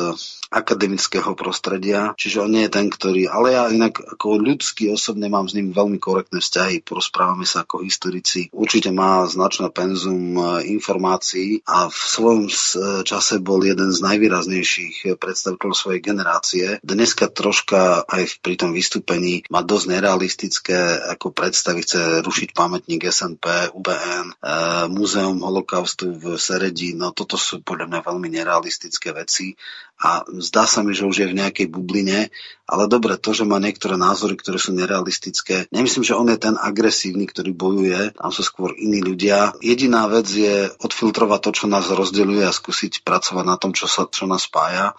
[0.51, 5.47] akademického prostredia, čiže on nie je ten, ktorý, ale ja inak ako ľudský osobne mám
[5.47, 8.51] s ním veľmi korektné vzťahy, porozprávame sa ako historici.
[8.51, 12.53] Určite má značné penzum e, informácií a v svojom e,
[13.07, 16.65] čase bol jeden z najvýraznejších predstaviteľov svojej generácie.
[16.83, 20.77] Dneska troška aj pri tom vystúpení má dosť nerealistické
[21.15, 24.51] ako predstavy, chce rušiť pamätník SNP, UBN, e,
[24.91, 29.55] Múzeum holokaustu v Seredi, no toto sú podľa mňa veľmi nerealistické veci
[30.01, 32.33] a zdá sa mi, že už je v nejakej bubline
[32.71, 36.55] ale dobre, to, že má niektoré názory, ktoré sú nerealistické, nemyslím, že on je ten
[36.55, 39.51] agresívny, ktorý bojuje, tam sú skôr iní ľudia.
[39.59, 44.07] Jediná vec je odfiltrovať to, čo nás rozdeľuje a skúsiť pracovať na tom, čo, sa,
[44.07, 44.95] čo nás spája.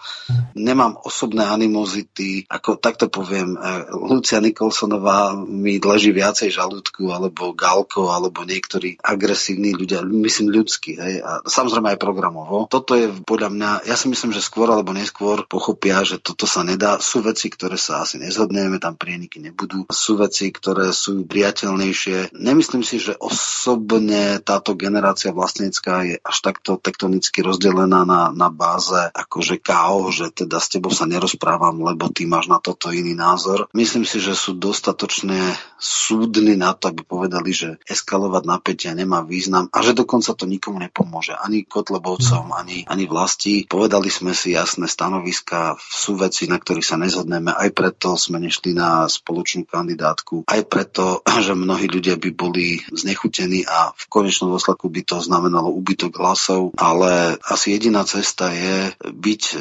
[0.53, 8.13] Nemám osobné animozity, ako takto poviem, e, Lucia Nikolsonová mi leží viacej žalúdku, alebo Galko,
[8.13, 12.69] alebo niektorí agresívni ľudia, myslím ľudskí, hej, a samozrejme aj programovo.
[12.69, 16.43] Toto je podľa mňa, ja si myslím, že skôr alebo neskôr neskôr pochopia, že toto
[16.43, 16.99] sa nedá.
[16.99, 19.87] Sú veci, ktoré sa asi nezhodneme, tam prieniky nebudú.
[19.87, 22.35] Sú veci, ktoré sú priateľnejšie.
[22.35, 28.99] Nemyslím si, že osobne táto generácia vlastnícka je až takto tektonicky rozdelená na, na báze
[29.15, 33.71] akože KO, že teda s tebou sa nerozprávam, lebo ty máš na toto iný názor.
[33.71, 39.71] Myslím si, že sú dostatočne súdni na to, aby povedali, že eskalovať napätia nemá význam
[39.71, 41.35] a že dokonca to nikomu nepomôže.
[41.35, 42.55] Ani Kotlebovcom, mm.
[42.55, 43.63] ani, ani vlasti.
[43.67, 47.53] Povedali sme si jasné stanoviska, sú veci, na ktorých sa nezhodneme.
[47.53, 50.49] Aj preto sme nešli na spoločnú kandidátku.
[50.49, 55.69] Aj preto, že mnohí ľudia by boli znechutení a v konečnom dôsledku by to znamenalo
[55.69, 56.73] úbytok hlasov.
[56.81, 59.55] Ale asi jediná cesta je byť e,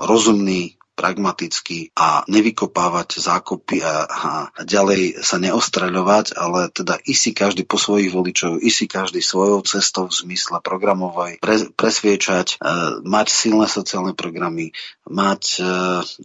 [0.00, 4.30] rozumný, pragmaticky a nevykopávať zákopy a, a
[4.62, 10.14] ďalej sa neostreľovať, ale teda si každý po svojich voličov, si každý svojou cestou v
[10.14, 12.66] zmysle programovej pre, presviečať, e,
[13.06, 14.74] mať silné sociálne programy,
[15.06, 15.62] mať e,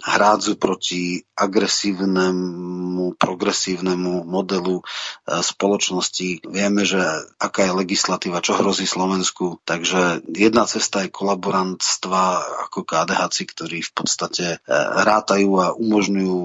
[0.05, 4.83] hrádzu proti agresívnemu, progresívnemu modelu e,
[5.41, 6.45] spoločnosti.
[6.45, 7.01] Vieme, že
[7.41, 12.23] aká je legislatíva, čo hrozí Slovensku, takže jedna cesta je kolaborantstva
[12.69, 16.37] ako KDHC, ktorí v podstate rátajú a umožňujú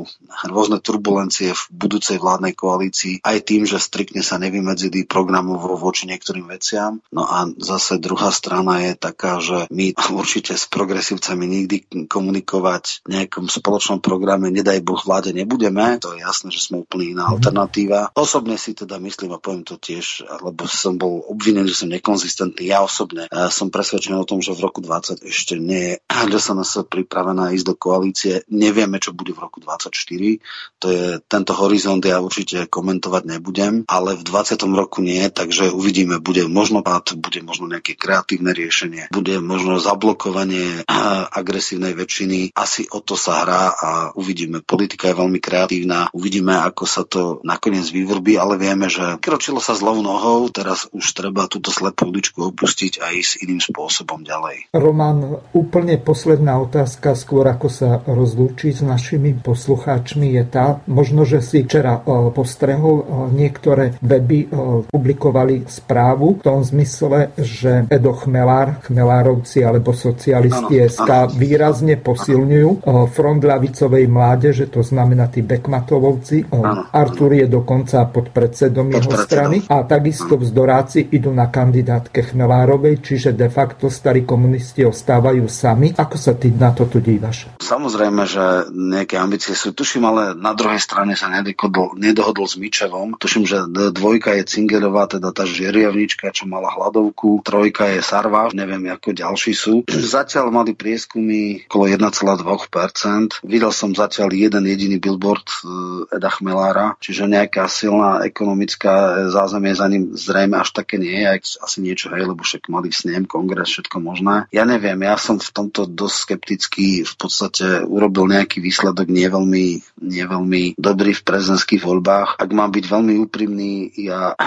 [0.48, 6.48] rôzne turbulencie v budúcej vládnej koalícii aj tým, že striktne sa nevymedzili programovo voči niektorým
[6.48, 7.04] veciam.
[7.12, 11.76] No a zase druhá strana je taká, že my určite s progresívcami nikdy
[12.08, 16.00] komunikovať v nejakom spoločnom programe, nedaj Boh vláde nebudeme.
[16.00, 17.32] To je jasné, že sme úplne iná mhm.
[17.38, 18.00] alternatíva.
[18.16, 22.72] Osobne si teda myslím a poviem to tiež, lebo som bol obvinený, že som nekonzistentný.
[22.72, 26.52] Ja osobne som presvedčený o tom, že v roku 20 ešte nie je, že sa
[26.56, 28.44] nás pripravená ísť do koalície koalície.
[28.52, 30.84] Nevieme, čo bude v roku 2024.
[30.84, 34.60] To je tento horizont, ja určite komentovať nebudem, ale v 20.
[34.76, 40.84] roku nie, takže uvidíme, bude možno pád, bude možno nejaké kreatívne riešenie, bude možno zablokovanie
[41.40, 42.52] agresívnej väčšiny.
[42.52, 44.60] Asi o to sa hrá a uvidíme.
[44.60, 49.72] Politika je veľmi kreatívna, uvidíme, ako sa to nakoniec vyvrbí, ale vieme, že kročilo sa
[49.72, 54.70] zlou nohou, teraz už treba túto slepú uličku opustiť a ísť iným spôsobom ďalej.
[54.76, 61.44] Roman, úplne posledná otázka, skôr ako sa rozlúčiť s našimi poslucháčmi je tá, možno, že
[61.44, 64.48] si včera e, postrehol e, niektoré weby e,
[64.88, 71.32] publikovali správu v tom zmysle, že Edo Chmelár, Chmelárovci alebo socialisti ano, SK ano.
[71.34, 76.50] výrazne posilňujú front ľavicovej mládeže, to znamená tí Bekmatovovci.
[76.54, 76.88] Ano.
[76.90, 79.28] Artur je dokonca pod predsedom pod jeho predsedom.
[79.28, 85.92] strany a takisto vzdoráci idú na kandidátke Chmelárovej, čiže de facto starí komunisti ostávajú sami.
[85.94, 87.50] Ako sa ty na to tu dívaš?
[87.60, 89.74] Samozrejme, že nejaké ambície sú.
[89.74, 93.16] Tuším, ale na druhej strane sa nedohodol, nedohodol s Mičevom.
[93.16, 97.42] Tuším, že dvojka je Cingerová, teda tá žeriavnička, čo mala hladovku.
[97.44, 99.74] Trojka je Sarva, neviem, ako ďalší sú.
[100.16, 103.42] Zatiaľ mali prieskumy okolo 1,2%.
[103.44, 109.86] Videl som zatiaľ jeden jediný billboard eh, Eda Chmelára, čiže nejaká silná ekonomická zázemie za
[109.90, 113.98] ním zrejme až také nie je, asi niečo, hej, lebo však mali snem, kongres, všetko
[113.98, 114.46] možné.
[114.54, 119.66] Ja neviem, ja som v tomto dosť skeptický v podstate urobil nejaký výsledok nie veľmi,
[120.06, 122.38] nie veľmi dobrý v prezidentských voľbách.
[122.38, 124.38] Ak mám byť veľmi úprimný, ja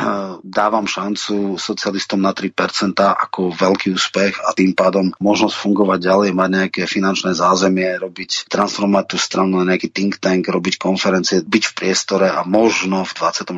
[0.45, 2.53] dávam šancu socialistom na 3%
[2.95, 9.05] ako veľký úspech a tým pádom možnosť fungovať ďalej, mať nejaké finančné zázemie, robiť, transformovať
[9.11, 13.57] tú stranu na nejaký think tank, robiť konferencie, byť v priestore a možno v 24.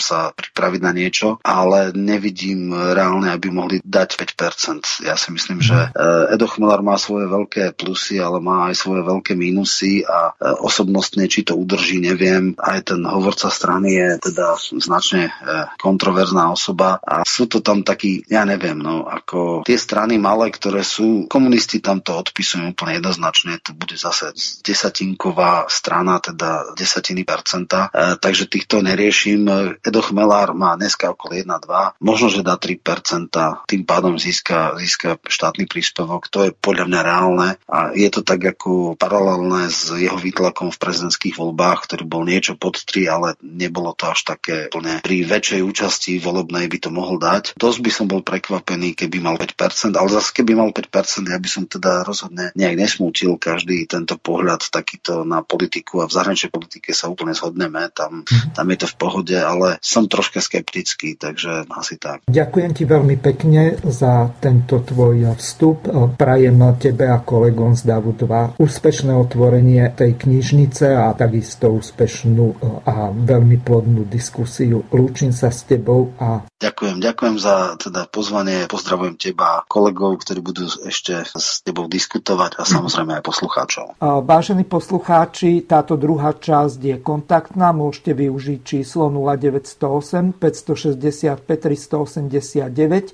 [0.00, 5.04] sa pripraviť na niečo, ale nevidím reálne, aby mohli dať 5%.
[5.04, 6.34] Ja si myslím, že mhm.
[6.34, 11.28] Edo Chmelar má svoje veľké plusy, ale má aj svoje veľké mínusy a e, osobnostne,
[11.28, 12.56] či to udrží, neviem.
[12.56, 15.32] Aj ten hovorca strany je teda značne e,
[15.78, 20.80] kontroverzná osoba a sú to tam takí, ja neviem, no, ako tie strany malé, ktoré
[20.80, 24.32] sú, komunisti tam to odpisujú úplne jednoznačne, to bude zase
[24.64, 29.46] desatinková strana, teda desatiny percenta, e, takže týchto neriešim.
[29.84, 33.30] Edo Chmelár má dneska okolo 1-2, možno, že dá 3%,
[33.68, 38.40] tým pádom získa, získa štátny príspevok, to je podľa mňa reálne a je to tak,
[38.56, 43.92] ako paralelné s jeho výtlakom v prezidentských voľbách, ktorý bol niečo pod 3, ale nebolo
[43.94, 45.02] to až také plne.
[45.04, 47.58] Pri väčšej účasti volebnej by to mohol dať.
[47.58, 51.48] Dosť by som bol prekvapený, keby mal 5%, ale zase keby mal 5%, ja by
[51.50, 56.90] som teda rozhodne nejak nesmútil každý tento pohľad takýto na politiku a v zahraničnej politike
[56.96, 61.98] sa úplne zhodneme, tam, tam je to v pohode, ale som troška skeptický, takže asi
[61.98, 62.24] tak.
[62.30, 65.90] Ďakujem ti veľmi pekne za tento tvoj vstup.
[66.14, 72.56] Prajem tebe a kolegom z DAVu 2 úspešné otvorenie tej knižnice a takisto úspešnú e,
[72.90, 74.82] a veľmi plodnú diskusiu.
[74.90, 80.64] Lúčim sa s tebou a Ďakujem, ďakujem za teda pozvanie, pozdravujem teba, kolegov, ktorí budú
[80.64, 84.00] ešte s tebou diskutovať a samozrejme aj poslucháčov.
[84.00, 93.12] Vážení poslucháči, táto druhá časť je kontaktná, môžete využiť číslo 0908 565 389.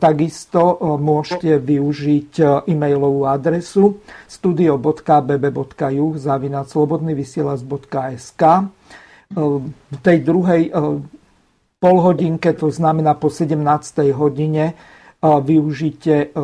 [0.00, 8.42] Takisto môžete využiť e-mailovú adresu studio.bb.juh zavinaclobodnyvysielac.sk
[9.30, 10.72] v tej druhej
[11.80, 13.56] polhodinke, to znamená po 17.
[14.12, 14.76] hodine,
[15.24, 16.36] využite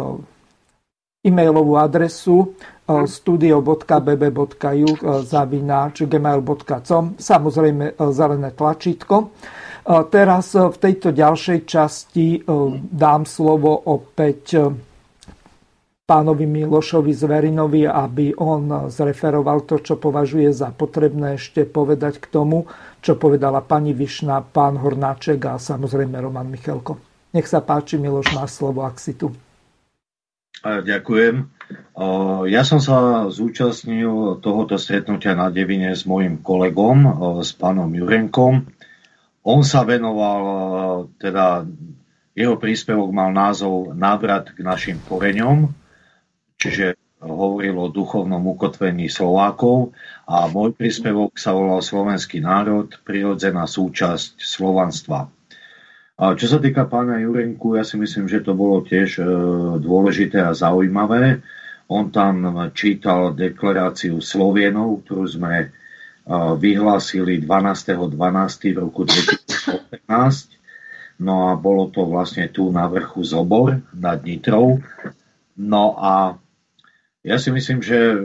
[1.21, 2.57] e-mailovú adresu
[2.87, 4.91] studio.bb.ju
[5.27, 7.85] zavináč gmail.com samozrejme
[8.15, 9.35] zelené tlačítko.
[9.87, 12.43] Teraz v tejto ďalšej časti
[12.91, 14.59] dám slovo opäť
[16.07, 22.71] pánovi Milošovi Zverinovi, aby on zreferoval to, čo považuje za potrebné ešte povedať k tomu,
[23.07, 26.99] čo povedala pani Višna, pán Hornáček a samozrejme Roman Michalko.
[27.31, 29.31] Nech sa páči, Miloš, má slovo, ak si tu.
[30.67, 31.47] Ďakujem.
[32.51, 37.07] Ja som sa zúčastnil tohoto stretnutia na Devine s mojim kolegom,
[37.47, 38.67] s pánom Jurenkom.
[39.47, 41.63] On sa venoval, teda
[42.35, 45.71] jeho príspevok mal názov Návrat k našim koreňom,
[46.59, 49.97] čiže hovoril o duchovnom ukotvení Slovákov
[50.29, 55.33] a môj príspevok sa volal Slovenský národ, prirodzená súčasť slovanstva.
[56.17, 59.25] A čo sa týka pána Jurenku, ja si myslím, že to bolo tiež e,
[59.81, 61.45] dôležité a zaujímavé.
[61.93, 65.67] On tam čítal deklaráciu Slovienov, ktorú sme e,
[66.57, 68.17] vyhlásili 12.12.
[68.17, 68.73] 12.
[68.73, 70.57] v roku 2015.
[71.21, 74.81] No a bolo to vlastne tu na vrchu Zobor nad Nitrou.
[75.57, 76.37] No a
[77.27, 78.19] ja si myslím, že e,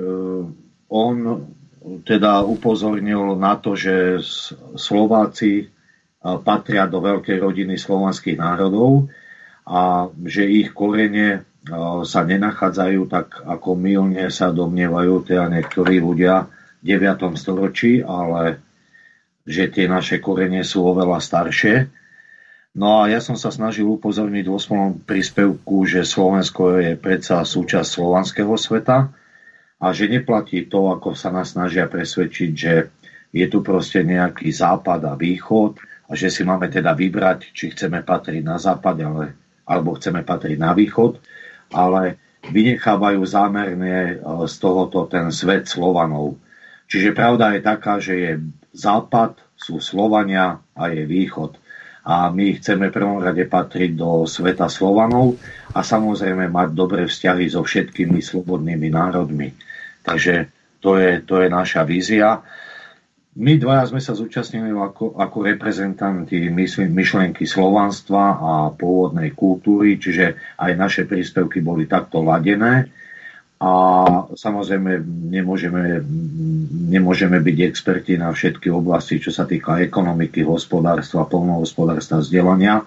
[0.94, 1.16] on
[2.06, 4.22] teda upozornil na to, že
[4.78, 5.68] Slováci e,
[6.22, 9.10] patria do veľkej rodiny slovanských národov
[9.66, 11.40] a že ich korene e,
[12.06, 16.46] sa nenachádzajú tak, ako milne sa domnievajú teda niektorí ľudia
[16.86, 17.34] v 9.
[17.34, 18.62] storočí, ale
[19.50, 22.01] že tie naše korene sú oveľa staršie
[22.72, 28.00] No a ja som sa snažil upozorniť vo svojom príspevku, že Slovensko je predsa súčasť
[28.00, 29.12] slovanského sveta
[29.76, 32.88] a že neplatí to, ako sa nás snažia presvedčiť, že
[33.36, 38.08] je tu proste nejaký západ a východ a že si máme teda vybrať, či chceme
[38.08, 39.26] patriť na západ ale,
[39.68, 41.20] alebo chceme patriť na východ,
[41.76, 44.14] ale vynechávajú zámerne e,
[44.48, 46.40] z tohoto ten svet Slovanov.
[46.88, 48.32] Čiže pravda je taká, že je
[48.72, 51.61] západ, sú Slovania a je východ
[52.02, 55.38] a my chceme prvom rade patriť do sveta Slovanov
[55.74, 59.54] a samozrejme mať dobré vzťahy so všetkými slobodnými národmi.
[60.02, 60.50] Takže
[60.82, 62.42] to je, to je naša vízia.
[63.38, 66.52] My dvaja sme sa zúčastnili ako, ako reprezentanti
[66.92, 73.01] myšlienky slovanstva a pôvodnej kultúry, čiže aj naše príspevky boli takto ladené
[73.62, 73.72] a
[74.34, 76.02] samozrejme nemôžeme,
[76.90, 82.82] nemôžeme byť experti na všetky oblasti, čo sa týka ekonomiky, hospodárstva, polnohospodárstva, vzdelania.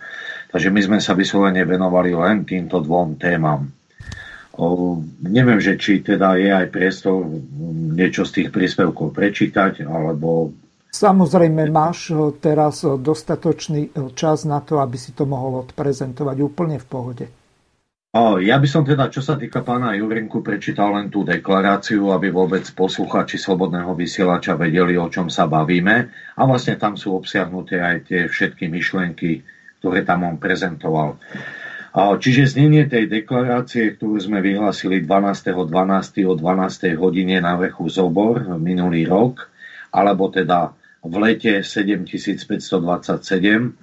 [0.51, 3.71] Takže my sme sa vyslovene venovali len týmto dvom témam.
[4.59, 7.23] O, neviem, že či teda je aj priestor
[7.95, 10.51] niečo z tých príspevkov prečítať, alebo...
[10.91, 12.11] Samozrejme, máš
[12.43, 17.27] teraz dostatočný čas na to, aby si to mohol odprezentovať úplne v pohode.
[18.15, 22.63] Ja by som teda, čo sa týka pána Jurenku, prečítal len tú deklaráciu, aby vôbec
[22.71, 26.15] posluchači Slobodného vysielača vedeli, o čom sa bavíme.
[26.39, 29.43] A vlastne tam sú obsiahnuté aj tie všetky myšlienky,
[29.83, 31.19] ktoré tam on prezentoval.
[31.95, 36.23] Čiže znenie tej deklarácie, ktorú sme vyhlásili 12.12.
[36.27, 36.95] o 12.
[36.95, 39.51] hodine na vrchu Zobor minulý rok,
[39.91, 40.71] alebo teda
[41.03, 43.75] v lete 7527,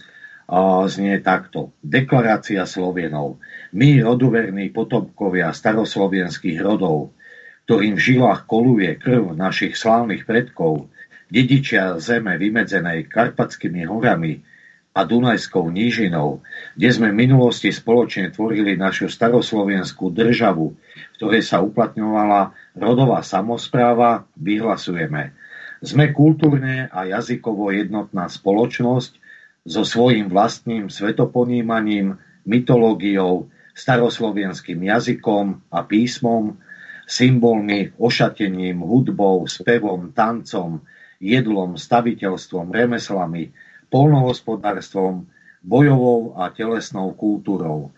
[0.92, 1.72] znie takto.
[1.80, 3.40] Deklarácia Slovenov.
[3.72, 7.16] My, roduverní potomkovia staroslovenských rodov,
[7.64, 10.92] ktorým v žilách koluje krv našich slávnych predkov,
[11.32, 14.44] dedičia zeme vymedzenej Karpatskými horami
[14.92, 16.44] a Dunajskou nížinou,
[16.76, 24.28] kde sme v minulosti spoločne tvorili našu staroslovenskú državu, v ktorej sa uplatňovala rodová samozpráva,
[24.36, 25.32] vyhlasujeme.
[25.80, 29.21] Sme kultúrne a jazykovo jednotná spoločnosť
[29.62, 36.58] so svojím vlastným svetoponímaním, mytológiou, staroslovenským jazykom a písmom,
[37.06, 40.82] symbolmi, ošatením, hudbou, spevom, tancom,
[41.22, 43.54] jedlom, staviteľstvom, remeslami,
[43.94, 45.30] polnohospodárstvom,
[45.62, 47.94] bojovou a telesnou kultúrou.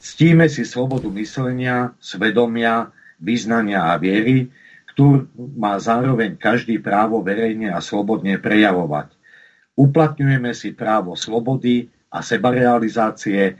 [0.00, 2.90] Ctíme si slobodu myslenia, svedomia,
[3.20, 4.48] vyznania a viery,
[4.96, 9.11] ktorú má zároveň každý právo verejne a slobodne prejavovať.
[9.76, 13.56] Uplatňujeme si právo slobody, a sebarealizácie,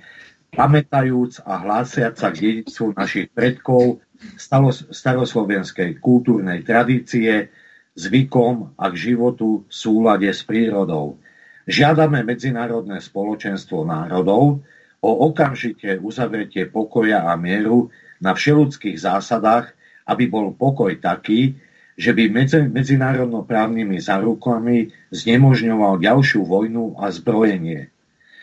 [0.52, 4.04] pamätajúc a hlásiac sa k dedictvu našich predkov,
[4.92, 7.48] staroslovenskej kultúrnej tradície,
[7.96, 11.16] zvykom a k životu v súlade s prírodou.
[11.64, 14.60] Žiadame medzinárodné spoločenstvo národov
[15.02, 17.88] o okamžite uzavretie pokoja a mieru
[18.20, 19.74] na všeludských zásadách,
[20.06, 21.56] aby bol pokoj taký,
[22.02, 27.94] že by medzi, medzinárodnoprávnymi zárukami znemožňoval ďalšiu vojnu a zbrojenie.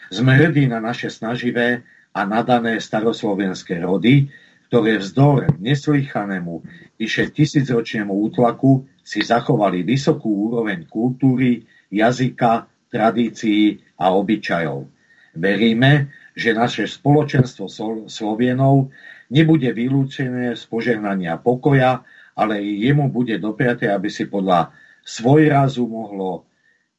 [0.08, 1.84] Sme hrdí na naše snaživé
[2.16, 4.32] a nadané staroslovenské rody,
[4.72, 6.64] ktoré vzdor neslychanému
[6.96, 14.88] vyše tisícročnému útlaku si zachovali vysokú úroveň kultúry, jazyka, tradícií a obyčajov.
[15.36, 17.68] Veríme, že naše spoločenstvo
[18.08, 18.94] Slovienov
[19.28, 22.08] nebude vylúčené z požehnania pokoja,
[22.40, 24.72] ale jemu bude dopriaté, aby si podľa
[25.04, 26.48] svojrazu mohlo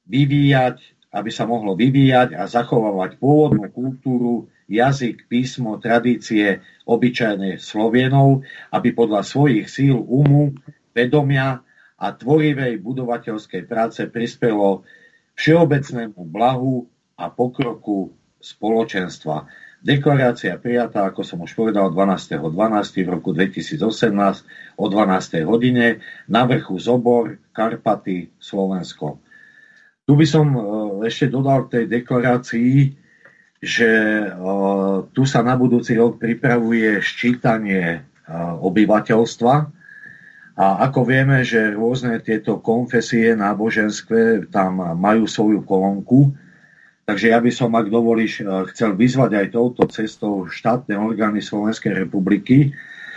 [0.04, 8.94] vyvíjať aby sa mohlo vyvíjať a zachovávať pôvodnú kultúru, jazyk, písmo, tradície obyčajných Slovienov, aby
[8.94, 10.54] podľa svojich síl umu,
[10.94, 11.66] vedomia
[11.98, 14.86] a tvorivej budovateľskej práce prispelo
[15.34, 16.86] všeobecnému blahu
[17.18, 19.50] a pokroku spoločenstva.
[19.80, 22.52] Deklarácia prijatá, ako som už povedal, 12.12.
[22.52, 23.00] 12.
[23.00, 23.80] v roku 2018
[24.76, 25.40] o 12.
[25.48, 29.16] hodine na vrchu Zobor, Karpaty, Slovensko.
[30.04, 30.60] Tu by som e,
[31.08, 32.92] ešte dodal tej deklarácii,
[33.56, 34.28] že e,
[35.16, 37.98] tu sa na budúci rok pripravuje ščítanie e,
[38.60, 39.54] obyvateľstva
[40.60, 46.36] a ako vieme, že rôzne tieto konfesie náboženské tam majú svoju kolónku,
[47.10, 52.70] takže ja by som, ak dovolíš, chcel vyzvať aj touto cestou štátne orgány Slovenskej republiky,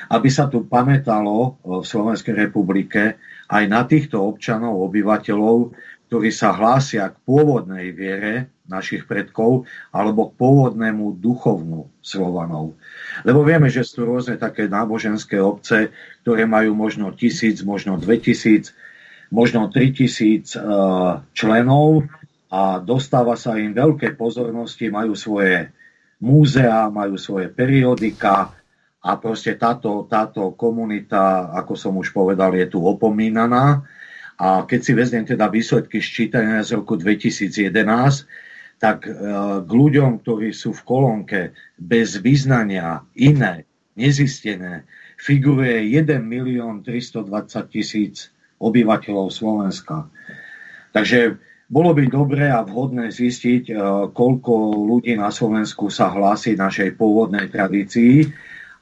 [0.09, 3.21] aby sa tu pamätalo v Slovenskej republike
[3.53, 5.77] aj na týchto občanov, obyvateľov,
[6.09, 12.73] ktorí sa hlásia k pôvodnej viere našich predkov alebo k pôvodnému duchovnu Slovanov.
[13.21, 15.93] Lebo vieme, že sú rôzne také náboženské obce,
[16.25, 18.73] ktoré majú možno tisíc, možno dve tisíc,
[19.33, 20.59] možno tri tisíc e,
[21.33, 22.09] členov
[22.53, 25.73] a dostáva sa im veľké pozornosti, majú svoje
[26.21, 28.53] múzea, majú svoje periodika
[29.01, 33.81] a proste táto, táto komunita, ako som už povedal, je tu opomínaná
[34.37, 37.73] a keď si vezmem teda výsledky ščítania z roku 2011,
[38.77, 39.11] tak e,
[39.65, 41.41] k ľuďom, ktorí sú v kolónke
[41.81, 43.65] bez vyznania, iné,
[43.97, 44.85] nezistené,
[45.17, 48.29] figuruje 1 milión 320 tisíc
[48.61, 50.05] obyvateľov Slovenska.
[50.93, 51.41] Takže
[51.73, 53.75] bolo by dobré a vhodné zistiť, e,
[54.13, 54.53] koľko
[54.85, 58.29] ľudí na Slovensku sa hlási našej pôvodnej tradícii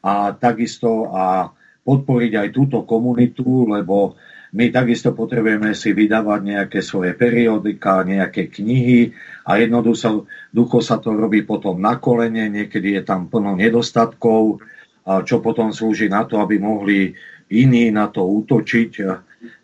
[0.04, 1.48] a takisto a
[1.88, 4.20] podporiť aj túto komunitu, lebo
[4.52, 9.16] my takisto potrebujeme si vydávať nejaké svoje periodika, nejaké knihy
[9.48, 14.60] a jednoducho sa to robí potom na kolene, niekedy je tam plno nedostatkov,
[15.02, 17.16] čo potom slúži na to, aby mohli
[17.48, 18.92] iní na to útočiť.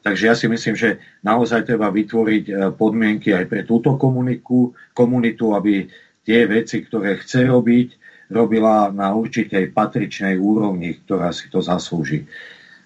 [0.07, 5.51] Takže ja si myslím, že naozaj treba vytvoriť e, podmienky aj pre túto komuniku, komunitu,
[5.51, 5.83] aby
[6.23, 7.87] tie veci, ktoré chce robiť,
[8.31, 12.23] robila na určitej patričnej úrovni, ktorá si to zaslúži.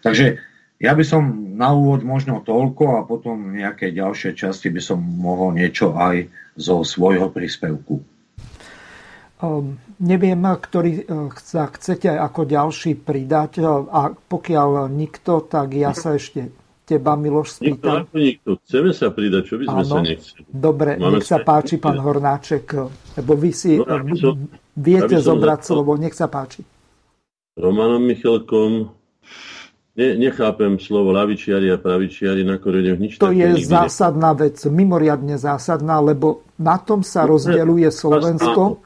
[0.02, 0.42] Takže
[0.82, 5.54] ja by som na úvod možno toľko a potom nejaké ďalšie časti by som mohol
[5.54, 6.26] niečo aj
[6.58, 8.02] zo svojho príspevku.
[9.42, 11.06] Um, neviem, ktorý
[11.38, 16.61] sa chcete ako ďalší pridať a pokiaľ nikto, tak ja sa ešte
[16.92, 18.04] teba, Miloš, spýtam.
[18.04, 18.50] Nikto, nikto.
[18.68, 19.94] Chceme sa pridať, čo by sme Áno.
[19.96, 20.42] sa nechceli.
[20.52, 22.66] Dobre, Máme nech sa páči, pán Hornáček,
[23.16, 23.88] lebo vy si no,
[24.20, 24.36] som,
[24.76, 26.68] viete zobrať slovo, nech sa páči.
[27.56, 28.92] Romanom Michalkom,
[29.92, 36.00] Ne, nechápem slovo lavičiari a pravičiari, na koreňoch nič To je zásadná vec, mimoriadne zásadná,
[36.00, 38.80] lebo na tom sa rozdeľuje Slovensko.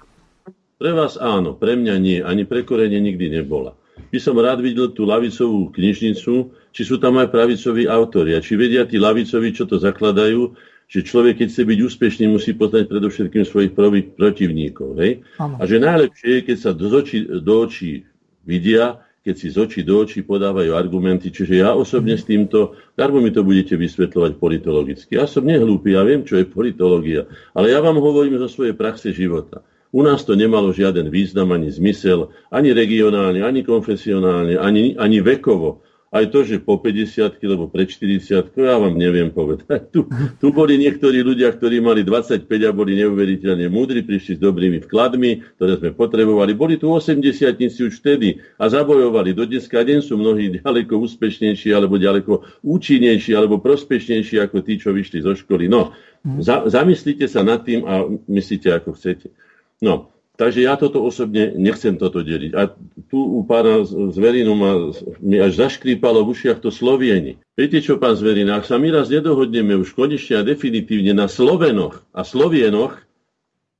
[0.75, 3.77] Pre vás áno, pre mňa nie, ani pre korene nikdy nebola.
[4.09, 8.59] By som rád videl tú lavicovú knižnicu, či sú tam aj pravicoví autori a či
[8.59, 10.51] vedia tí lavicovi, čo to zakladajú,
[10.91, 13.71] že človek, keď chce byť úspešný, musí poznať predovšetkým svojich
[14.19, 14.99] protivníkov.
[14.99, 15.23] Hej?
[15.39, 18.03] A že najlepšie je, keď sa do očí, do očí
[18.43, 21.33] vidia, keď si z očí do očí podávajú argumenty.
[21.33, 25.17] Čiže ja osobne s týmto, darmo mi to budete vysvetľovať politologicky.
[25.17, 27.25] Ja som nehlúpy, ja viem, čo je politológia,
[27.57, 29.65] ale ja vám hovorím zo svojej praxe života.
[29.95, 35.81] U nás to nemalo žiaden význam ani zmysel, ani regionálne, ani konfesionálne, ani, ani vekovo
[36.15, 39.91] aj to, že po 50 lebo pred 40 ja vám neviem povedať.
[39.91, 40.07] Tu,
[40.39, 45.59] tu boli niektorí ľudia, ktorí mali 25 a boli neuveriteľne múdri, prišli s dobrými vkladmi,
[45.59, 46.55] ktoré sme potrebovali.
[46.55, 47.19] Boli tu 80
[47.67, 49.35] už vtedy a zabojovali.
[49.35, 54.95] Do dneska deň sú mnohí ďaleko úspešnejší, alebo ďaleko účinnejší, alebo prospešnejší ako tí, čo
[54.95, 55.67] vyšli zo školy.
[55.67, 55.91] No,
[56.39, 59.35] za, zamyslite sa nad tým a myslíte, ako chcete.
[59.83, 62.51] No, takže ja toto osobne nechcem toto deliť.
[62.55, 62.71] A
[63.07, 64.91] tu u pána Zverinu ma,
[65.23, 67.39] mi až zaškrípalo v ušiach to Slovieni.
[67.55, 72.03] Viete čo, pán Zverina, ak sa my raz nedohodneme už konečne a definitívne na Slovenoch
[72.11, 72.99] a Slovienoch,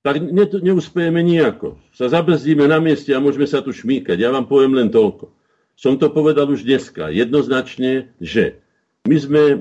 [0.06, 1.82] tak ne, neuspejeme nejako.
[1.90, 4.22] Sa zabrzdíme na mieste a môžeme sa tu šmíkať.
[4.22, 5.34] Ja vám poviem len toľko.
[5.76, 7.12] Som to povedal už dneska.
[7.12, 8.64] Jednoznačne, že
[9.10, 9.58] my sme e,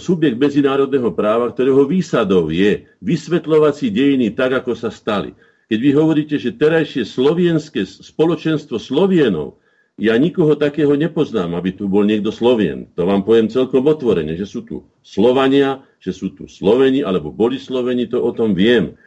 [0.00, 5.36] subjekt medzinárodného práva, ktorého výsadou je vysvetľovať si dejiny tak, ako sa stali.
[5.72, 9.56] Keď vy hovoríte, že terajšie slovenské spoločenstvo Slovienov,
[9.96, 12.92] ja nikoho takého nepoznám, aby tu bol niekto Slovien.
[12.92, 17.56] To vám poviem celkom otvorene, že sú tu Slovania, že sú tu Sloveni, alebo boli
[17.56, 19.00] Sloveni, to o tom viem.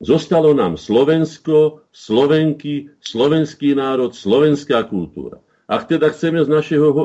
[0.00, 5.44] Zostalo nám Slovensko, Slovenky, slovenský národ, slovenská kultúra.
[5.68, 6.96] Ak teda chceme z našeho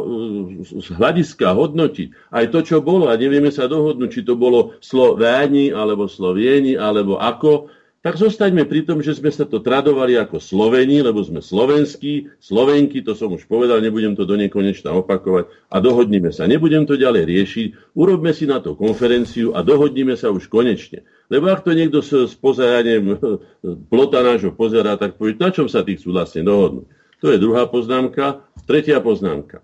[0.64, 5.76] z hľadiska hodnotiť aj to, čo bolo, a nevieme sa dohodnúť, či to bolo Slovéni,
[5.76, 11.06] alebo Slovieni, alebo ako, tak zostaňme pri tom, že sme sa to tradovali ako Sloveni,
[11.06, 16.34] lebo sme slovenskí, Slovenky, to som už povedal, nebudem to do nekonečna opakovať a dohodnime
[16.34, 16.50] sa.
[16.50, 21.06] Nebudem to ďalej riešiť, urobme si na to konferenciu a dohodnime sa už konečne.
[21.30, 23.22] Lebo ak to niekto spoza, ja neviem,
[23.94, 26.90] plota nášho pozera, tak povie, na čom sa tí chcú vlastne dohodnúť.
[27.22, 28.42] To je druhá poznámka.
[28.66, 29.62] Tretia poznámka.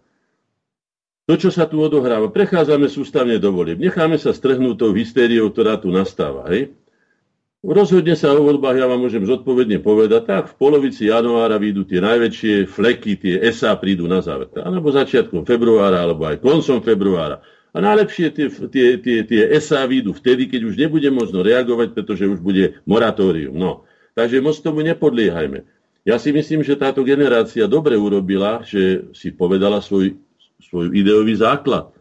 [1.26, 3.82] To, čo sa tu odohráva, prechádzame sústavne do volieb.
[3.82, 6.48] Necháme sa strhnúť tou hystériou, ktorá tu nastáva.
[6.54, 6.72] Hej?
[7.68, 12.00] Rozhodne sa o voľbách, ja vám môžem zodpovedne povedať, tak v polovici januára výjdu tie
[12.00, 14.48] najväčšie fleky, tie SA prídu na záver.
[14.56, 17.44] Alebo začiatkom februára, alebo aj koncom februára.
[17.76, 22.24] A najlepšie tie, tie, tie, tie SA výjdu vtedy, keď už nebude možno reagovať, pretože
[22.24, 23.60] už bude moratórium.
[23.60, 23.84] No.
[24.16, 25.68] Takže moc tomu nepodliehajme.
[26.08, 30.16] Ja si myslím, že táto generácia dobre urobila, že si povedala svoj,
[30.64, 31.92] svoj ideový základ.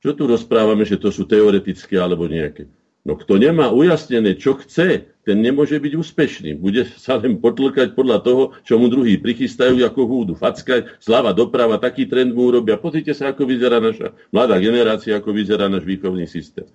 [0.00, 2.72] Čo tu rozprávame, že to sú teoretické alebo nejaké?
[3.00, 6.50] No kto nemá ujasnené, čo chce, ten nemôže byť úspešný.
[6.60, 10.32] Bude sa len potlkať podľa toho, čo mu druhý prichystajú ako húdu.
[10.36, 12.76] Fackať, zľava doprava, taký trend mu urobia.
[12.76, 16.68] Pozrite sa, ako vyzerá naša mladá generácia, ako vyzerá náš výchovný systém.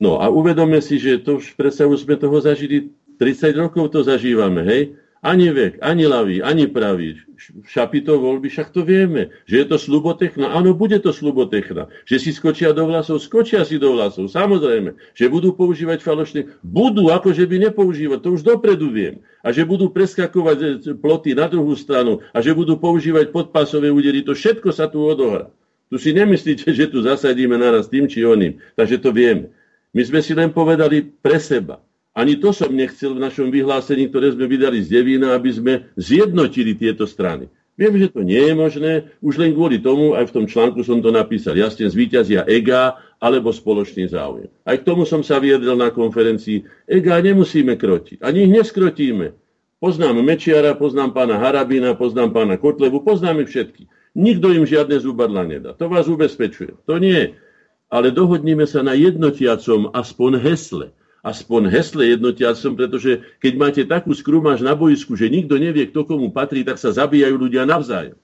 [0.00, 4.00] No a uvedome si, že to už predsa už sme toho zažili, 30 rokov to
[4.00, 4.96] zažívame, hej?
[5.20, 7.20] Ani vek, ani ľavý, ani pravý.
[7.68, 9.28] Šapito voľby, však to vieme.
[9.44, 10.48] Že je to slubotechna?
[10.48, 11.92] Áno, bude to slubotechna.
[12.08, 13.20] Že si skočia do vlasov?
[13.20, 14.32] Skočia si do vlasov.
[14.32, 14.96] Samozrejme.
[15.12, 16.64] Že budú používať falošné?
[16.64, 18.18] Budú, akože by nepoužívať.
[18.24, 19.20] To už dopredu viem.
[19.44, 22.24] A že budú preskakovať e, ploty na druhú stranu.
[22.32, 24.24] A že budú používať podpásové údery.
[24.24, 25.52] To všetko sa tu odohrá.
[25.92, 28.56] Tu si nemyslíte, že tu zasadíme naraz tým či oným.
[28.72, 29.52] Takže to vieme.
[29.92, 31.84] My sme si len povedali pre seba
[32.14, 36.74] ani to som nechcel v našom vyhlásení, ktoré sme vydali z Devína, aby sme zjednotili
[36.74, 37.46] tieto strany.
[37.80, 38.92] Viem, že to nie je možné,
[39.24, 43.54] už len kvôli tomu, aj v tom článku som to napísal, jasne zvíťazia EGA alebo
[43.56, 44.52] spoločný záujem.
[44.68, 46.68] Aj k tomu som sa vyjadril na konferencii.
[46.84, 49.32] EGA nemusíme krotiť, ani ich neskrotíme.
[49.80, 53.88] Poznám Mečiara, poznám pána Harabina, poznám pána Kotlebu, poznám ich všetky.
[54.12, 55.72] Nikto im žiadne zúbadla nedá.
[55.72, 56.76] To vás ubezpečujem.
[56.84, 57.32] To nie.
[57.88, 64.64] Ale dohodníme sa na jednotiacom aspoň hesle aspoň hesle jednotiacom, pretože keď máte takú skrumáž
[64.64, 68.16] na boisku, že nikto nevie, kto komu patrí, tak sa zabíjajú ľudia navzájom.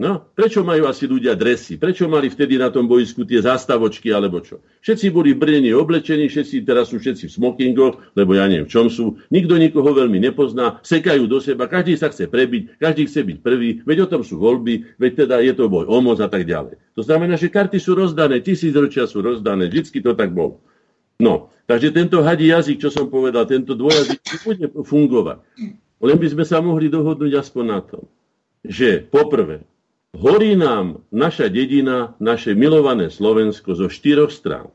[0.00, 1.76] No, prečo majú asi ľudia dresy?
[1.76, 4.64] Prečo mali vtedy na tom boisku tie zástavočky alebo čo?
[4.80, 8.88] Všetci boli brnení oblečení, všetci, teraz sú všetci v smokingoch, lebo ja neviem, v čom
[8.88, 9.20] sú.
[9.28, 13.84] Nikto nikoho veľmi nepozná, sekajú do seba, každý sa chce prebiť, každý chce byť prvý,
[13.84, 16.80] veď o tom sú voľby, veď teda je to boj o moc a tak ďalej.
[16.96, 20.64] To znamená, že karty sú rozdané, tisíc ročia sú rozdané, vždycky to tak bolo.
[21.20, 25.38] No, takže tento hadí jazyk, čo som povedal, tento dvojazyk bude fungovať.
[26.00, 28.08] Len by sme sa mohli dohodnúť aspoň na tom,
[28.64, 29.68] že poprvé,
[30.16, 34.72] horí nám naša dedina, naše milované Slovensko zo štyroch strán.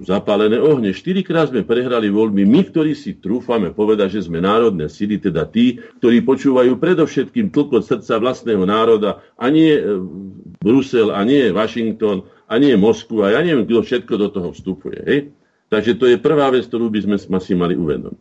[0.00, 0.96] Zapálené ohne.
[0.96, 2.48] Štyrikrát sme prehrali voľby.
[2.48, 7.84] My, ktorí si trúfame povedať, že sme národné sily, teda tí, ktorí počúvajú predovšetkým tlkot
[7.84, 10.00] srdca vlastného národa, a nie e,
[10.56, 14.98] Brusel, a nie Washington, a nie Moskva, a ja neviem, kto všetko do toho vstupuje.
[15.04, 15.18] Hej?
[15.70, 18.20] Takže to je prvá vec, ktorú by sme si mali uvedomiť.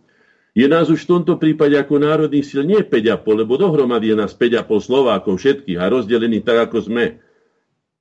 [0.54, 4.34] Je nás už v tomto prípade ako národných síl nie 5,5, lebo dohromady je nás
[4.34, 7.06] 5,5 Slovákov všetkých a rozdelených tak, ako sme.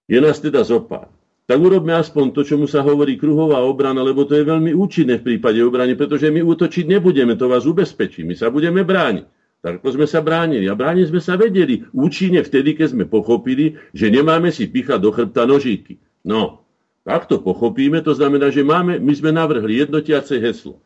[0.08, 1.12] Je nás teda zopár.
[1.48, 5.32] Tak urobme aspoň to, čomu sa hovorí kruhová obrana, lebo to je veľmi účinné v
[5.32, 9.24] prípade obrany, pretože my útočiť nebudeme, to vás ubezpečí, my sa budeme brániť.
[9.64, 10.68] Tak ako sme sa bránili.
[10.68, 15.10] A brániť sme sa vedeli účinne vtedy, keď sme pochopili, že nemáme si píchať do
[15.10, 15.98] chrbta nožíky.
[16.22, 16.68] No,
[17.09, 20.76] ak to pochopíme, to znamená, že máme, my sme navrhli jednotiace heslo.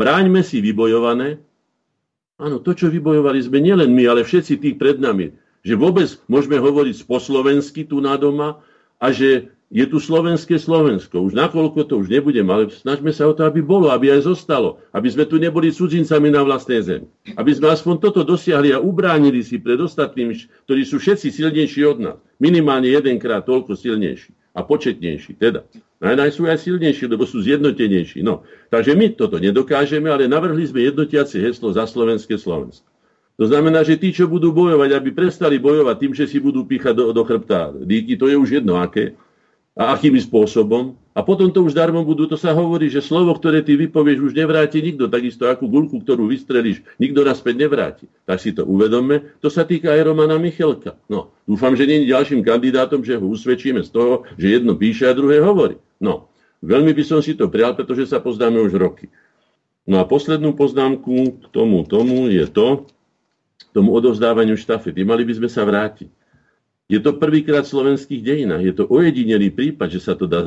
[0.00, 1.36] Bráňme si vybojované.
[2.40, 5.36] Áno, to, čo vybojovali sme nielen my, ale všetci tých pred nami.
[5.60, 8.64] Že vôbec môžeme hovoriť po slovensky tu na doma
[8.96, 11.26] a že je tu slovenské Slovensko.
[11.26, 14.78] Už nakoľko to už nebudem, ale snažme sa o to, aby bolo, aby aj zostalo.
[14.94, 17.10] Aby sme tu neboli cudzincami na vlastnej zemi.
[17.34, 20.38] Aby sme aspoň toto dosiahli a ubránili si pred ostatnými,
[20.70, 22.16] ktorí sú všetci silnejší od nás.
[22.38, 25.36] Minimálne jedenkrát toľko silnejší a početnejší.
[25.36, 25.68] Teda.
[26.00, 28.24] Najnaj sú aj silnejší, lebo sú zjednotenejší.
[28.24, 28.40] No.
[28.72, 32.88] Takže my toto nedokážeme, ale navrhli sme jednotiace heslo za slovenské Slovensko.
[33.36, 36.96] To znamená, že tí, čo budú bojovať, aby prestali bojovať tým, že si budú píchať
[36.96, 39.12] do, do chrbta díky, to je už jedno aké,
[39.76, 40.96] a akým spôsobom.
[41.12, 44.32] A potom to už darmo budú, to sa hovorí, že slovo, ktoré ty vypovieš, už
[44.32, 48.04] nevráti nikto, takisto ako gulku, ktorú vystrelíš, nikto naspäť nevráti.
[48.24, 49.36] Tak si to uvedomme.
[49.44, 50.96] To sa týka aj Romana Michelka.
[51.12, 55.08] No, dúfam, že nie je ďalším kandidátom, že ho usvedčíme z toho, že jedno píše
[55.08, 55.76] a druhé hovorí.
[56.00, 56.32] No,
[56.64, 59.12] veľmi by som si to prijal, pretože sa poznáme už roky.
[59.88, 62.88] No a poslednú poznámku k tomu, tomu je to,
[63.76, 65.04] tomu odovzdávaniu štafety.
[65.04, 66.08] Mali by sme sa vrátiť.
[66.86, 68.62] Je to prvýkrát v slovenských dejinách.
[68.62, 70.46] Je to ojedinelý prípad, že sa to dá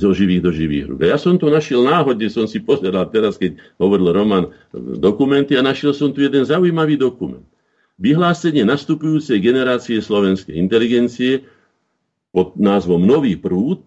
[0.00, 1.04] zo živých do živých rúk.
[1.04, 4.48] Ja som to našiel náhodne, som si pozeral teraz, keď hovoril Roman
[4.96, 7.44] dokumenty a našiel som tu jeden zaujímavý dokument.
[8.00, 11.44] Vyhlásenie nastupujúcej generácie slovenskej inteligencie
[12.32, 13.84] pod názvom Nový prúd,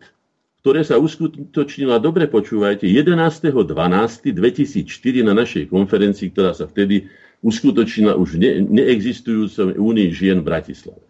[0.62, 7.10] ktoré sa uskutočnila, dobre počúvajte, 11.12.2004 na našej konferencii, ktorá sa vtedy
[7.41, 11.02] uskutočnila už ne, neexistujúcom únii žien v Bratislave.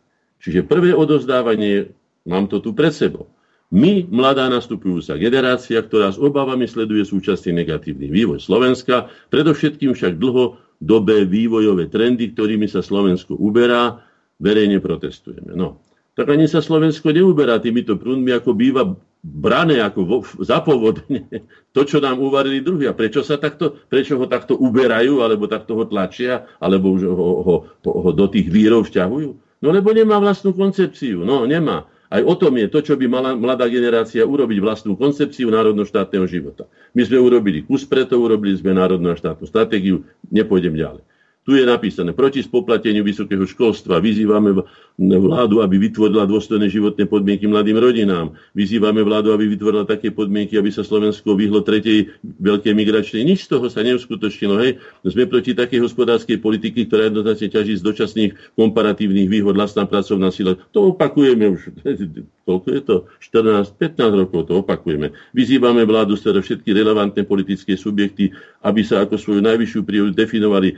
[0.41, 1.93] Čiže prvé odozdávanie,
[2.25, 3.29] mám to tu pred sebou.
[3.71, 11.23] My, mladá nastupujúca generácia, ktorá s obavami sleduje súčasný negatívny vývoj Slovenska, predovšetkým však dlhodobé
[11.23, 14.03] vývojové trendy, ktorými sa Slovensko uberá,
[14.43, 15.55] verejne protestujeme.
[15.55, 15.79] No,
[16.19, 18.83] tak ani sa Slovensko neuberá týmito prúdmi, ako býva
[19.23, 21.29] brané ako vo, zapovodne
[21.75, 22.91] to, čo nám uvarili druhý.
[22.91, 27.15] A prečo, sa takto, prečo ho takto uberajú, alebo takto ho tlačia, alebo už ho,
[27.15, 29.50] ho, ho, ho do tých vírov vťahujú?
[29.61, 31.21] No lebo nemá vlastnú koncepciu.
[31.21, 31.85] No nemá.
[32.11, 36.67] Aj o tom je to, čo by mala mladá generácia urobiť vlastnú koncepciu národno-štátneho života.
[36.91, 41.07] My sme urobili kus preto, urobili sme národnú štátnu stratégiu, nepôjdem ďalej.
[41.41, 44.61] Tu je napísané, proti spoplateniu vysokého školstva vyzývame
[45.01, 48.37] vládu, aby vytvorila dôstojné životné podmienky mladým rodinám.
[48.53, 53.25] Vyzývame vládu, aby vytvorila také podmienky, aby sa Slovensko vyhlo tretej veľkej migračnej.
[53.25, 54.61] Nič z toho sa neuskutočnilo.
[54.61, 54.77] Hej.
[55.01, 60.61] Sme proti takej hospodárskej politiky, ktorá jednoznačne ťaží z dočasných komparatívnych výhod vlastná pracovná sila.
[60.77, 61.73] To opakujeme už.
[62.45, 62.95] Koľko je to?
[63.21, 65.13] 14-15 rokov to opakujeme.
[65.31, 68.33] Vyzývame vládu, teda všetky relevantné politické subjekty,
[68.65, 70.75] aby sa ako svoju najvyššiu prioritu definovali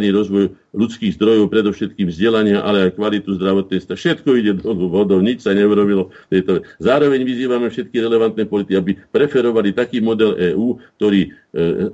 [0.00, 3.90] všestranný rozvoj ľudských zdrojov, predovšetkým vzdelania, ale aj kvalitu starostlivosti.
[3.90, 6.14] Všetko ide do vodou, nič sa neurobilo.
[6.78, 11.28] Zároveň vyzývame všetky relevantné politiky, aby preferovali taký model EÚ, ktorý e,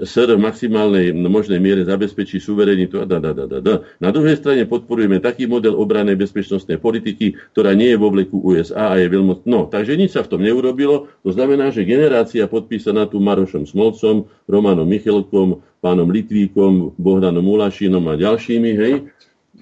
[0.04, 3.00] SR v maximálnej možnej miere zabezpečí suverenitu.
[3.08, 3.74] Da, da, da, da, da.
[3.96, 8.92] Na druhej strane podporujeme taký model obranej bezpečnostnej politiky, ktorá nie je vo vleku USA
[8.92, 9.48] a je veľmi...
[9.48, 11.08] No, takže nič sa v tom neurobilo.
[11.24, 18.18] To znamená, že generácia podpísaná tu Marošom Smolcom, Romanom Michelkom, pánom Litvíkom, Bohdanom Ulašinom a
[18.18, 18.94] ďalšími, hej,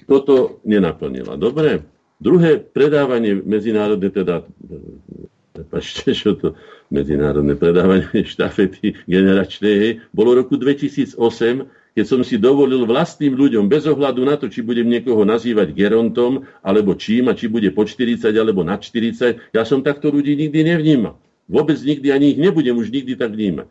[0.09, 1.37] toto nenaplnila.
[1.37, 1.85] Dobre?
[2.17, 4.49] Druhé predávanie medzinárodné, teda,
[5.53, 6.57] prepačte, čo to,
[6.89, 11.21] medzinárodné predávanie štafety generačnej, hej, bolo roku 2008,
[11.95, 16.49] keď som si dovolil vlastným ľuďom, bez ohľadu na to, či budem niekoho nazývať gerontom,
[16.65, 20.75] alebo čím, a či bude po 40 alebo na 40, ja som takto ľudí nikdy
[20.75, 21.21] nevnímal.
[21.47, 23.69] Vôbec nikdy ani ich nebudem už nikdy tak vnímať.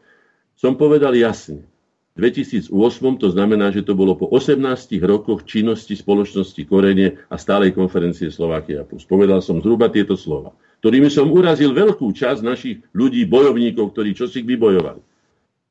[0.56, 1.68] Som povedal jasne,
[2.14, 2.70] 2008
[3.18, 4.62] to znamená, že to bolo po 18
[5.02, 8.86] rokoch činnosti spoločnosti Korene a stálej konferencie Slovakia.
[8.86, 10.54] Povedal som zhruba tieto slova,
[10.86, 15.02] ktorými som urazil veľkú časť našich ľudí, bojovníkov, ktorí čosi vybojovali.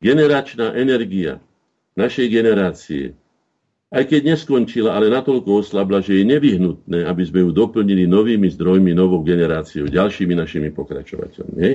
[0.02, 1.38] Generačná energia
[1.94, 3.14] našej generácie,
[3.94, 8.90] aj keď neskončila, ale natoľko oslabla, že je nevyhnutné, aby sme ju doplnili novými zdrojmi,
[8.90, 11.58] novou generáciou, ďalšími našimi pokračovateľmi.
[11.62, 11.74] Hej?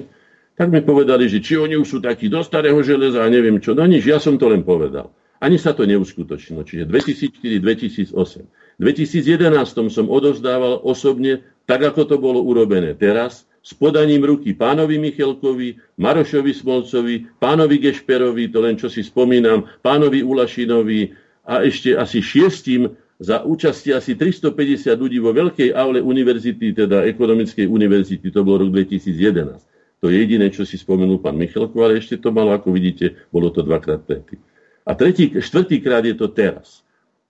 [0.58, 3.78] Tak mi povedali, že či oni už sú takí do starého železa a neviem čo.
[3.78, 5.14] No nič, ja som to len povedal.
[5.38, 6.66] Ani sa to neuskutočnilo.
[6.66, 8.82] Čiže 2004-2008.
[8.82, 14.98] V 2011 som odovzdával osobne, tak ako to bolo urobené teraz, s podaním ruky pánovi
[14.98, 21.12] Michelkovi, Marošovi Smolcovi, pánovi Gešperovi, to len čo si spomínam, pánovi Ulašinovi
[21.46, 27.68] a ešte asi šiestim za účasti asi 350 ľudí vo veľkej aule univerzity, teda ekonomickej
[27.68, 29.77] univerzity, to bolo rok 2011.
[30.02, 33.50] To je jediné, čo si spomenul pán Michalko, ale ešte to malo, ako vidíte, bolo
[33.50, 34.38] to dvakrát predtým.
[34.86, 36.86] A tretí, štvrtýkrát je to teraz.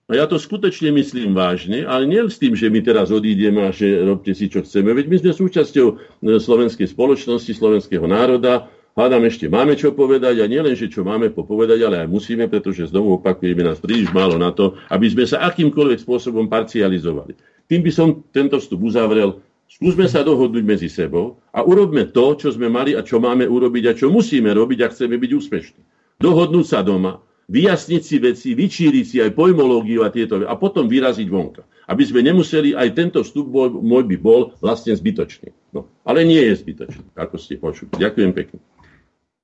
[0.08, 3.76] A ja to skutočne myslím vážne, ale nie s tým, že my teraz odídeme a
[3.76, 4.96] že robte si, čo chceme.
[4.96, 5.94] Veď my sme súčasťou e,
[6.40, 8.72] slovenskej spoločnosti, slovenského národa.
[8.96, 12.88] Hádam, ešte máme čo povedať a nielen, že čo máme popovedať, ale aj musíme, pretože
[12.88, 17.36] znovu opakujeme nás príliš málo na to, aby sme sa akýmkoľvek spôsobom parcializovali.
[17.68, 22.48] Tým by som tento vstup uzavrel Skúsme sa dohodnúť medzi sebou a urobme to, čo
[22.48, 25.82] sme mali a čo máme urobiť a čo musíme robiť, ak chceme byť úspešní.
[26.18, 27.20] Dohodnúť sa doma,
[27.52, 31.62] vyjasniť si veci, vyčíriť si aj pojmológiu a tieto a potom vyraziť vonka.
[31.88, 35.52] Aby sme nemuseli, aj tento vstup bol, môj by bol vlastne zbytočný.
[35.72, 37.92] No, ale nie je zbytočný, ako ste počuli.
[37.96, 38.60] Ďakujem pekne.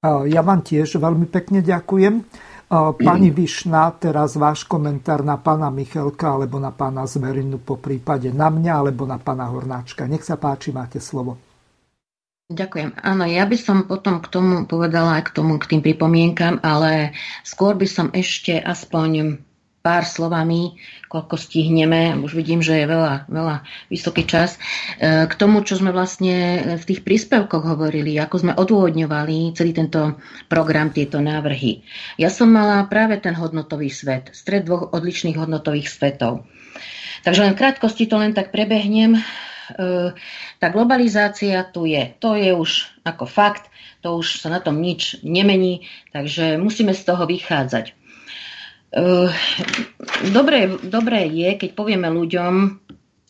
[0.04, 2.28] Ja vám tiež veľmi pekne ďakujem.
[2.74, 8.50] Pani Višna, teraz váš komentár na pána Michalka alebo na pána Zverinu, po prípade na
[8.50, 10.10] mňa alebo na pána Hornáčka.
[10.10, 11.38] Nech sa páči, máte slovo.
[12.50, 12.98] Ďakujem.
[12.98, 17.14] Áno, ja by som potom k tomu povedala aj k tomu, k tým pripomienkam, ale
[17.46, 19.38] skôr by som ešte aspoň
[19.84, 20.80] pár slovami,
[21.12, 24.56] koľko stihneme, už vidím, že je veľa, veľa vysoký čas,
[24.96, 30.16] e, k tomu, čo sme vlastne v tých príspevkoch hovorili, ako sme odôvodňovali celý tento
[30.48, 31.84] program, tieto návrhy.
[32.16, 36.48] Ja som mala práve ten hodnotový svet, stred dvoch odlišných hodnotových svetov.
[37.28, 39.20] Takže len v krátkosti to len tak prebehnem.
[39.20, 39.22] E,
[40.64, 42.08] tá globalizácia tu je.
[42.24, 43.68] To je už ako fakt,
[44.00, 45.84] to už sa na tom nič nemení,
[46.16, 48.03] takže musíme z toho vychádzať.
[48.94, 49.30] Eh,
[50.30, 52.78] dobré, dobré je, keď povieme ľuďom,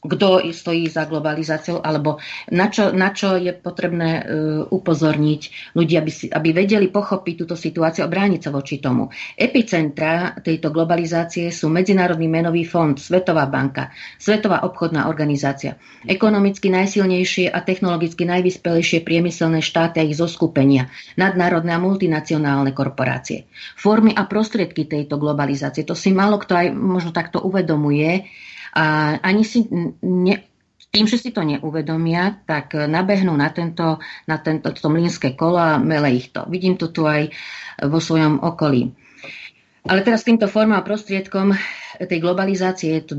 [0.05, 2.21] kto stojí za globalizáciou, alebo
[2.53, 4.25] na čo, na čo je potrebné uh,
[4.69, 9.09] upozorniť ľudí, aby, si, aby vedeli pochopiť túto situáciu a brániť sa voči tomu.
[9.35, 13.91] Epicentra tejto globalizácie sú Medzinárodný menový fond, Svetová banka,
[14.21, 21.81] Svetová obchodná organizácia, ekonomicky najsilnejšie a technologicky najvyspelejšie priemyselné štáty a ich zoskupenia, nadnárodné a
[21.81, 23.49] multinacionálne korporácie.
[23.81, 28.29] Formy a prostriedky tejto globalizácie, to si málo kto aj možno takto uvedomuje,
[28.75, 29.71] a ani si
[30.03, 30.35] ne,
[30.95, 33.99] tým, že si to neuvedomia, tak nabehnú na tento,
[34.31, 36.47] na tento to mlínske kolo a mele ich to.
[36.47, 37.35] Vidím to tu aj
[37.83, 38.95] vo svojom okolí.
[39.85, 41.53] Ale teraz týmto formám a prostriedkom
[42.01, 43.15] tej globalizácie je to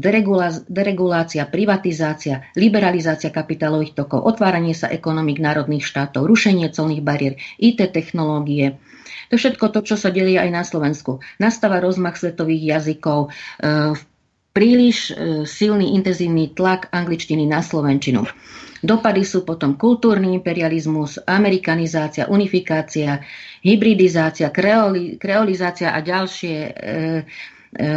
[0.68, 8.82] deregulácia, privatizácia, liberalizácia kapitálových tokov, otváranie sa ekonomik národných štátov, rušenie colných bariér, IT technológie.
[9.30, 11.22] To všetko to, čo sa delie aj na Slovensku.
[11.38, 13.30] Nastáva rozmach svetových jazykov,
[13.62, 13.94] e,
[14.56, 18.24] príliš e, silný, intenzívny tlak angličtiny na slovenčinu.
[18.80, 23.20] Dopady sú potom kultúrny imperializmus, amerikanizácia, unifikácia,
[23.60, 26.72] hybridizácia, kreoli, kreolizácia a ďalšie e,
[27.76, 27.88] e,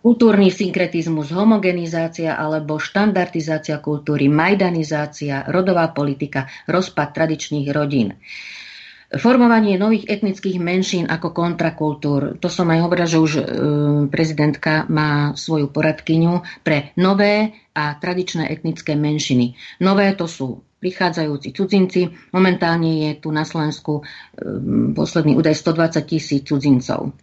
[0.00, 8.16] kultúrny synkretizmus, homogenizácia alebo štandardizácia kultúry, majdanizácia, rodová politika, rozpad tradičných rodín.
[9.08, 12.36] Formovanie nových etnických menšín ako kontrakultúr.
[12.44, 13.42] To som aj hovorila, že už e,
[14.12, 19.56] prezidentka má svoju poradkyňu pre nové a tradičné etnické menšiny.
[19.80, 22.12] Nové to sú prichádzajúci cudzinci.
[22.36, 24.42] Momentálne je tu na Slovensku e,
[24.92, 27.16] posledný údaj 120 tisíc cudzincov.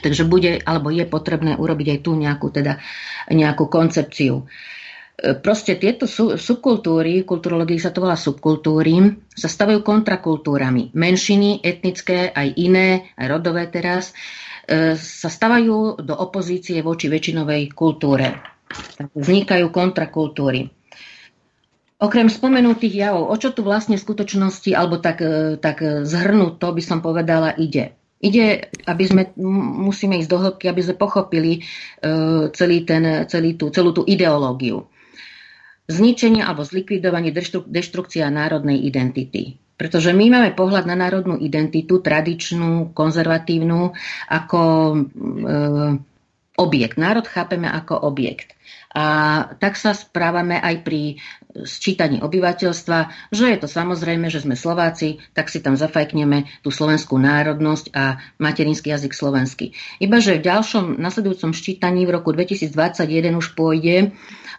[0.00, 2.80] Takže bude, alebo je potrebné urobiť aj tu nejakú, teda,
[3.28, 4.48] nejakú koncepciu.
[4.48, 4.77] E,
[5.18, 6.06] proste tieto
[6.38, 10.94] subkultúry, kulturológii sa to volá subkultúry, sa stavajú kontrakultúrami.
[10.94, 14.14] Menšiny, etnické, aj iné, aj rodové teraz,
[14.70, 18.38] e, sa stavajú do opozície voči väčšinovej kultúre.
[19.18, 20.70] Vznikajú kontrakultúry.
[21.98, 26.68] Okrem spomenutých javov, o čo tu vlastne v skutočnosti, alebo tak, e, tak zhrnúť to
[26.70, 27.90] by som povedala, ide.
[28.22, 29.22] Ide, aby sme,
[29.82, 31.62] musíme ísť do hĺbky, aby sme pochopili
[32.50, 34.90] celý ten, celý tú, celú tú ideológiu
[35.88, 37.32] zničenie alebo zlikvidovanie,
[37.64, 39.56] deštrukcia národnej identity.
[39.78, 43.94] Pretože my máme pohľad na národnú identitu, tradičnú, konzervatívnu,
[44.26, 44.60] ako
[44.92, 44.96] e,
[46.58, 46.98] objekt.
[46.98, 48.58] Národ chápeme ako objekt.
[48.90, 49.04] A
[49.62, 51.22] tak sa správame aj pri
[51.64, 57.16] sčítaní obyvateľstva, že je to samozrejme, že sme Slováci, tak si tam zafajkneme tú slovenskú
[57.16, 59.72] národnosť a materinský jazyk slovenský.
[60.02, 64.12] Iba, že v ďalšom nasledujúcom ščítaní v roku 2021 už pôjde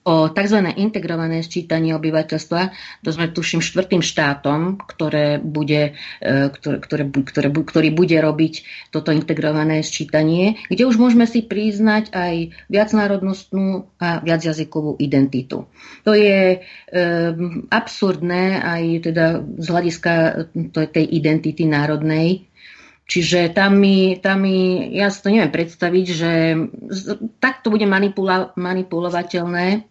[0.07, 0.59] o tzv.
[0.79, 2.61] integrované sčítanie obyvateľstva.
[3.03, 8.53] To sme tuším štvrtým štátom, ktoré bude, e, ktoré, ktoré, ktoré, ktorý bude robiť
[8.95, 12.33] toto integrované sčítanie, kde už môžeme si priznať aj
[12.71, 15.67] viacnárodnostnú a viacjazykovú identitu.
[16.07, 16.63] To je
[17.69, 19.25] absurdné aj teda
[19.61, 20.13] z hľadiska
[20.89, 22.49] tej identity národnej,
[23.09, 26.31] Čiže tam mi, tam mi, ja si to neviem predstaviť, že
[27.41, 29.81] takto bude manipula, manipulovateľné.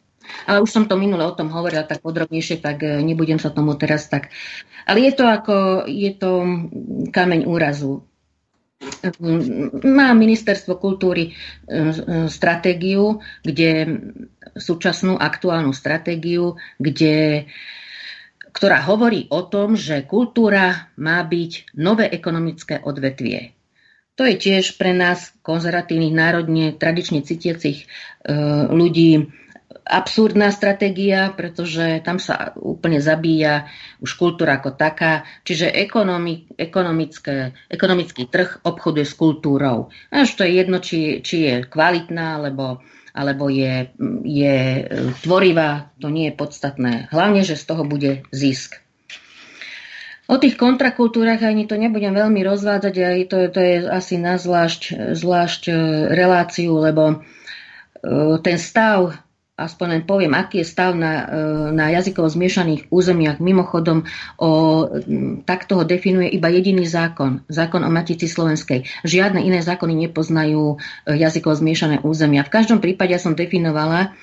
[0.47, 3.75] Ale už som to minule o tom hovorila tak podrobnejšie, tak e, nebudem sa tomu
[3.75, 4.31] teraz tak...
[4.87, 6.47] Ale je to ako, je to
[7.11, 8.07] kameň úrazu.
[9.83, 11.83] Má ministerstvo kultúry e, e,
[12.31, 13.99] stratégiu, kde
[14.59, 17.47] súčasnú aktuálnu stratégiu, kde
[18.53, 23.55] ktorá hovorí o tom, že kultúra má byť nové ekonomické odvetvie.
[24.19, 28.35] To je tiež pre nás, konzervatívnych, národne, tradične cítiacich e,
[28.67, 29.31] ľudí,
[29.89, 33.71] absurdná stratégia, pretože tam sa úplne zabíja
[34.05, 35.25] už kultúra ako taká.
[35.49, 39.89] Čiže ekonomi, ekonomické, ekonomický trh obchoduje s kultúrou.
[40.13, 42.85] Až to je jedno, či, či je kvalitná, alebo,
[43.19, 43.91] alebo je,
[44.23, 44.87] je
[45.27, 47.11] tvorivá, to nie je podstatné.
[47.11, 48.79] Hlavne, že z toho bude zisk.
[50.29, 55.17] O tých kontrakultúrach ani to nebudem veľmi rozvádzať, aj to, to je asi na zvlášť,
[55.17, 55.73] zvlášť e,
[56.13, 57.17] reláciu, lebo e,
[58.45, 59.17] ten stav
[59.59, 63.43] aspoň len poviem, aký je stav na, e, na jazykovo zmiešaných územiach.
[63.43, 64.07] Mimochodom,
[64.39, 64.49] o,
[65.43, 68.87] takto ho definuje iba jediný zákon, zákon o Matici Slovenskej.
[69.03, 72.47] Žiadne iné zákony nepoznajú e, jazykovo zmiešané územia.
[72.47, 74.15] V každom prípade ja som definovala,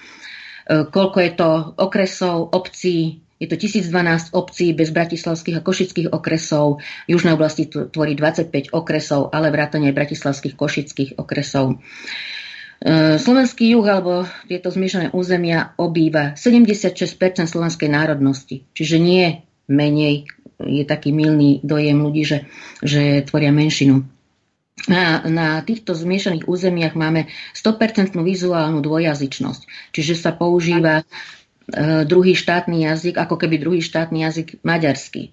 [0.71, 6.79] e, koľko je to okresov, obcí, je to 1012 obcí bez bratislavských a košických okresov.
[7.03, 11.75] V južnej oblasti tvorí 25 okresov, ale vrátane bratislavských košických okresov.
[12.83, 19.39] E, slovenský juh alebo tieto zmiešané územia obýva 76% slovenskej národnosti, čiže nie
[19.71, 20.27] menej,
[20.59, 22.39] je taký milný dojem ľudí, že,
[22.83, 24.03] že tvoria menšinu.
[24.91, 31.03] Na, na týchto zmiešaných územiach máme 100% vizuálnu dvojazyčnosť, čiže sa používa e,
[32.03, 35.31] druhý štátny jazyk, ako keby druhý štátny jazyk maďarský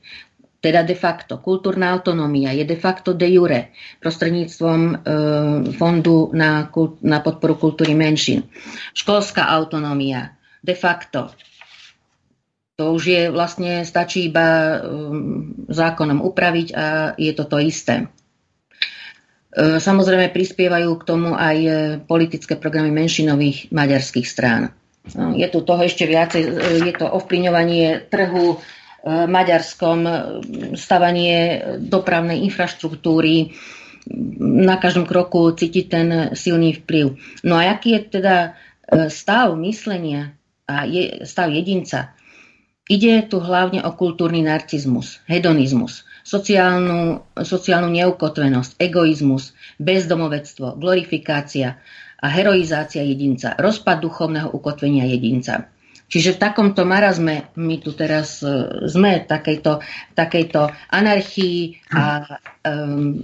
[0.63, 1.43] teda de facto.
[1.43, 4.95] Kultúrna autonómia je de facto de jure prostredníctvom e,
[5.75, 8.47] Fondu na, kult, na podporu kultúry menšín.
[8.95, 11.35] Školská autonómia de facto.
[12.79, 14.77] To už je vlastne, stačí iba e,
[15.67, 16.85] zákonom upraviť a
[17.19, 18.07] je to to isté.
[19.53, 21.71] E, samozrejme prispievajú k tomu aj e,
[22.07, 24.71] politické programy menšinových maďarských strán.
[25.19, 26.51] No, je tu toho ešte viacej, e,
[26.87, 28.63] je to ovplyvňovanie trhu,
[29.03, 30.13] Maďarskom, e,
[30.79, 33.51] stavanie dopravnej infraštruktúry.
[34.43, 37.19] Na každom kroku cítiť ten silný vplyv.
[37.47, 38.51] No a aký je teda e,
[39.11, 40.39] stav myslenia
[40.71, 42.15] a je, stav jedinca?
[42.91, 51.79] Ide tu hlavne o kultúrny narcizmus, hedonizmus, sociálnu, sociálnu neukotvenosť, egoizmus, bezdomovectvo, glorifikácia
[52.23, 55.72] a heroizácia jedinca, rozpad duchovného ukotvenia jedinca.
[56.13, 59.81] Čiže v takomto marazme my tu teraz uh, sme, takejto,
[60.13, 62.21] takejto anarchii a
[62.69, 63.17] um,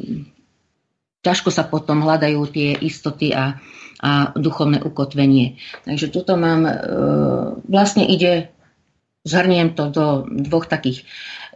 [1.21, 3.61] ťažko sa potom hľadajú tie istoty a,
[4.01, 5.61] a duchovné ukotvenie.
[5.85, 8.49] Takže toto mám, uh, vlastne ide,
[9.29, 11.05] zhrniem to do dvoch takých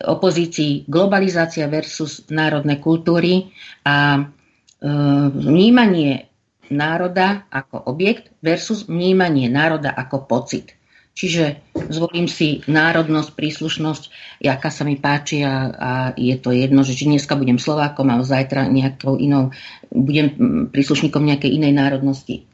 [0.05, 3.57] opozícií, globalizácia versus národné kultúry
[3.89, 6.29] a uh, vnímanie
[6.69, 10.77] národa ako objekt versus vnímanie národa ako pocit.
[11.13, 11.61] Čiže
[11.93, 14.03] zvolím si národnosť, príslušnosť,
[14.41, 18.25] jaká sa mi páči a, a je to jedno, že či dneska budem Slovákom a
[18.25, 19.53] zajtra nejakou inou,
[19.93, 20.33] budem
[20.73, 22.49] príslušníkom nejakej inej národnosti.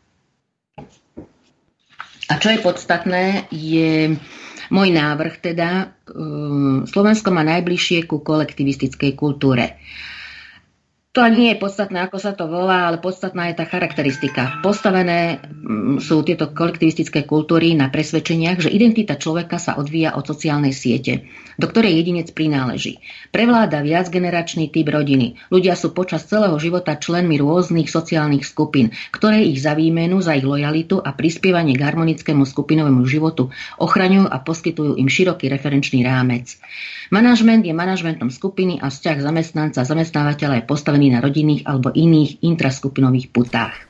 [2.29, 4.19] A čo je podstatné, je
[4.69, 9.81] môj návrh teda, um, Slovensko má najbližšie ku kolektivistickej kultúre.
[11.19, 14.63] To ani nie je podstatné, ako sa to volá, ale podstatná je tá charakteristika.
[14.63, 20.71] Postavené mm, sú tieto kolektivistické kultúry na presvedčeniach, že identita človeka sa odvíja od sociálnej
[20.71, 21.27] siete,
[21.59, 23.03] do ktorej jedinec prináleží.
[23.35, 25.35] Prevláda viacgeneračný typ rodiny.
[25.51, 30.47] Ľudia sú počas celého života členmi rôznych sociálnych skupín, ktoré ich za výmenu, za ich
[30.47, 33.51] lojalitu a prispievanie k harmonickému skupinovému životu
[33.83, 36.63] ochraňujú a poskytujú im široký referenčný rámec.
[37.09, 42.45] Manažment je manažmentom skupiny a vzťah zamestnanca a zamestnávateľa je postavený na rodinných alebo iných
[42.45, 43.89] intraskupinových putách.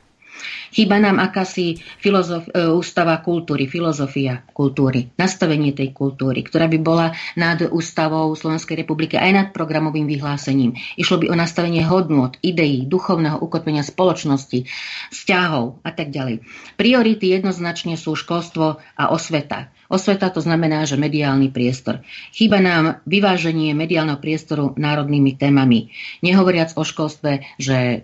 [0.69, 7.07] Chýba nám akási filozof, e, ústava kultúry, filozofia kultúry, nastavenie tej kultúry, ktorá by bola
[7.33, 10.77] nad ústavou Slovenskej republiky aj nad programovým vyhlásením.
[10.93, 14.69] Išlo by o nastavenie hodnôt, ideí, duchovného ukotvenia spoločnosti,
[15.09, 16.45] vzťahov a tak ďalej.
[16.77, 19.73] Priority jednoznačne sú školstvo a osveta.
[19.89, 22.05] Osveta to znamená, že mediálny priestor.
[22.29, 25.89] Chýba nám vyváženie mediálneho priestoru národnými témami.
[26.21, 27.99] Nehovoriac o školstve, že e,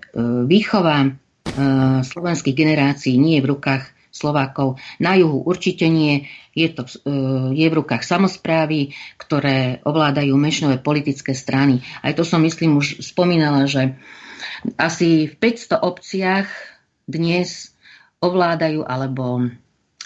[0.50, 1.10] výchova e,
[2.02, 4.82] slovenských generácií nie je v rukách Slovákov.
[4.98, 6.26] Na juhu určite nie.
[6.58, 6.98] Je, to, e,
[7.54, 11.86] je v rukách samozprávy, ktoré ovládajú menšinové politické strany.
[12.02, 13.94] Aj to som, myslím, už spomínala, že
[14.74, 16.50] asi v 500 obciach
[17.06, 17.78] dnes
[18.26, 19.54] ovládajú alebo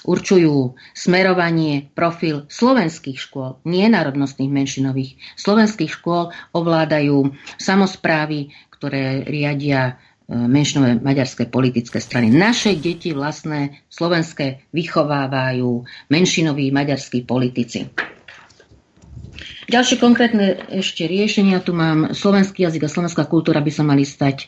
[0.06, 5.20] určujú smerovanie, profil slovenských škôl, nie národnostných menšinových.
[5.36, 9.94] Slovenských škôl ovládajú samozprávy, ktoré riadia e,
[10.32, 12.32] menšinové maďarské politické strany.
[12.32, 17.92] Naše deti vlastné slovenské vychovávajú menšinoví maďarskí politici.
[19.70, 21.62] Ďalšie konkrétne ešte riešenia.
[21.62, 24.48] Tu mám slovenský jazyk a slovenská kultúra by sa mali stať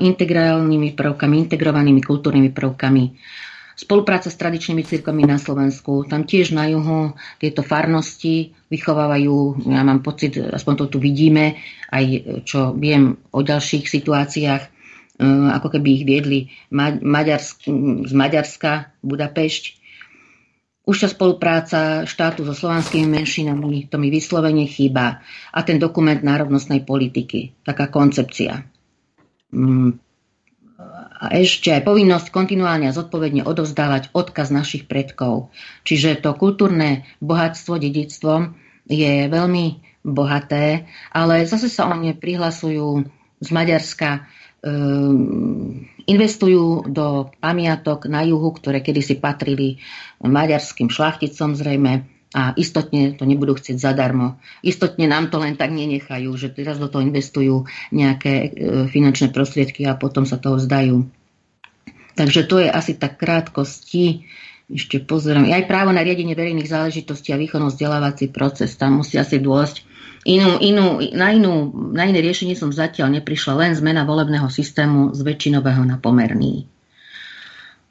[0.00, 3.04] integrálnymi prvkami, integrovanými kultúrnymi prvkami
[3.80, 6.04] Spolupráca s tradičnými cirkvami na Slovensku.
[6.04, 11.56] Tam tiež na juhu tieto farnosti vychovávajú, ja mám pocit, aspoň to tu vidíme,
[11.88, 12.04] aj
[12.44, 14.68] čo viem o ďalších situáciách, e,
[15.56, 16.52] ako keby ich viedli
[17.00, 17.72] Maďarsk,
[18.04, 19.80] z Maďarska, Budapešť.
[20.84, 25.24] Už tá spolupráca štátu so slovanskými menšinami, to mi vyslovene chýba.
[25.56, 28.60] A ten dokument národnostnej politiky, taká koncepcia.
[31.20, 35.52] A ešte povinnosť kontinuálne a zodpovedne odovzdávať odkaz našich predkov.
[35.84, 38.56] Čiže to kultúrne bohatstvo, dedictvo
[38.88, 43.04] je veľmi bohaté, ale zase sa o ne prihlasujú
[43.40, 44.24] z Maďarska,
[44.64, 49.80] um, investujú do pamiatok na juhu, ktoré kedysi patrili
[50.24, 54.38] maďarským šlachticom zrejme a istotne to nebudú chcieť zadarmo.
[54.62, 58.48] Istotne nám to len tak nenechajú, že teraz do toho investujú nejaké e,
[58.86, 61.10] finančné prostriedky a potom sa toho vzdajú.
[62.14, 64.30] Takže to je asi tak krátkosti.
[64.70, 65.50] Ešte pozerám.
[65.50, 68.78] Aj právo na riadenie verejných záležitostí a výkonnosť vzdelávací proces.
[68.78, 69.90] Tam musí asi dôjsť.
[70.30, 73.58] Inú, inú, na, inú, na iné riešenie som zatiaľ neprišla.
[73.58, 76.70] Len zmena volebného systému z väčšinového na pomerný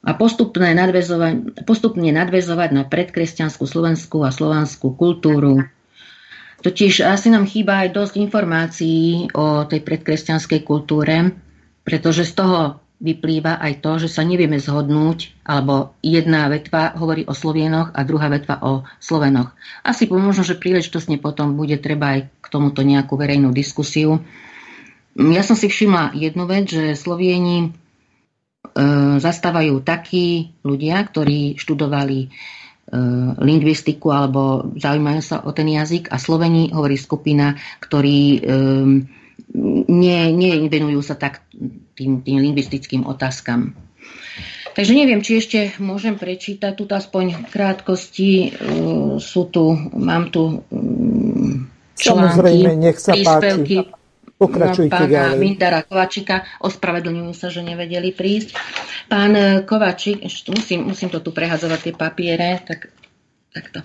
[0.00, 5.68] a postupne nadvezovať, postupne nadvezovať na predkresťanskú slovenskú a slovanskú kultúru.
[6.60, 11.32] Totiž asi nám chýba aj dosť informácií o tej predkresťanskej kultúre,
[11.84, 12.60] pretože z toho
[13.00, 18.28] vyplýva aj to, že sa nevieme zhodnúť, alebo jedna vetva hovorí o Slovienoch a druhá
[18.28, 19.56] vetva o Slovenoch.
[19.80, 24.20] Asi možno, že príležitosne potom bude treba aj k tomuto nejakú verejnú diskusiu.
[25.16, 27.72] Ja som si všimla jednu vec, že Slovieni
[29.20, 32.28] zastávajú takí ľudia, ktorí študovali e,
[33.40, 38.40] lingvistiku alebo zaujímajú sa o ten jazyk a Sloveni hovorí skupina, ktorí e,
[39.90, 41.42] nie, nevenujú sa tak
[41.98, 43.74] tým, tým lingvistickým otázkam.
[44.70, 48.54] Takže neviem, či ešte môžem prečítať tu aspoň krátkosti.
[49.18, 51.54] Sú tu, mám tu mm,
[51.98, 53.76] články, Samozrejme, nech sa príspevky.
[53.82, 53.99] Páči.
[54.40, 55.36] Pokračujte pána ďalej.
[55.36, 56.48] Mindara Kovačika.
[56.64, 58.56] Ospravedlňujú sa, že nevedeli prísť.
[59.12, 62.88] Pán eh, Kovačik, ešte musím, musím to tu prehazovať tie papiere, tak,
[63.52, 63.84] takto.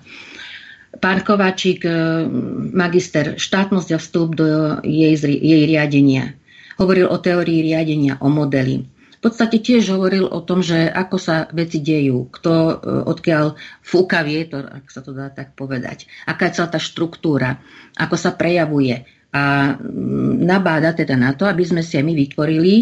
[0.96, 2.24] Pán Kovačík, eh,
[2.72, 6.32] magister štátnosť a vstup do jej, jej riadenia.
[6.80, 8.88] Hovoril o teórii riadenia, o modeli.
[9.16, 12.74] V podstate tiež hovoril o tom, že ako sa veci dejú, kto eh,
[13.04, 17.60] odkiaľ fúka vietor, ak sa to dá tak povedať, aká je celá tá štruktúra,
[18.00, 19.04] ako sa prejavuje,
[19.36, 19.40] a
[19.76, 22.74] mm, nabáda teda na to, aby sme si aj my vytvorili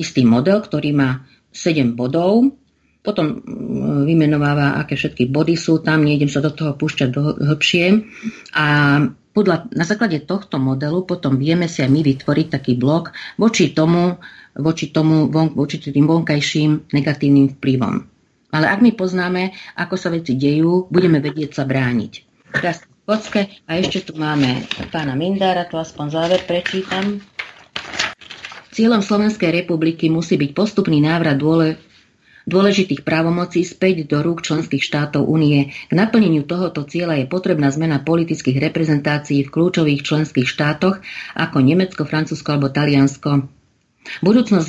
[0.00, 1.20] istý model, ktorý má
[1.52, 2.48] 7 bodov,
[3.04, 7.86] potom mm, vymenováva, aké všetky body sú tam, nejdem sa do toho púšťať do hĺbšie.
[8.56, 8.66] A
[9.32, 14.16] podľa, na základe tohto modelu potom vieme si aj my vytvoriť taký blok voči tomu,
[14.56, 17.94] voči, tomu, voči tým vonkajším negatívnym vplyvom.
[18.52, 22.12] Ale ak my poznáme, ako sa veci dejú, budeme vedieť sa brániť.
[22.52, 23.52] Teraz kocke.
[23.68, 27.20] A ešte tu máme pána Mindára, to aspoň záver prečítam.
[28.72, 31.76] Cieľom Slovenskej republiky musí byť postupný návrat dôle,
[32.48, 35.76] dôležitých právomocí späť do rúk členských štátov únie.
[35.86, 41.04] K naplneniu tohoto cieľa je potrebná zmena politických reprezentácií v kľúčových členských štátoch
[41.36, 43.61] ako Nemecko, Francúzsko alebo Taliansko.
[44.02, 44.66] Budúcnosť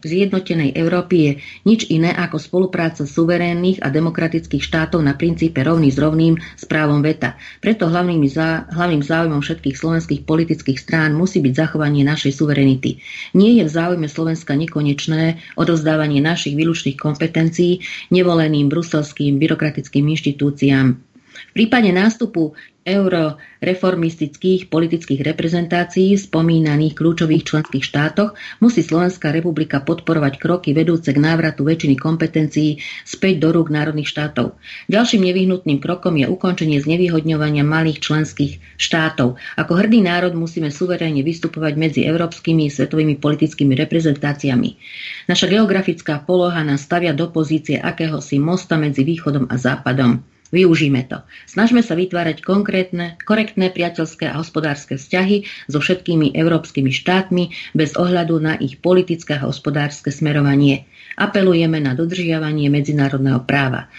[0.00, 1.32] zjednotenej Európy je
[1.68, 7.04] nič iné ako spolupráca suverénnych a demokratických štátov na princípe rovný s rovným s právom
[7.04, 7.36] veta.
[7.60, 13.04] Preto hlavným, zá, hlavným záujmom všetkých slovenských politických strán musí byť zachovanie našej suverenity.
[13.36, 17.84] Nie je v záujme Slovenska nekonečné odozdávanie našich výlučných kompetencií
[18.16, 20.96] nevoleným bruselským byrokratickým inštitúciám.
[21.34, 30.36] V prípade nástupu euroreformistických politických reprezentácií v spomínaných kľúčových členských štátoch musí Slovenská republika podporovať
[30.36, 34.60] kroky vedúce k návratu väčšiny kompetencií späť do rúk národných štátov.
[34.92, 39.40] Ďalším nevyhnutným krokom je ukončenie znevýhodňovania malých členských štátov.
[39.56, 44.76] Ako hrdý národ musíme suverénne vystupovať medzi európskymi svetovými politickými reprezentáciami.
[45.24, 50.33] Naša geografická poloha nás stavia do pozície akéhosi mosta medzi východom a západom.
[50.54, 51.18] Využíme to.
[51.50, 58.38] Snažme sa vytvárať konkrétne, korektné priateľské a hospodárske vzťahy so všetkými európskymi štátmi bez ohľadu
[58.38, 60.86] na ich politické a hospodárske smerovanie.
[61.18, 63.90] Apelujeme na dodržiavanie medzinárodného práva.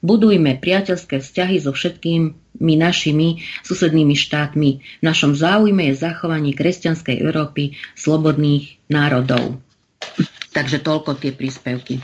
[0.00, 4.70] Budujme priateľské vzťahy so všetkými našimi susednými štátmi.
[4.80, 9.60] V našom záujme je zachovanie kresťanskej Európy slobodných národov.
[10.56, 12.00] Takže toľko tie príspevky.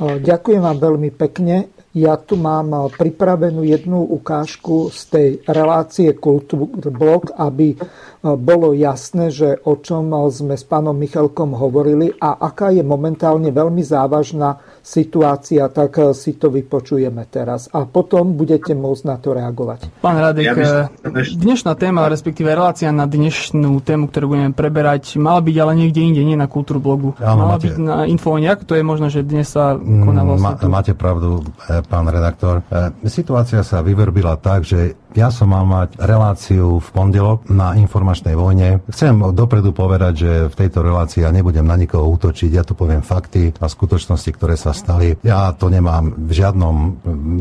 [0.00, 1.68] Ďakujem vám veľmi pekne.
[1.90, 7.78] Ja tu mám eh, pripravenú jednu ukážku z tej relácie Kultúrblok, aby eh,
[8.22, 13.50] bolo jasné, že o čom eh, sme s pánom Michalkom hovorili a aká je momentálne
[13.50, 19.36] veľmi závažná situácia, tak e, si to vypočujeme teraz a potom budete môcť na to
[19.36, 20.02] reagovať.
[20.02, 20.88] Pán Radek, ja
[21.36, 26.22] dnešná téma, respektíve relácia na dnešnú tému, ktorú budeme preberať, mala byť ale niekde inde,
[26.24, 27.14] nie na blogu.
[27.20, 27.70] Mala máte...
[27.70, 30.56] byť na Infovojniak, to je možno, že dnes sa koná vlastne...
[30.66, 31.44] Ma, máte pravdu,
[31.88, 32.62] pán redaktor.
[33.06, 38.82] Situácia sa vyverbila tak, že ja som mal mať reláciu v pondelok na informačnej vojne.
[38.90, 43.02] Chcem dopredu povedať, že v tejto relácii ja nebudem na nikoho útočiť, ja tu poviem
[43.02, 45.18] fakty a skutočnosti, ktoré sa stali.
[45.26, 46.76] Ja to nemám v žiadnom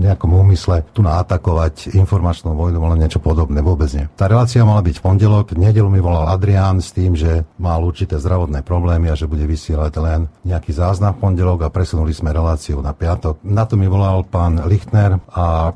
[0.02, 4.06] nejakom úmysle tu na atakovať informačnú vojnu, ale niečo podobné, vôbec nie.
[4.18, 7.82] Tá relácia mala byť v pondelok, v nedelu mi volal Adrián s tým, že mal
[7.82, 12.34] určité zdravotné problémy a že bude vysielať len nejaký záznam v pondelok a presunuli sme
[12.34, 13.42] reláciu na piatok.
[13.46, 15.74] Na to mi volal pán Lichtner a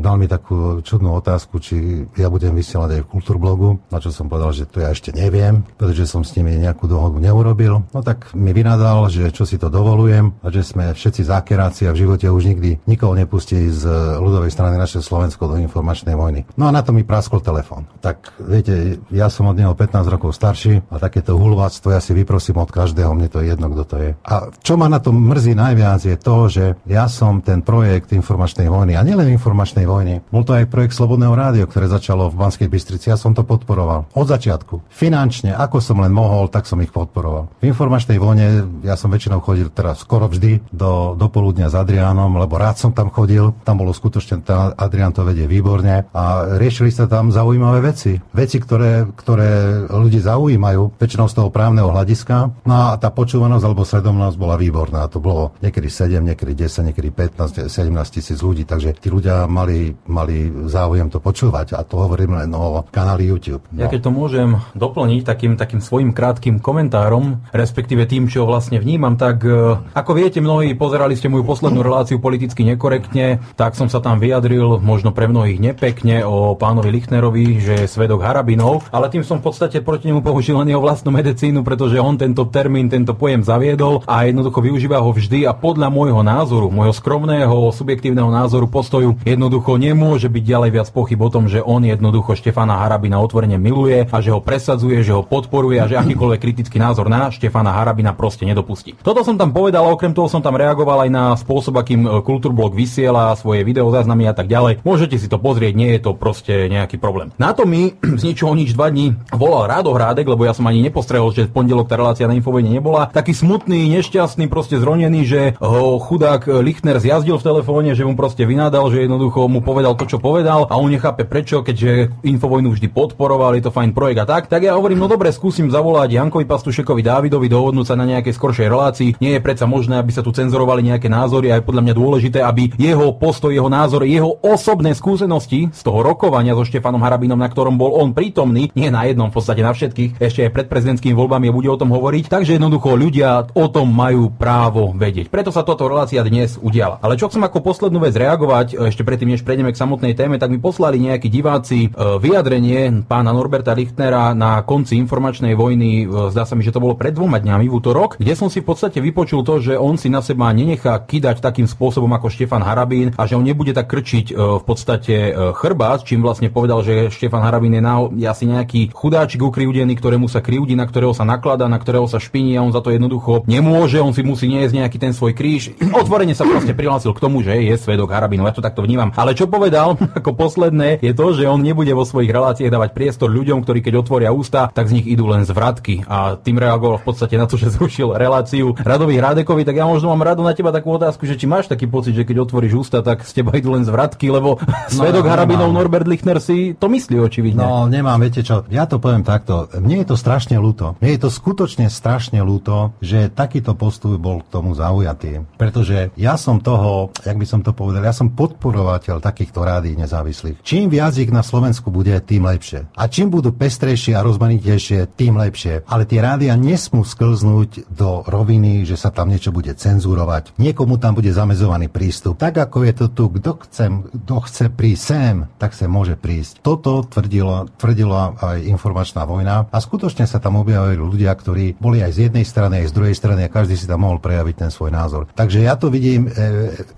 [0.00, 4.14] dal mi takú čo čudnú otázku, či ja budem vysielať aj v Kultúrblogu, na čo
[4.14, 7.82] som povedal, že to ja ešte neviem, pretože som s nimi nejakú dohodu neurobil.
[7.90, 11.94] No tak mi vynadal, že čo si to dovolujem a že sme všetci zákeráci a
[11.94, 13.90] v živote už nikdy nikoho nepustí z
[14.22, 16.46] ľudovej strany naše Slovensko do informačnej vojny.
[16.54, 17.90] No a na to mi praskol telefón.
[17.98, 22.62] Tak viete, ja som od neho 15 rokov starší a takéto hulváctvo ja si vyprosím
[22.62, 24.10] od každého, mne to je jedno, kto to je.
[24.28, 28.68] A čo ma na tom mrzí najviac je to, že ja som ten projekt informačnej
[28.68, 32.44] vojny a nielen informačnej vojny, bol to aj projekt projekt Slobodného rádio, ktoré začalo v
[32.44, 33.08] Banskej Bystrici.
[33.08, 34.04] Ja som to podporoval.
[34.12, 34.84] Od začiatku.
[34.92, 37.48] Finančne, ako som len mohol, tak som ich podporoval.
[37.64, 42.36] V informačnej vojne ja som väčšinou chodil teraz skoro vždy do, do poludnia s Adriánom,
[42.36, 43.56] lebo rád som tam chodil.
[43.64, 48.20] Tam bolo skutočne, tá Adrián to vedie výborne a riešili sa tam zaujímavé veci.
[48.36, 52.60] Veci, ktoré, ktoré ľudí zaujímajú, väčšinou z toho právneho hľadiska.
[52.68, 55.08] No a tá počúvanosť alebo sledomnosť bola výborná.
[55.08, 59.96] To bolo niekedy 7, niekedy 10, niekedy 15, 17 tisíc ľudí, takže tí ľudia mali,
[60.04, 61.78] mali záujem to počúvať.
[61.78, 63.62] A to hovorím len o kanáli YouTube.
[63.70, 63.86] No.
[63.86, 69.14] Ja keď to môžem doplniť takým, takým svojim krátkým komentárom, respektíve tým, čo vlastne vnímam,
[69.14, 74.02] tak e, ako viete, mnohí pozerali ste moju poslednú reláciu politicky nekorektne, tak som sa
[74.02, 79.22] tam vyjadril, možno pre mnohých nepekne, o pánovi Lichnerovi, že je svedok Harabinov, ale tým
[79.22, 83.12] som v podstate proti nemu použil len jeho vlastnú medicínu, pretože on tento termín, tento
[83.14, 88.66] pojem zaviedol a jednoducho využíva ho vždy a podľa môjho názoru, môjho skromného, subjektívneho názoru,
[88.66, 93.56] postoju jednoducho nemôže byť ďalej viac pochyb o tom, že on jednoducho Štefana Harabina otvorene
[93.56, 97.74] miluje a že ho presadzuje, že ho podporuje a že akýkoľvek kritický názor na Štefana
[97.74, 98.94] Harabina proste nedopustí.
[99.02, 102.76] Toto som tam povedal, okrem toho som tam reagoval aj na spôsob, akým e, Kultúrblok
[102.76, 104.86] vysiela svoje videozáznamy a tak ďalej.
[104.86, 107.34] Môžete si to pozrieť, nie je to proste nejaký problém.
[107.40, 110.84] Na to mi z ničoho nič dva dní volal Rádo Hrádek, lebo ja som ani
[110.84, 113.10] nepostrehol, že v pondelok tá relácia na Infovene nebola.
[113.10, 118.46] Taký smutný, nešťastný, proste zronený, že ho chudák Lichtner zjazdil v telefóne, že mu proste
[118.46, 122.70] vynádal, že jednoducho mu povedal to, čo povedal povedal a on nechápe prečo, keďže Infovojnu
[122.70, 126.14] vždy podporoval, je to fajn projekt a tak, tak ja hovorím, no dobre, skúsim zavolať
[126.14, 129.10] Jankovi Pastušekovi Dávidovi, dohodnúť sa na nejakej skoršej relácii.
[129.18, 132.38] Nie je predsa možné, aby sa tu cenzorovali nejaké názory a je podľa mňa dôležité,
[132.46, 137.50] aby jeho postoj, jeho názor, jeho osobné skúsenosti z toho rokovania so Štefanom Harabinom, na
[137.50, 141.16] ktorom bol on prítomný, nie na jednom, v podstate na všetkých, ešte aj pred prezidentskými
[141.16, 145.28] voľbami bude o tom hovoriť, takže jednoducho ľudia o tom majú právo vedieť.
[145.28, 147.02] Preto sa toto relácia dnes udiala.
[147.02, 150.52] Ale čo chcem ako poslednú vec reagovať, ešte predtým, než prejdeme k samotnej téme, tak
[150.52, 156.44] mi poslali nejakí diváci e, vyjadrenie pána Norberta Lichtnera na konci informačnej vojny, e, zdá
[156.44, 159.00] sa mi, že to bolo pred dvoma dňami v útorok, kde som si v podstate
[159.00, 163.24] vypočul to, že on si na seba nenechá kidať takým spôsobom ako Štefan Harabín a
[163.24, 167.72] že on nebude tak krčiť e, v podstate chrbát, čím vlastne povedal, že Štefan Harabín
[167.72, 171.80] je, na, je asi nejaký chudáčik ukriúdený, ktorému sa kriúdi, na ktorého sa naklada, na
[171.80, 175.16] ktorého sa špiní a on za to jednoducho nemôže, on si musí niesť nejaký ten
[175.16, 175.72] svoj kríž.
[175.80, 178.52] Otvorene sa proste prihlásil k tomu, že je svedok Harabínov.
[178.52, 179.14] Ja to takto vnímam.
[179.16, 183.30] Ale čo povedal, ako posledné je to, že on nebude vo svojich reláciách dávať priestor
[183.30, 186.04] ľuďom, ktorí keď otvoria ústa, tak z nich idú len zvratky.
[186.06, 190.10] A tým reagoval v podstate na to, že zrušil reláciu Radovi Hradekovi, tak ja možno
[190.12, 193.00] mám rado na teba takú otázku, že či máš taký pocit, že keď otvoríš ústa,
[193.00, 197.16] tak z teba idú len zvratky, lebo no, svedok Harabinov Norbert Lichner si to myslí
[197.22, 197.62] očividne.
[197.62, 199.70] No, nemám, viete čo, ja to poviem takto.
[199.78, 200.98] Mne je to strašne ľúto.
[200.98, 205.46] Mne je to skutočne strašne ľúto, že takýto postup bol k tomu zaujatý.
[205.60, 210.23] Pretože ja som toho, jak by som to povedal, ja som podporovateľ takýchto rádií nezávislých.
[210.64, 212.88] Čím viac ich na Slovensku bude, tým lepšie.
[212.96, 215.84] A čím budú pestrejšie a rozmanitejšie, tým lepšie.
[215.84, 220.56] Ale tie rádia nesmú sklznúť do roviny, že sa tam niečo bude cenzurovať.
[220.56, 222.40] Niekomu tam bude zamezovaný prístup.
[222.40, 223.84] Tak ako je to tu, kto chce,
[224.24, 226.64] kto chce prísť sem, tak sa môže prísť.
[226.64, 232.12] Toto tvrdilo, tvrdila aj informačná vojna a skutočne sa tam objavili ľudia, ktorí boli aj
[232.16, 234.90] z jednej strany, aj z druhej strany a každý si tam mohol prejaviť ten svoj
[234.94, 235.28] názor.
[235.34, 236.30] Takže ja to vidím, e,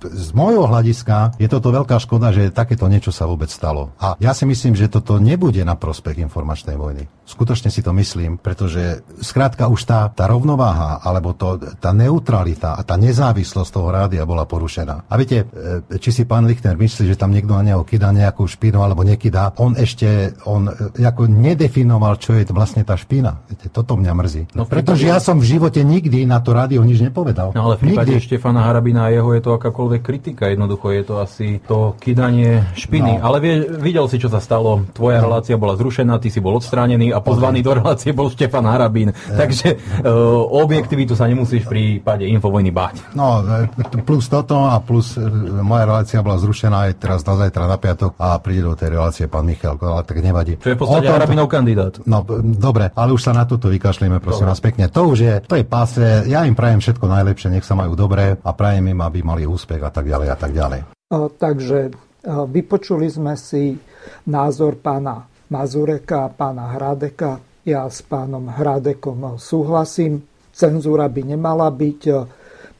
[0.00, 3.94] z môjho hľadiska je toto veľká škoda, že takéto niečo čo sa vôbec stalo.
[4.02, 7.06] A ja si myslím, že toto nebude na prospech informačnej vojny.
[7.22, 12.82] Skutočne si to myslím, pretože skrátka už tá, tá rovnováha, alebo to, tá neutralita a
[12.82, 15.06] tá nezávislosť toho rádia bola porušená.
[15.06, 18.46] A viete, e, či si pán Lichtner myslí, že tam niekto na neho kydá nejakú
[18.46, 23.42] špinu alebo nekydá, on ešte, on e, ako nedefinoval, čo je vlastne tá špina.
[23.50, 24.42] Viete, toto mňa mrzí.
[24.54, 27.54] No, pretože ja som v živote nikdy na to rádio nič nepovedal.
[27.54, 28.26] No ale v prípade nikdy.
[28.26, 30.46] Štefana Harabina a jeho je to akákoľvek kritika.
[30.46, 32.62] Jednoducho je to asi to kydanie
[32.96, 33.12] špiny.
[33.20, 33.24] No.
[33.24, 34.88] Ale vie, videl si, čo sa stalo.
[34.96, 35.28] Tvoja no.
[35.28, 39.12] relácia bola zrušená, ty si bol odstránený a pozvaný do relácie bol Štefan Harabín.
[39.12, 39.44] Ja.
[39.44, 43.12] Takže uh, objektivitu sa nemusíš v prípade Infovojny báť.
[43.12, 43.68] No, e,
[44.02, 45.22] plus toto a plus e,
[45.60, 49.24] moja relácia bola zrušená aj teraz na zajtra na piatok a príde do tej relácie
[49.28, 50.56] pán Michal, ale tak nevadí.
[50.58, 51.14] Čo je v podstate tom...
[51.20, 51.94] Harabinov kandidát.
[52.08, 54.88] No, dobre, ale už sa na toto vykašlíme, prosím vás pekne.
[54.88, 58.38] To už je, to je páse, ja im prajem všetko najlepšie, nech sa majú dobre
[58.40, 60.80] a prajem im, aby mali úspech a tak ďalej a tak ďalej.
[61.06, 63.78] O, takže vypočuli sme si
[64.26, 67.38] názor pána Mazureka a pána Hradeka.
[67.62, 70.26] Ja s pánom Hradekom súhlasím.
[70.50, 72.02] Cenzúra by nemala byť.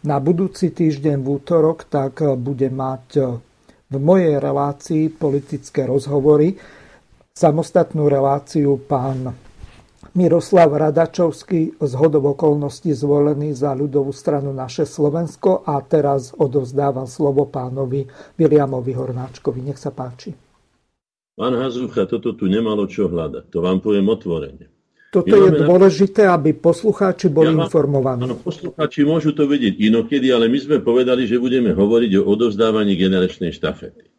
[0.06, 3.06] Na budúci týždeň v útorok tak bude mať
[3.86, 6.58] v mojej relácii politické rozhovory
[7.36, 9.45] samostatnú reláciu pán
[10.16, 17.44] Miroslav Radačovský z hodov okolností zvolený za ľudovú stranu Naše Slovensko a teraz odovzdávam slovo
[17.44, 18.08] pánovi
[18.40, 19.60] Viliamovi Hornáčkovi.
[19.60, 20.32] Nech sa páči.
[21.36, 23.52] Pán Hazucha, toto tu nemalo čo hľadať.
[23.52, 24.72] To vám poviem otvorene.
[25.12, 28.24] Toto je dôležité, aby poslucháči boli ja, informovaní.
[28.24, 32.96] Áno, poslucháči môžu to vedieť inokedy, ale my sme povedali, že budeme hovoriť o odovzdávaní
[32.96, 34.15] generačnej štafety.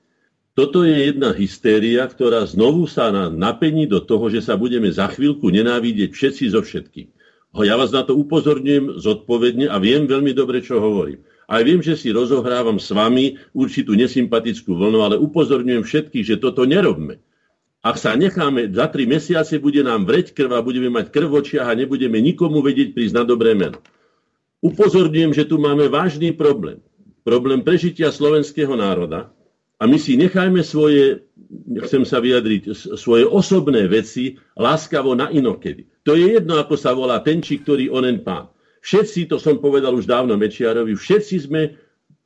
[0.57, 5.53] Toto je jedna hystéria, ktorá znovu sa napení do toho, že sa budeme za chvíľku
[5.53, 7.13] nenávidieť všetci so všetkým.
[7.61, 11.21] Ja vás na to upozorňujem zodpovedne a viem veľmi dobre, čo hovorím.
[11.45, 16.65] Aj viem, že si rozohrávam s vami určitú nesympatickú vlnu, ale upozorňujem všetkých, že toto
[16.65, 17.21] nerobme.
[17.85, 21.69] Ak sa necháme, za tri mesiace bude nám vreť krv a budeme mať krv a
[21.77, 23.77] nebudeme nikomu vedieť prísť na dobré meno.
[24.65, 26.81] Upozorňujem, že tu máme vážny problém.
[27.21, 29.36] Problém prežitia slovenského národa
[29.77, 31.21] a my si nechajme svoje,
[31.85, 35.85] chcem sa vyjadriť, svoje osobné veci láskavo na inokedy.
[36.01, 38.49] To je jedno, ako sa volá ten či ktorý onen pán.
[38.81, 41.77] Všetci, to som povedal už dávno Mečiarovi, všetci sme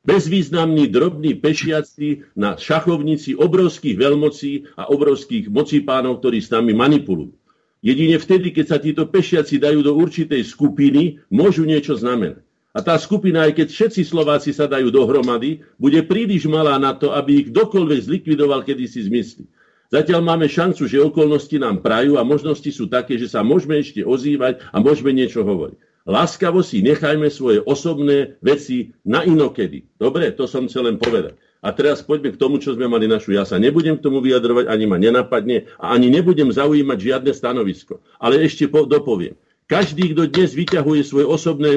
[0.02, 7.34] bezvýznamní, drobní pešiaci na šachovnici obrovských veľmocí a obrovských mocipánov, ktorí s nami manipulujú.
[7.82, 12.46] Jedine vtedy, keď sa títo pešiaci dajú do určitej skupiny, môžu niečo znamenať.
[12.72, 17.12] A tá skupina, aj keď všetci Slováci sa dajú dohromady, bude príliš malá na to,
[17.12, 19.44] aby ich kdokoľvek zlikvidoval, kedy si zmyslí.
[19.92, 24.00] Zatiaľ máme šancu, že okolnosti nám prajú a možnosti sú také, že sa môžeme ešte
[24.00, 26.08] ozývať a môžeme niečo hovoriť.
[26.08, 29.86] Láskavo si nechajme svoje osobné veci na inokedy.
[30.00, 31.36] Dobre, to som chcel len povedať.
[31.62, 33.36] A teraz poďme k tomu, čo sme mali našu.
[33.36, 38.02] Ja sa nebudem k tomu vyjadrovať, ani ma nenapadne a ani nebudem zaujímať žiadne stanovisko.
[38.18, 39.38] Ale ešte po, dopoviem.
[39.70, 41.70] Každý, kto dnes vyťahuje svoje osobné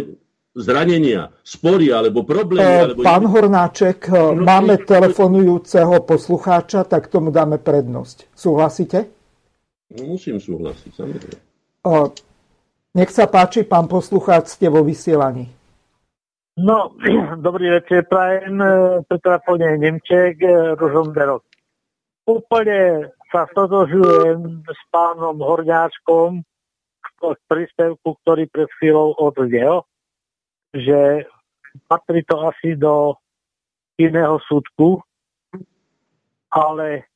[0.55, 2.63] zranenia, spory alebo problémy.
[2.63, 8.31] E, alebo pán Hornáček, no, máme telefonujúceho poslucháča, tak tomu dáme prednosť.
[8.31, 9.11] Súhlasíte?
[9.91, 11.37] No, musím súhlasiť, samozrejme.
[11.83, 11.93] E,
[12.95, 15.51] nech sa páči, pán poslucháč, ste vo vysielaní.
[16.55, 16.95] No,
[17.45, 18.55] dobrý večer, prajem,
[19.03, 20.39] pri telefóne Nemček,
[20.79, 21.43] Rožomberok.
[22.25, 26.41] Úplne sa stotožujem s pánom Horňáčkom
[27.25, 29.83] v príspevku, ktorý pred chvíľou odznel,
[30.75, 31.23] že
[31.87, 33.15] patrí to asi do
[33.95, 34.99] iného súdku,
[36.51, 37.07] ale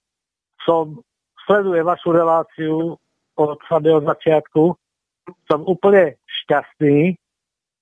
[0.63, 1.03] som,
[1.43, 2.95] sledujem vašu reláciu
[3.35, 4.75] od samého začiatku.
[5.47, 7.15] Som úplne šťastný,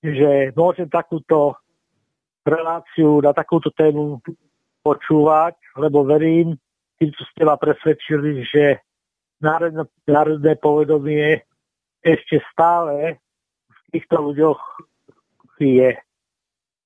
[0.02, 1.58] že môžem takúto
[2.46, 4.22] reláciu na takúto tému
[4.82, 6.56] počúvať, lebo verím,
[6.98, 8.82] tým, čo ste ma presvedčili, že
[9.38, 11.42] národné, národné povedomie
[12.02, 13.18] ešte stále
[13.70, 14.58] v týchto ľuďoch
[15.64, 15.90] je.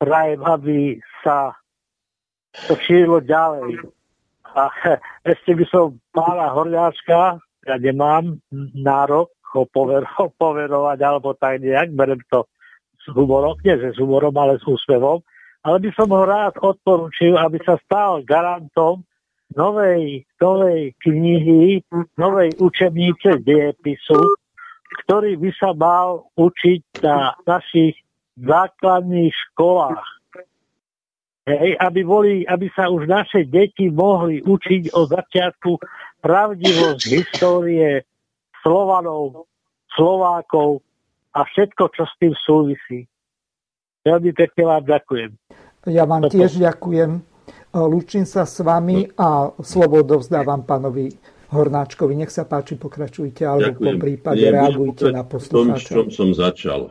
[0.01, 0.78] Prajem, aby
[1.23, 1.55] sa
[2.69, 3.81] to šírilo ďalej.
[4.53, 4.69] A
[5.32, 8.43] ešte by som pána Horňáčka, ja nemám
[8.74, 10.09] nárok ho povero,
[10.40, 12.49] poverovať alebo tak nejak, berem to
[13.03, 15.20] s humorom, nie že s humorom, ale s úsmevom,
[15.62, 19.05] ale by som ho rád odporučil, aby sa stal garantom
[19.53, 21.85] novej, novej knihy,
[22.16, 24.19] novej učebnice diepisu,
[25.05, 27.97] ktorý by sa mal učiť na našich
[28.39, 30.07] základných školách.
[31.43, 35.71] Hej, aby, boli, aby sa už naše deti mohli učiť od začiatku
[36.23, 38.07] pravdivosť histórie
[38.63, 39.51] Slovanov,
[39.91, 40.87] Slovákov
[41.35, 43.11] a všetko, čo s tým súvisí.
[44.07, 45.31] Veľmi pekne vám ďakujem.
[45.91, 46.39] Ja vám Toto.
[46.39, 47.27] tiež ďakujem.
[47.75, 51.11] Lúčim sa s vami a slovo dovzdávam pánovi
[51.53, 52.16] Hornáčkovi.
[52.16, 53.85] Nech sa páči, pokračujte, alebo Ďakujem.
[53.85, 55.93] po prípade Nie, reagujte na poslucháča.
[55.93, 56.89] V tom, čom som začal.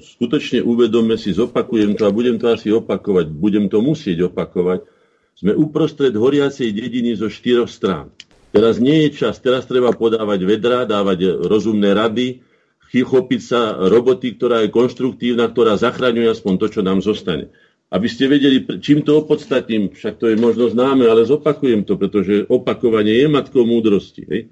[0.00, 4.88] Skutočne uvedome si, zopakujem to a budem to asi opakovať, budem to musieť opakovať.
[5.36, 8.08] Sme uprostred horiacej dediny zo štyroch strán.
[8.48, 12.40] Teraz nie je čas, teraz treba podávať vedra, dávať rozumné rady,
[12.88, 17.52] chopiť sa roboty, ktorá je konštruktívna, ktorá zachraňuje aspoň to, čo nám zostane
[17.88, 22.44] aby ste vedeli, čím to opodstatním, však to je možno známe, ale zopakujem to, pretože
[22.52, 24.22] opakovanie je matkou múdrosti.
[24.28, 24.42] Hej?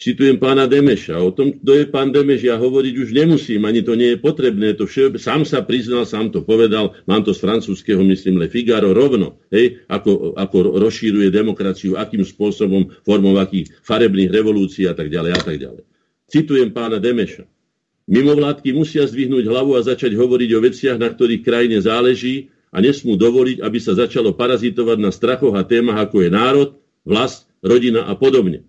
[0.00, 1.20] Citujem pána Demeša.
[1.20, 4.72] O tom, kto je pán Demeš, ja hovoriť už nemusím, ani to nie je potrebné.
[4.80, 8.96] To všeobe, sám sa priznal, sám to povedal, mám to z francúzského, myslím, Le Figaro
[8.96, 15.36] rovno, hej, ako, ako rozšíruje demokraciu, akým spôsobom, formou akých farebných revolúcií a tak ďalej
[15.36, 15.84] a tak ďalej.
[16.32, 17.44] Citujem pána Demeša.
[18.08, 23.18] Mimovládky musia zdvihnúť hlavu a začať hovoriť o veciach, na ktorých krajine záleží a nesmú
[23.18, 26.68] dovoliť, aby sa začalo parazitovať na strachoch a témach, ako je národ,
[27.02, 28.64] vlast, rodina a podobne.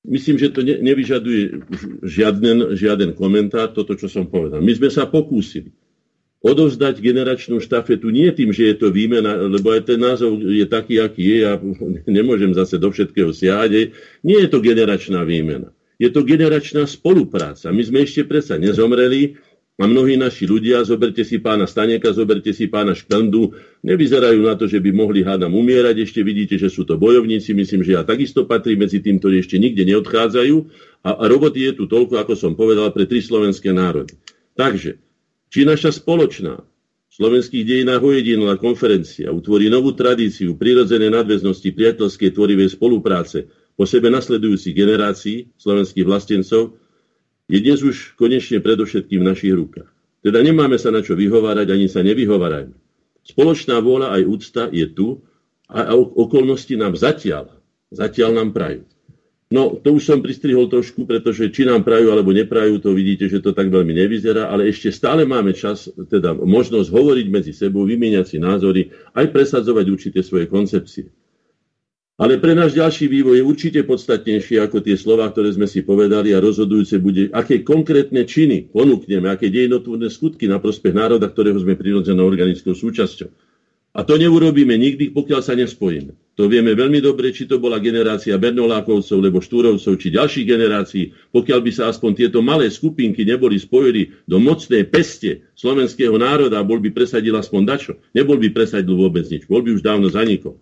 [0.00, 1.60] Myslím, že to ne, nevyžaduje
[2.06, 4.64] žiaden, žiaden komentár, toto, čo som povedal.
[4.64, 5.76] My sme sa pokúsili
[6.40, 10.96] odovzdať generačnú štafetu nie tým, že je to výmena, lebo aj ten názov je taký,
[10.96, 11.52] aký je, ja
[12.18, 13.92] nemôžem zase do všetkého siahať.
[14.24, 15.68] Nie je to generačná výmena.
[16.00, 17.68] Je to generačná spolupráca.
[17.68, 19.36] My sme ešte predsa nezomreli,
[19.80, 24.68] a mnohí naši ľudia, zoberte si pána Staneka, zoberte si pána Škandu, nevyzerajú na to,
[24.68, 26.04] že by mohli hádam umierať.
[26.04, 27.56] Ešte vidíte, že sú to bojovníci.
[27.56, 30.56] Myslím, že ja takisto patrí medzi tým, ktorí ešte nikde neodchádzajú.
[31.00, 34.20] A, a roboty je tu toľko, ako som povedal, pre tri slovenské národy.
[34.52, 35.00] Takže,
[35.48, 36.60] či naša spoločná
[37.16, 43.48] slovenských dejinách ojedinila konferencia utvorí novú tradíciu prirodzenej nadväznosti priateľskej tvorivej spolupráce
[43.80, 46.76] po sebe nasledujúcich generácií slovenských vlastencov,
[47.50, 49.90] je dnes už konečne predovšetkým v našich rukách.
[50.22, 52.78] Teda nemáme sa na čo vyhovárať, ani sa nevyhovárajme.
[53.26, 55.26] Spoločná vôľa aj úcta je tu
[55.66, 57.58] a okolnosti nám zatiaľ,
[57.90, 58.86] zatiaľ nám prajú.
[59.50, 63.42] No, to už som pristrihol trošku, pretože či nám prajú alebo neprajú, to vidíte, že
[63.42, 68.26] to tak veľmi nevyzerá, ale ešte stále máme čas, teda možnosť hovoriť medzi sebou, vymieňať
[68.30, 71.10] si názory, aj presadzovať určité svoje koncepcie.
[72.20, 76.36] Ale pre náš ďalší vývoj je určite podstatnejšie ako tie slova, ktoré sme si povedali
[76.36, 81.80] a rozhodujúce bude, aké konkrétne činy ponúkneme, aké dejinotvorné skutky na prospech národa, ktorého sme
[81.80, 83.32] prirodzenou organickou súčasťou.
[83.96, 86.12] A to neurobíme nikdy, pokiaľ sa nespojíme.
[86.36, 91.04] To vieme veľmi dobre, či to bola generácia Bernolákovcov, lebo Štúrovcov, či ďalších generácií.
[91.32, 96.84] Pokiaľ by sa aspoň tieto malé skupinky neboli spojili do mocnej peste slovenského národa, bol
[96.84, 97.92] by presadil aspoň dačo.
[98.12, 99.48] Nebol by presadil vôbec nič.
[99.48, 100.60] Bol by už dávno zanikol.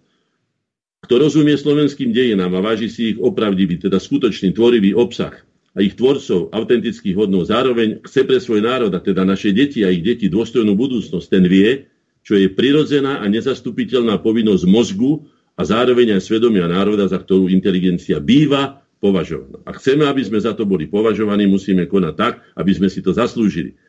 [1.09, 5.41] Kto rozumie slovenským dejinám a váži si ich opravdivý, teda skutočný tvorivý obsah
[5.73, 9.89] a ich tvorcov autentických hodnov, zároveň chce pre svoj národ, a teda naše deti a
[9.89, 11.89] ich deti dôstojnú budúcnosť, ten vie,
[12.21, 15.25] čo je prirodzená a nezastupiteľná povinnosť mozgu
[15.57, 19.65] a zároveň aj svedomia národa, za ktorú inteligencia býva považovaná.
[19.65, 23.17] A chceme, aby sme za to boli považovaní, musíme konať tak, aby sme si to
[23.17, 23.81] zaslúžili.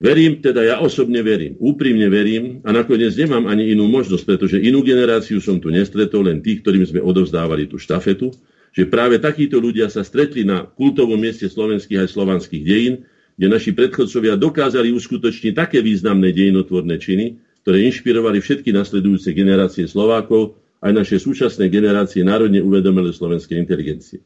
[0.00, 4.80] Verím, teda ja osobne verím, úprimne verím a nakoniec nemám ani inú možnosť, pretože inú
[4.80, 8.32] generáciu som tu nestretol, len tých, ktorým sme odovzdávali tú štafetu,
[8.72, 12.94] že práve takíto ľudia sa stretli na kultovom mieste slovenských aj slovanských dejín,
[13.36, 20.56] kde naši predchodcovia dokázali uskutočniť také významné dejinotvorné činy, ktoré inšpirovali všetky nasledujúce generácie Slovákov,
[20.80, 24.24] aj naše súčasné generácie národne uvedomelé slovenskej inteligencie.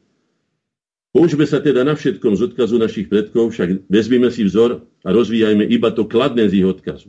[1.15, 5.63] Poučme sa teda na všetkom z odkazu našich predkov, však vezmime si vzor a rozvíjajme
[5.63, 7.07] iba to kladné z ich odkazu.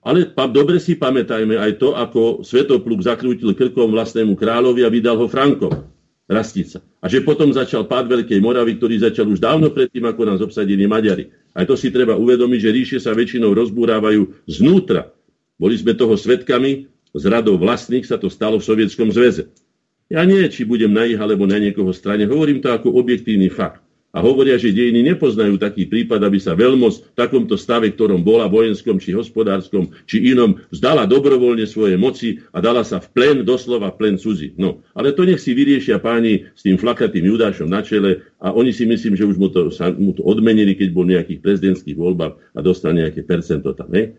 [0.00, 5.20] Ale pa, dobre si pamätajme aj to, ako Svetopluk zakrútil krkom vlastnému kráľovi a vydal
[5.20, 5.84] ho Frankom,
[6.24, 6.80] Rastica.
[7.04, 10.88] A že potom začal pád Veľkej Moravy, ktorý začal už dávno predtým, ako nás obsadili
[10.88, 11.28] Maďari.
[11.52, 15.12] Aj to si treba uvedomiť, že ríše sa väčšinou rozbúrávajú znútra.
[15.60, 19.52] Boli sme toho svetkami, z radov vlastných sa to stalo v Sovietskom zväze.
[20.12, 22.28] Ja nie, či budem na ich alebo na niekoho strane.
[22.28, 23.80] Hovorím to ako objektívny fakt.
[24.12, 28.44] A hovoria, že dejiny nepoznajú taký prípad, aby sa veľmoc v takomto stave, ktorom bola
[28.44, 33.88] vojenskom, či hospodárskom, či inom, vzdala dobrovoľne svoje moci a dala sa v plen, doslova
[33.88, 34.52] v plen cudzí.
[34.60, 38.76] No, ale to nech si vyriešia páni s tým flakatým Judášom na čele a oni
[38.76, 42.36] si myslím, že už mu to, sa, mu to odmenili, keď bol nejakých prezidentských voľbách
[42.52, 43.88] a dostal nejaké percento tam.
[43.88, 44.12] Ne?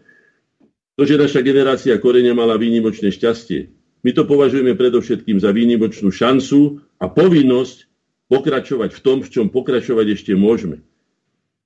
[0.98, 6.84] To, že naša generácia korenia mala výnimočné šťastie, my to považujeme predovšetkým za výnimočnú šancu
[6.99, 7.88] a povinnosť
[8.27, 10.84] pokračovať v tom, v čom pokračovať ešte môžeme.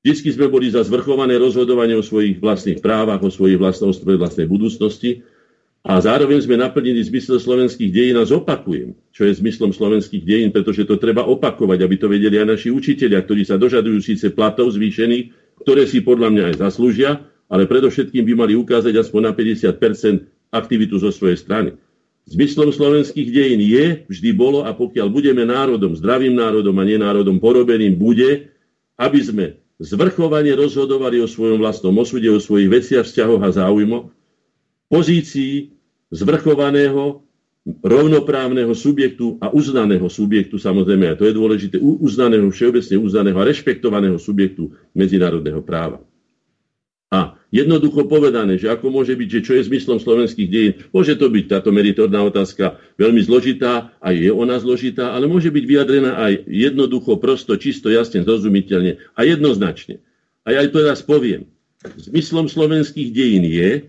[0.05, 5.25] Vždycky sme boli za zvrchované rozhodovanie o svojich vlastných právach, o svojich vlastnej, vlastnej budúcnosti
[5.81, 10.85] a zároveň sme naplnili zmysel slovenských dejín a zopakujem, čo je zmyslom slovenských dejín, pretože
[10.85, 15.57] to treba opakovať, aby to vedeli aj naši učiteľia, ktorí sa dožadujú síce platov zvýšených,
[15.65, 20.95] ktoré si podľa mňa aj zaslúžia, ale predovšetkým by mali ukázať aspoň na 50% aktivitu
[20.99, 21.69] zo svojej strany.
[22.27, 27.95] Zmyslom slovenských dejín je, vždy bolo a pokiaľ budeme národom, zdravým národom a nenárodom porobeným,
[27.95, 28.51] bude,
[28.99, 29.45] aby sme
[29.79, 34.11] zvrchovane rozhodovali o svojom vlastnom osude, o svojich veciach, vzťahoch a záujmoch,
[34.91, 35.71] pozícii
[36.11, 37.23] zvrchovaného,
[37.83, 44.15] rovnoprávneho subjektu a uznaného subjektu, samozrejme, a to je dôležité, uznaného, všeobecne uznaného a rešpektovaného
[44.15, 45.99] subjektu medzinárodného práva.
[47.07, 51.31] A jednoducho povedané, že ako môže byť, že čo je zmyslom slovenských dejín, môže to
[51.31, 56.43] byť táto meritorná otázka veľmi zložitá, aj je ona zložitá, ale môže byť vyjadrená aj
[56.51, 60.03] jednoducho, prosto, čisto, jasne, zrozumiteľne a jednoznačne.
[60.43, 61.47] A ja aj to raz poviem.
[61.95, 63.87] Zmyslom slovenských dejín je,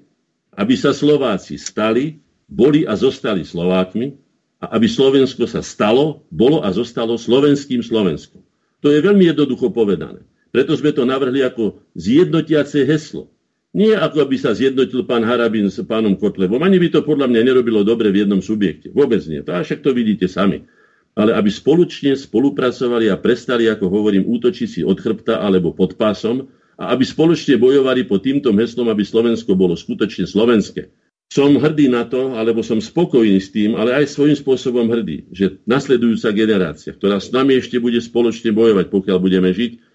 [0.54, 4.14] aby sa Slováci stali, boli a zostali Slovákmi
[4.62, 8.46] a aby Slovensko sa stalo, bolo a zostalo slovenským Slovenskom.
[8.78, 10.22] To je veľmi jednoducho povedané.
[10.48, 13.28] Preto sme to navrhli ako zjednotiace heslo.
[13.76, 16.64] Nie ako by sa zjednotil pán Harabin s pánom Kotlevom.
[16.64, 18.88] Ani by to podľa mňa nerobilo dobre v jednom subjekte.
[18.88, 19.44] Vôbec nie.
[19.44, 20.64] To však to vidíte sami.
[21.12, 26.48] Ale aby spoločne spolupracovali a prestali, ako hovorím, útočiť si od chrbta alebo pod pásom
[26.78, 30.88] a aby spoločne bojovali pod týmto heslom, aby Slovensko bolo skutočne slovenské.
[31.28, 35.60] Som hrdý na to, alebo som spokojný s tým, ale aj svojím spôsobom hrdý, že
[35.68, 39.87] nasledujúca generácia, ktorá s nami ešte bude spoločne bojovať, pokiaľ budeme žiť,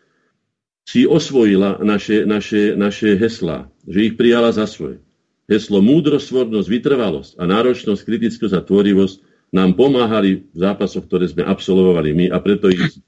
[0.84, 4.99] si osvojila naše, naše, naše heslá, že ich prijala za svoje.
[5.47, 9.18] Heslo múdrosť, svornosť, vytrvalosť a náročnosť, kritickosť a tvorivosť
[9.53, 12.99] nám pomáhali v zápasoch, ktoré sme absolvovali my a preto ich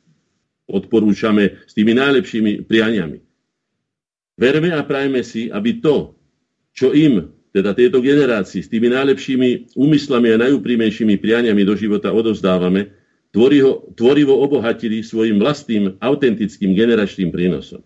[0.68, 3.18] odporúčame s tými najlepšími prianiami.
[4.35, 6.18] Verme a prajme si, aby to,
[6.76, 12.91] čo im, teda tejto generácii, s tými najlepšími úmyslami a najúprimejšími prianiami do života odovzdávame,
[13.36, 17.84] tvorivo, tvorivo obohatili svojim vlastným autentickým generačným prínosom.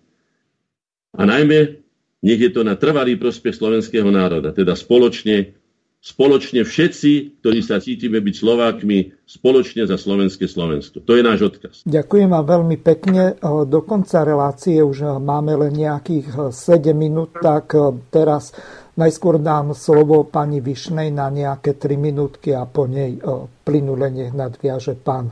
[1.17, 1.81] A najmä
[2.21, 5.55] nech je to na trvalý prospech slovenského národa, teda spoločne,
[6.03, 10.99] spoločne všetci, ktorí sa cítime byť Slovákmi, spoločne za slovenské Slovensko.
[11.01, 11.75] To je náš odkaz.
[11.87, 13.39] Ďakujem vám veľmi pekne.
[13.43, 17.71] Do konca relácie už máme len nejakých 7 minút, tak
[18.11, 18.51] teraz
[18.99, 24.35] Najskôr dám slovo pani Višnej na nejaké 3 minútky a po nej e, plynule nech
[24.35, 25.31] nadviaže pán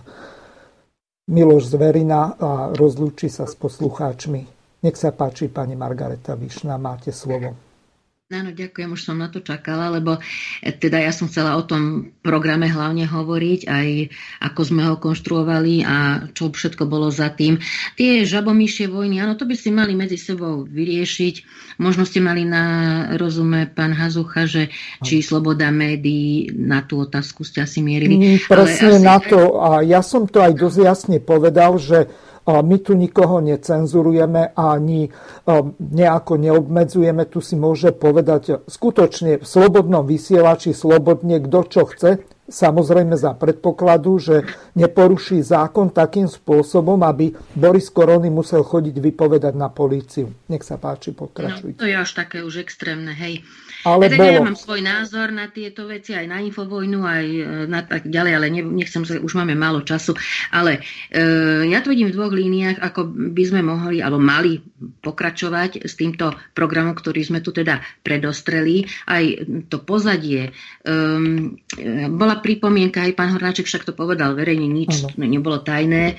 [1.28, 4.42] Miloš Zverina a rozlúči sa s poslucháčmi.
[4.88, 7.67] Nech sa páči, pani Margareta Višna, máte slovo.
[8.28, 10.20] Áno, ďakujem, už som na to čakala, lebo
[10.60, 13.88] e, teda ja som chcela o tom programe hlavne hovoriť, aj
[14.44, 17.56] ako sme ho konštruovali a čo všetko bolo za tým.
[17.96, 21.36] Tie žabomíšie vojny, áno, to by si mali medzi sebou vyriešiť.
[21.80, 22.64] Možno ste mali na
[23.16, 24.76] rozume pán Hazucha, že
[25.08, 28.20] či sloboda médií na tú otázku ste asi mierili.
[28.20, 29.08] Mm, presne asi...
[29.08, 29.56] na to.
[29.56, 32.12] A ja som to aj dosť jasne povedal, že
[32.48, 35.12] my tu nikoho necenzurujeme ani
[35.78, 37.28] nejako neobmedzujeme.
[37.28, 42.24] Tu si môže povedať skutočne v slobodnom vysielači slobodne kto čo chce.
[42.48, 44.36] Samozrejme za predpokladu, že
[44.80, 50.32] neporuší zákon takým spôsobom, aby Boris Korony musel chodiť vypovedať na políciu.
[50.48, 51.76] Nech sa páči, pokračujte.
[51.76, 53.44] No, to je až také už extrémne, hej.
[53.96, 54.36] Ale teda bolo.
[54.36, 58.34] ja mám svoj názor na tieto veci, aj na infovojnu, aj e, na tak ďalej,
[58.36, 60.12] ale nechcem sa, už máme málo času.
[60.52, 61.22] Ale e,
[61.72, 64.60] ja to vidím v dvoch líniách, ako by sme mohli, alebo mali
[65.02, 68.84] pokračovať s týmto programom, ktorý sme tu teda predostreli.
[69.08, 69.24] Aj
[69.72, 70.52] to pozadie.
[70.52, 70.92] E,
[72.12, 75.24] bola pripomienka, aj pán Hornáček však to povedal verejne, nič ano.
[75.24, 76.04] nebolo tajné.
[76.12, 76.16] E,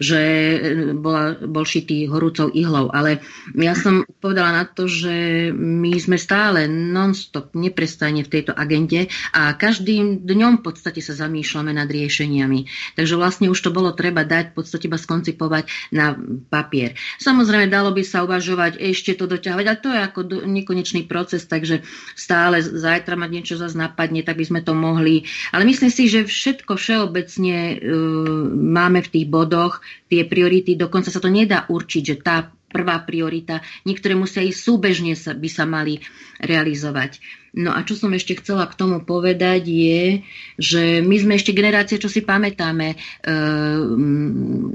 [0.00, 0.58] že e,
[0.96, 2.88] bola, bol šitý horúcou ihlou.
[2.90, 3.20] Ale
[3.52, 9.52] ja som povedala na to, že my sme stále non-stop, neprestane v tejto agende a
[9.52, 12.66] každým dňom v podstate sa zamýšľame nad riešeniami.
[12.96, 16.16] Takže vlastne už to bolo treba dať, v podstate iba skoncipovať na
[16.48, 16.96] papier.
[17.20, 21.84] Samozrejme, dalo by sa uvažovať ešte to doťahovať, ale to je ako nekonečný proces, takže
[22.16, 25.28] stále zajtra mať niečo zase napadne, tak by sme to mohli.
[25.52, 27.78] Ale myslím si, že všetko všeobecne uh,
[28.56, 33.60] máme v tých bodoch, tie priority, dokonca sa to nedá určiť, že tá prvá priorita,
[33.82, 35.98] niektoré musia ísť súbežne sa, by sa mali
[36.38, 37.18] realizovať.
[37.50, 40.22] No a čo som ešte chcela k tomu povedať je,
[40.54, 43.36] že my sme ešte generácia, čo si pamätáme, e,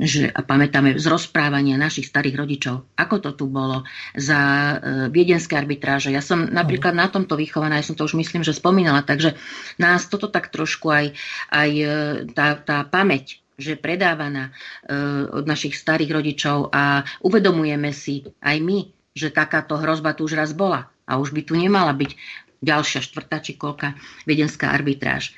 [0.04, 4.76] že, a pamätáme z rozprávania našich starých rodičov, ako to tu bolo za e,
[5.08, 6.12] viedenské arbitráže.
[6.12, 9.40] Ja som napríklad na tomto vychovaná, ja som to už myslím, že spomínala, takže
[9.80, 11.16] nás toto tak trošku aj,
[11.56, 11.88] aj e,
[12.36, 18.78] tá, tá pamäť že predávaná uh, od našich starých rodičov a uvedomujeme si aj my,
[19.16, 22.12] že takáto hrozba tu už raz bola a už by tu nemala byť
[22.60, 23.96] ďalšia štvrtá či koľka
[24.28, 25.36] viedenská arbitráž.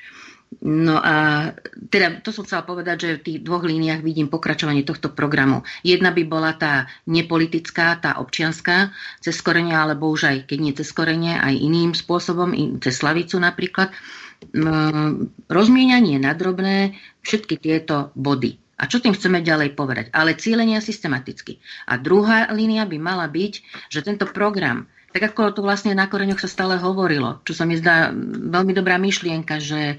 [0.64, 1.52] No a
[1.92, 5.60] teda to som chcela povedať, že v tých dvoch líniách vidím pokračovanie tohto programu.
[5.84, 8.88] Jedna by bola tá nepolitická, tá občianská,
[9.20, 13.92] cez korene, alebo už aj keď nie cez korene, aj iným spôsobom, cez Slavicu napríklad.
[15.48, 18.56] Rozmienianie na drobné všetky tieto body.
[18.78, 20.14] A čo tým chceme ďalej povedať?
[20.14, 21.58] Ale cílenia systematicky.
[21.90, 23.52] A druhá línia by mala byť,
[23.90, 27.74] že tento program, tak ako tu vlastne na koreňoch sa stále hovorilo, čo sa mi
[27.74, 29.98] zdá veľmi dobrá myšlienka, že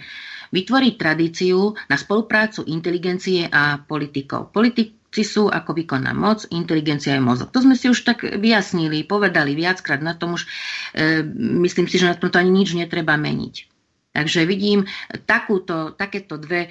[0.55, 4.49] vytvoriť tradíciu na spoluprácu inteligencie a politikov.
[4.55, 7.51] Politici sú ako výkonná moc, inteligencia je mozog.
[7.53, 10.47] To sme si už tak vyjasnili, povedali viackrát, na tom už
[10.95, 11.21] e,
[11.67, 13.78] myslím si, že na tomto ani nič netreba meniť.
[14.09, 14.89] Takže vidím
[15.29, 16.69] takúto, takéto dve e,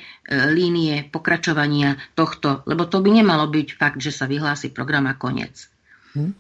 [0.51, 5.71] línie pokračovania tohto, lebo to by nemalo byť fakt, že sa vyhlási program a koniec.
[6.19, 6.35] Hm?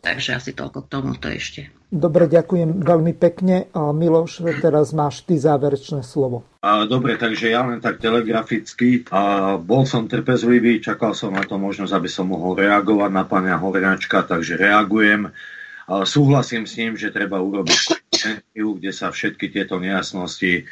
[0.00, 1.68] Takže asi toľko k tomuto ešte.
[1.92, 3.68] Dobre, ďakujem veľmi pekne.
[3.74, 6.46] Miloš, teraz máš ty záverečné slovo.
[6.88, 9.04] Dobre, takže ja len tak telegraficky.
[9.12, 13.60] A, bol som trpezlivý, čakal som na to možnosť, aby som mohol reagovať na pána
[13.60, 15.28] Horňačka, takže reagujem.
[15.28, 18.09] A, súhlasím s ním, že treba urobiť
[18.54, 20.66] kde sa všetky tieto nejasnosti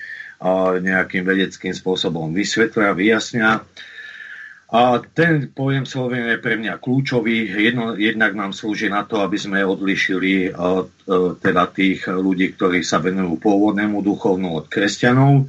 [0.79, 3.67] nejakým vedeckým spôsobom vysvetlia, vyjasnia.
[4.69, 7.49] A ten pojem Slovenia je pre mňa kľúčový.
[7.57, 10.53] Jedno, jednak nám slúži na to, aby sme odlišili
[11.41, 15.49] teda tých ľudí, ktorí sa venujú pôvodnému duchovnu od kresťanov.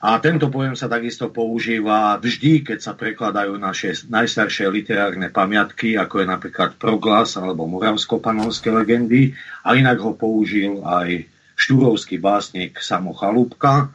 [0.00, 6.24] A tento pojem sa takisto používa vždy, keď sa prekladajú naše najstaršie literárne pamiatky, ako
[6.24, 9.36] je napríklad Proglas alebo Moravsko-panovské legendy.
[9.60, 13.92] A inak ho použil aj štúrovský básnik Samo Chalúbka.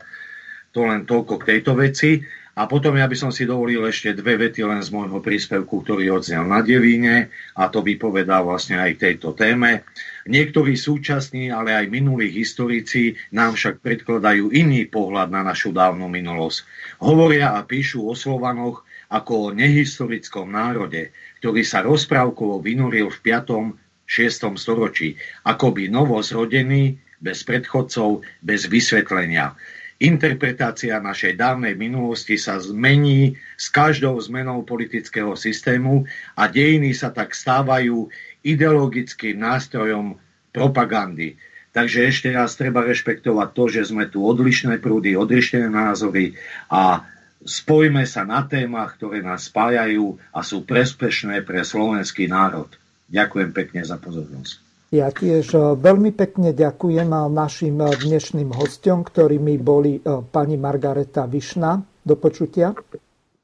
[0.77, 2.21] To len toľko k tejto veci.
[2.55, 6.15] A potom ja by som si dovolil ešte dve vety len z môjho príspevku, ktorý
[6.15, 9.83] odznel na Devíne a to vypovedá vlastne aj tejto téme.
[10.23, 16.63] Niektorí súčasní, ale aj minulí historici nám však predkladajú iný pohľad na našu dávnu minulosť.
[17.03, 21.11] Hovoria a píšu o Slovanoch ako o nehistorickom národe,
[21.43, 23.83] ktorý sa rozprávkovo vynoril v 5.
[24.07, 24.55] 6.
[24.55, 29.57] storočí, akoby novozrodený, bez predchodcov, bez vysvetlenia.
[29.95, 36.03] Interpretácia našej dávnej minulosti sa zmení s každou zmenou politického systému
[36.35, 38.11] a dejiny sa tak stávajú
[38.43, 40.19] ideologickým nástrojom
[40.51, 41.39] propagandy.
[41.71, 46.35] Takže ešte raz treba rešpektovať to, že sme tu odlišné prúdy, odlišné názory
[46.67, 47.07] a
[47.47, 52.67] spojme sa na témach, ktoré nás spájajú a sú prespešné pre slovenský národ.
[53.07, 54.64] Ďakujem pekne za pozornosť.
[54.95, 61.27] Ja tiež e, veľmi pekne ďakujem našim e, dnešným hostom, ktorými boli e, pani Margareta
[61.27, 61.83] Višna.
[62.05, 62.71] Do počutia.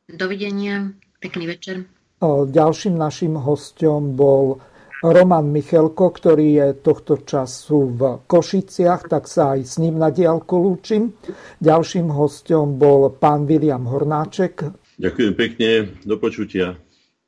[0.08, 0.96] Dovidenia.
[1.20, 1.84] Pekný večer.
[2.22, 4.62] Ďalším našim hostom bol
[5.02, 10.54] Roman Michelko, ktorý je tohto času v Košiciach, tak sa aj s ním na diálku
[10.62, 11.18] lúčim.
[11.58, 14.62] Ďalším hostom bol pán William Hornáček.
[15.02, 15.70] Ďakujem pekne,
[16.06, 16.78] do počutia.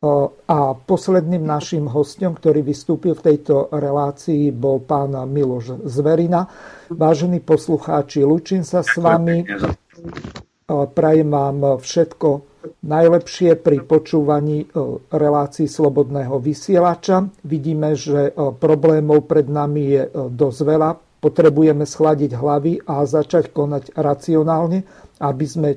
[0.03, 6.43] A posledným našim hostom, ktorý vystúpil v tejto relácii, bol pán Miloš Zverina.
[6.91, 9.47] Vážení poslucháči, lúčim sa s vami.
[10.67, 12.53] Prajem vám všetko
[12.84, 14.67] najlepšie pri počúvaní e,
[15.11, 17.27] relácií Slobodného vysielača.
[17.43, 20.89] Vidíme, že e, problémov pred nami je e, dosť veľa.
[21.23, 24.84] Potrebujeme schladiť hlavy a začať konať racionálne,
[25.23, 25.69] aby sme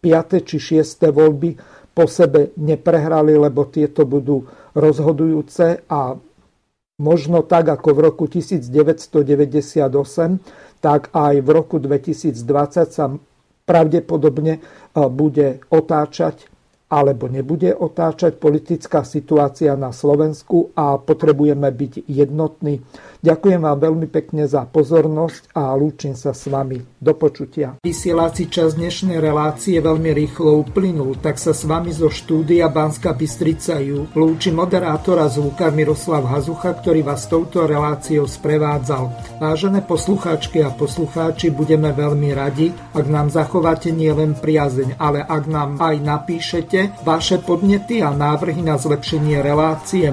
[0.00, 0.44] 5.
[0.44, 1.12] či 6.
[1.12, 1.56] voľby
[1.94, 4.42] po sebe neprehrali, lebo tieto budú
[4.74, 6.18] rozhodujúce a
[6.98, 9.14] možno tak ako v roku 1998,
[10.82, 13.14] tak aj v roku 2020 sa
[13.64, 14.60] pravdepodobne
[14.92, 16.50] bude otáčať
[16.84, 22.84] alebo nebude otáčať politická situácia na Slovensku a potrebujeme byť jednotní.
[23.24, 26.84] Ďakujem vám veľmi pekne za pozornosť a lúčim sa s vami.
[27.00, 27.80] Do počutia.
[27.80, 33.80] Vysielací čas dnešnej relácie veľmi rýchlo uplynul, tak sa s vami zo štúdia Banska Bystrica
[33.80, 39.08] ju lúči moderátora zvuka Miroslav Hazucha, ktorý vás touto reláciou sprevádzal.
[39.40, 45.80] Vážené poslucháčky a poslucháči, budeme veľmi radi, ak nám zachováte nielen priazeň, ale ak nám
[45.80, 50.12] aj napíšete vaše podnety a návrhy na zlepšenie relácie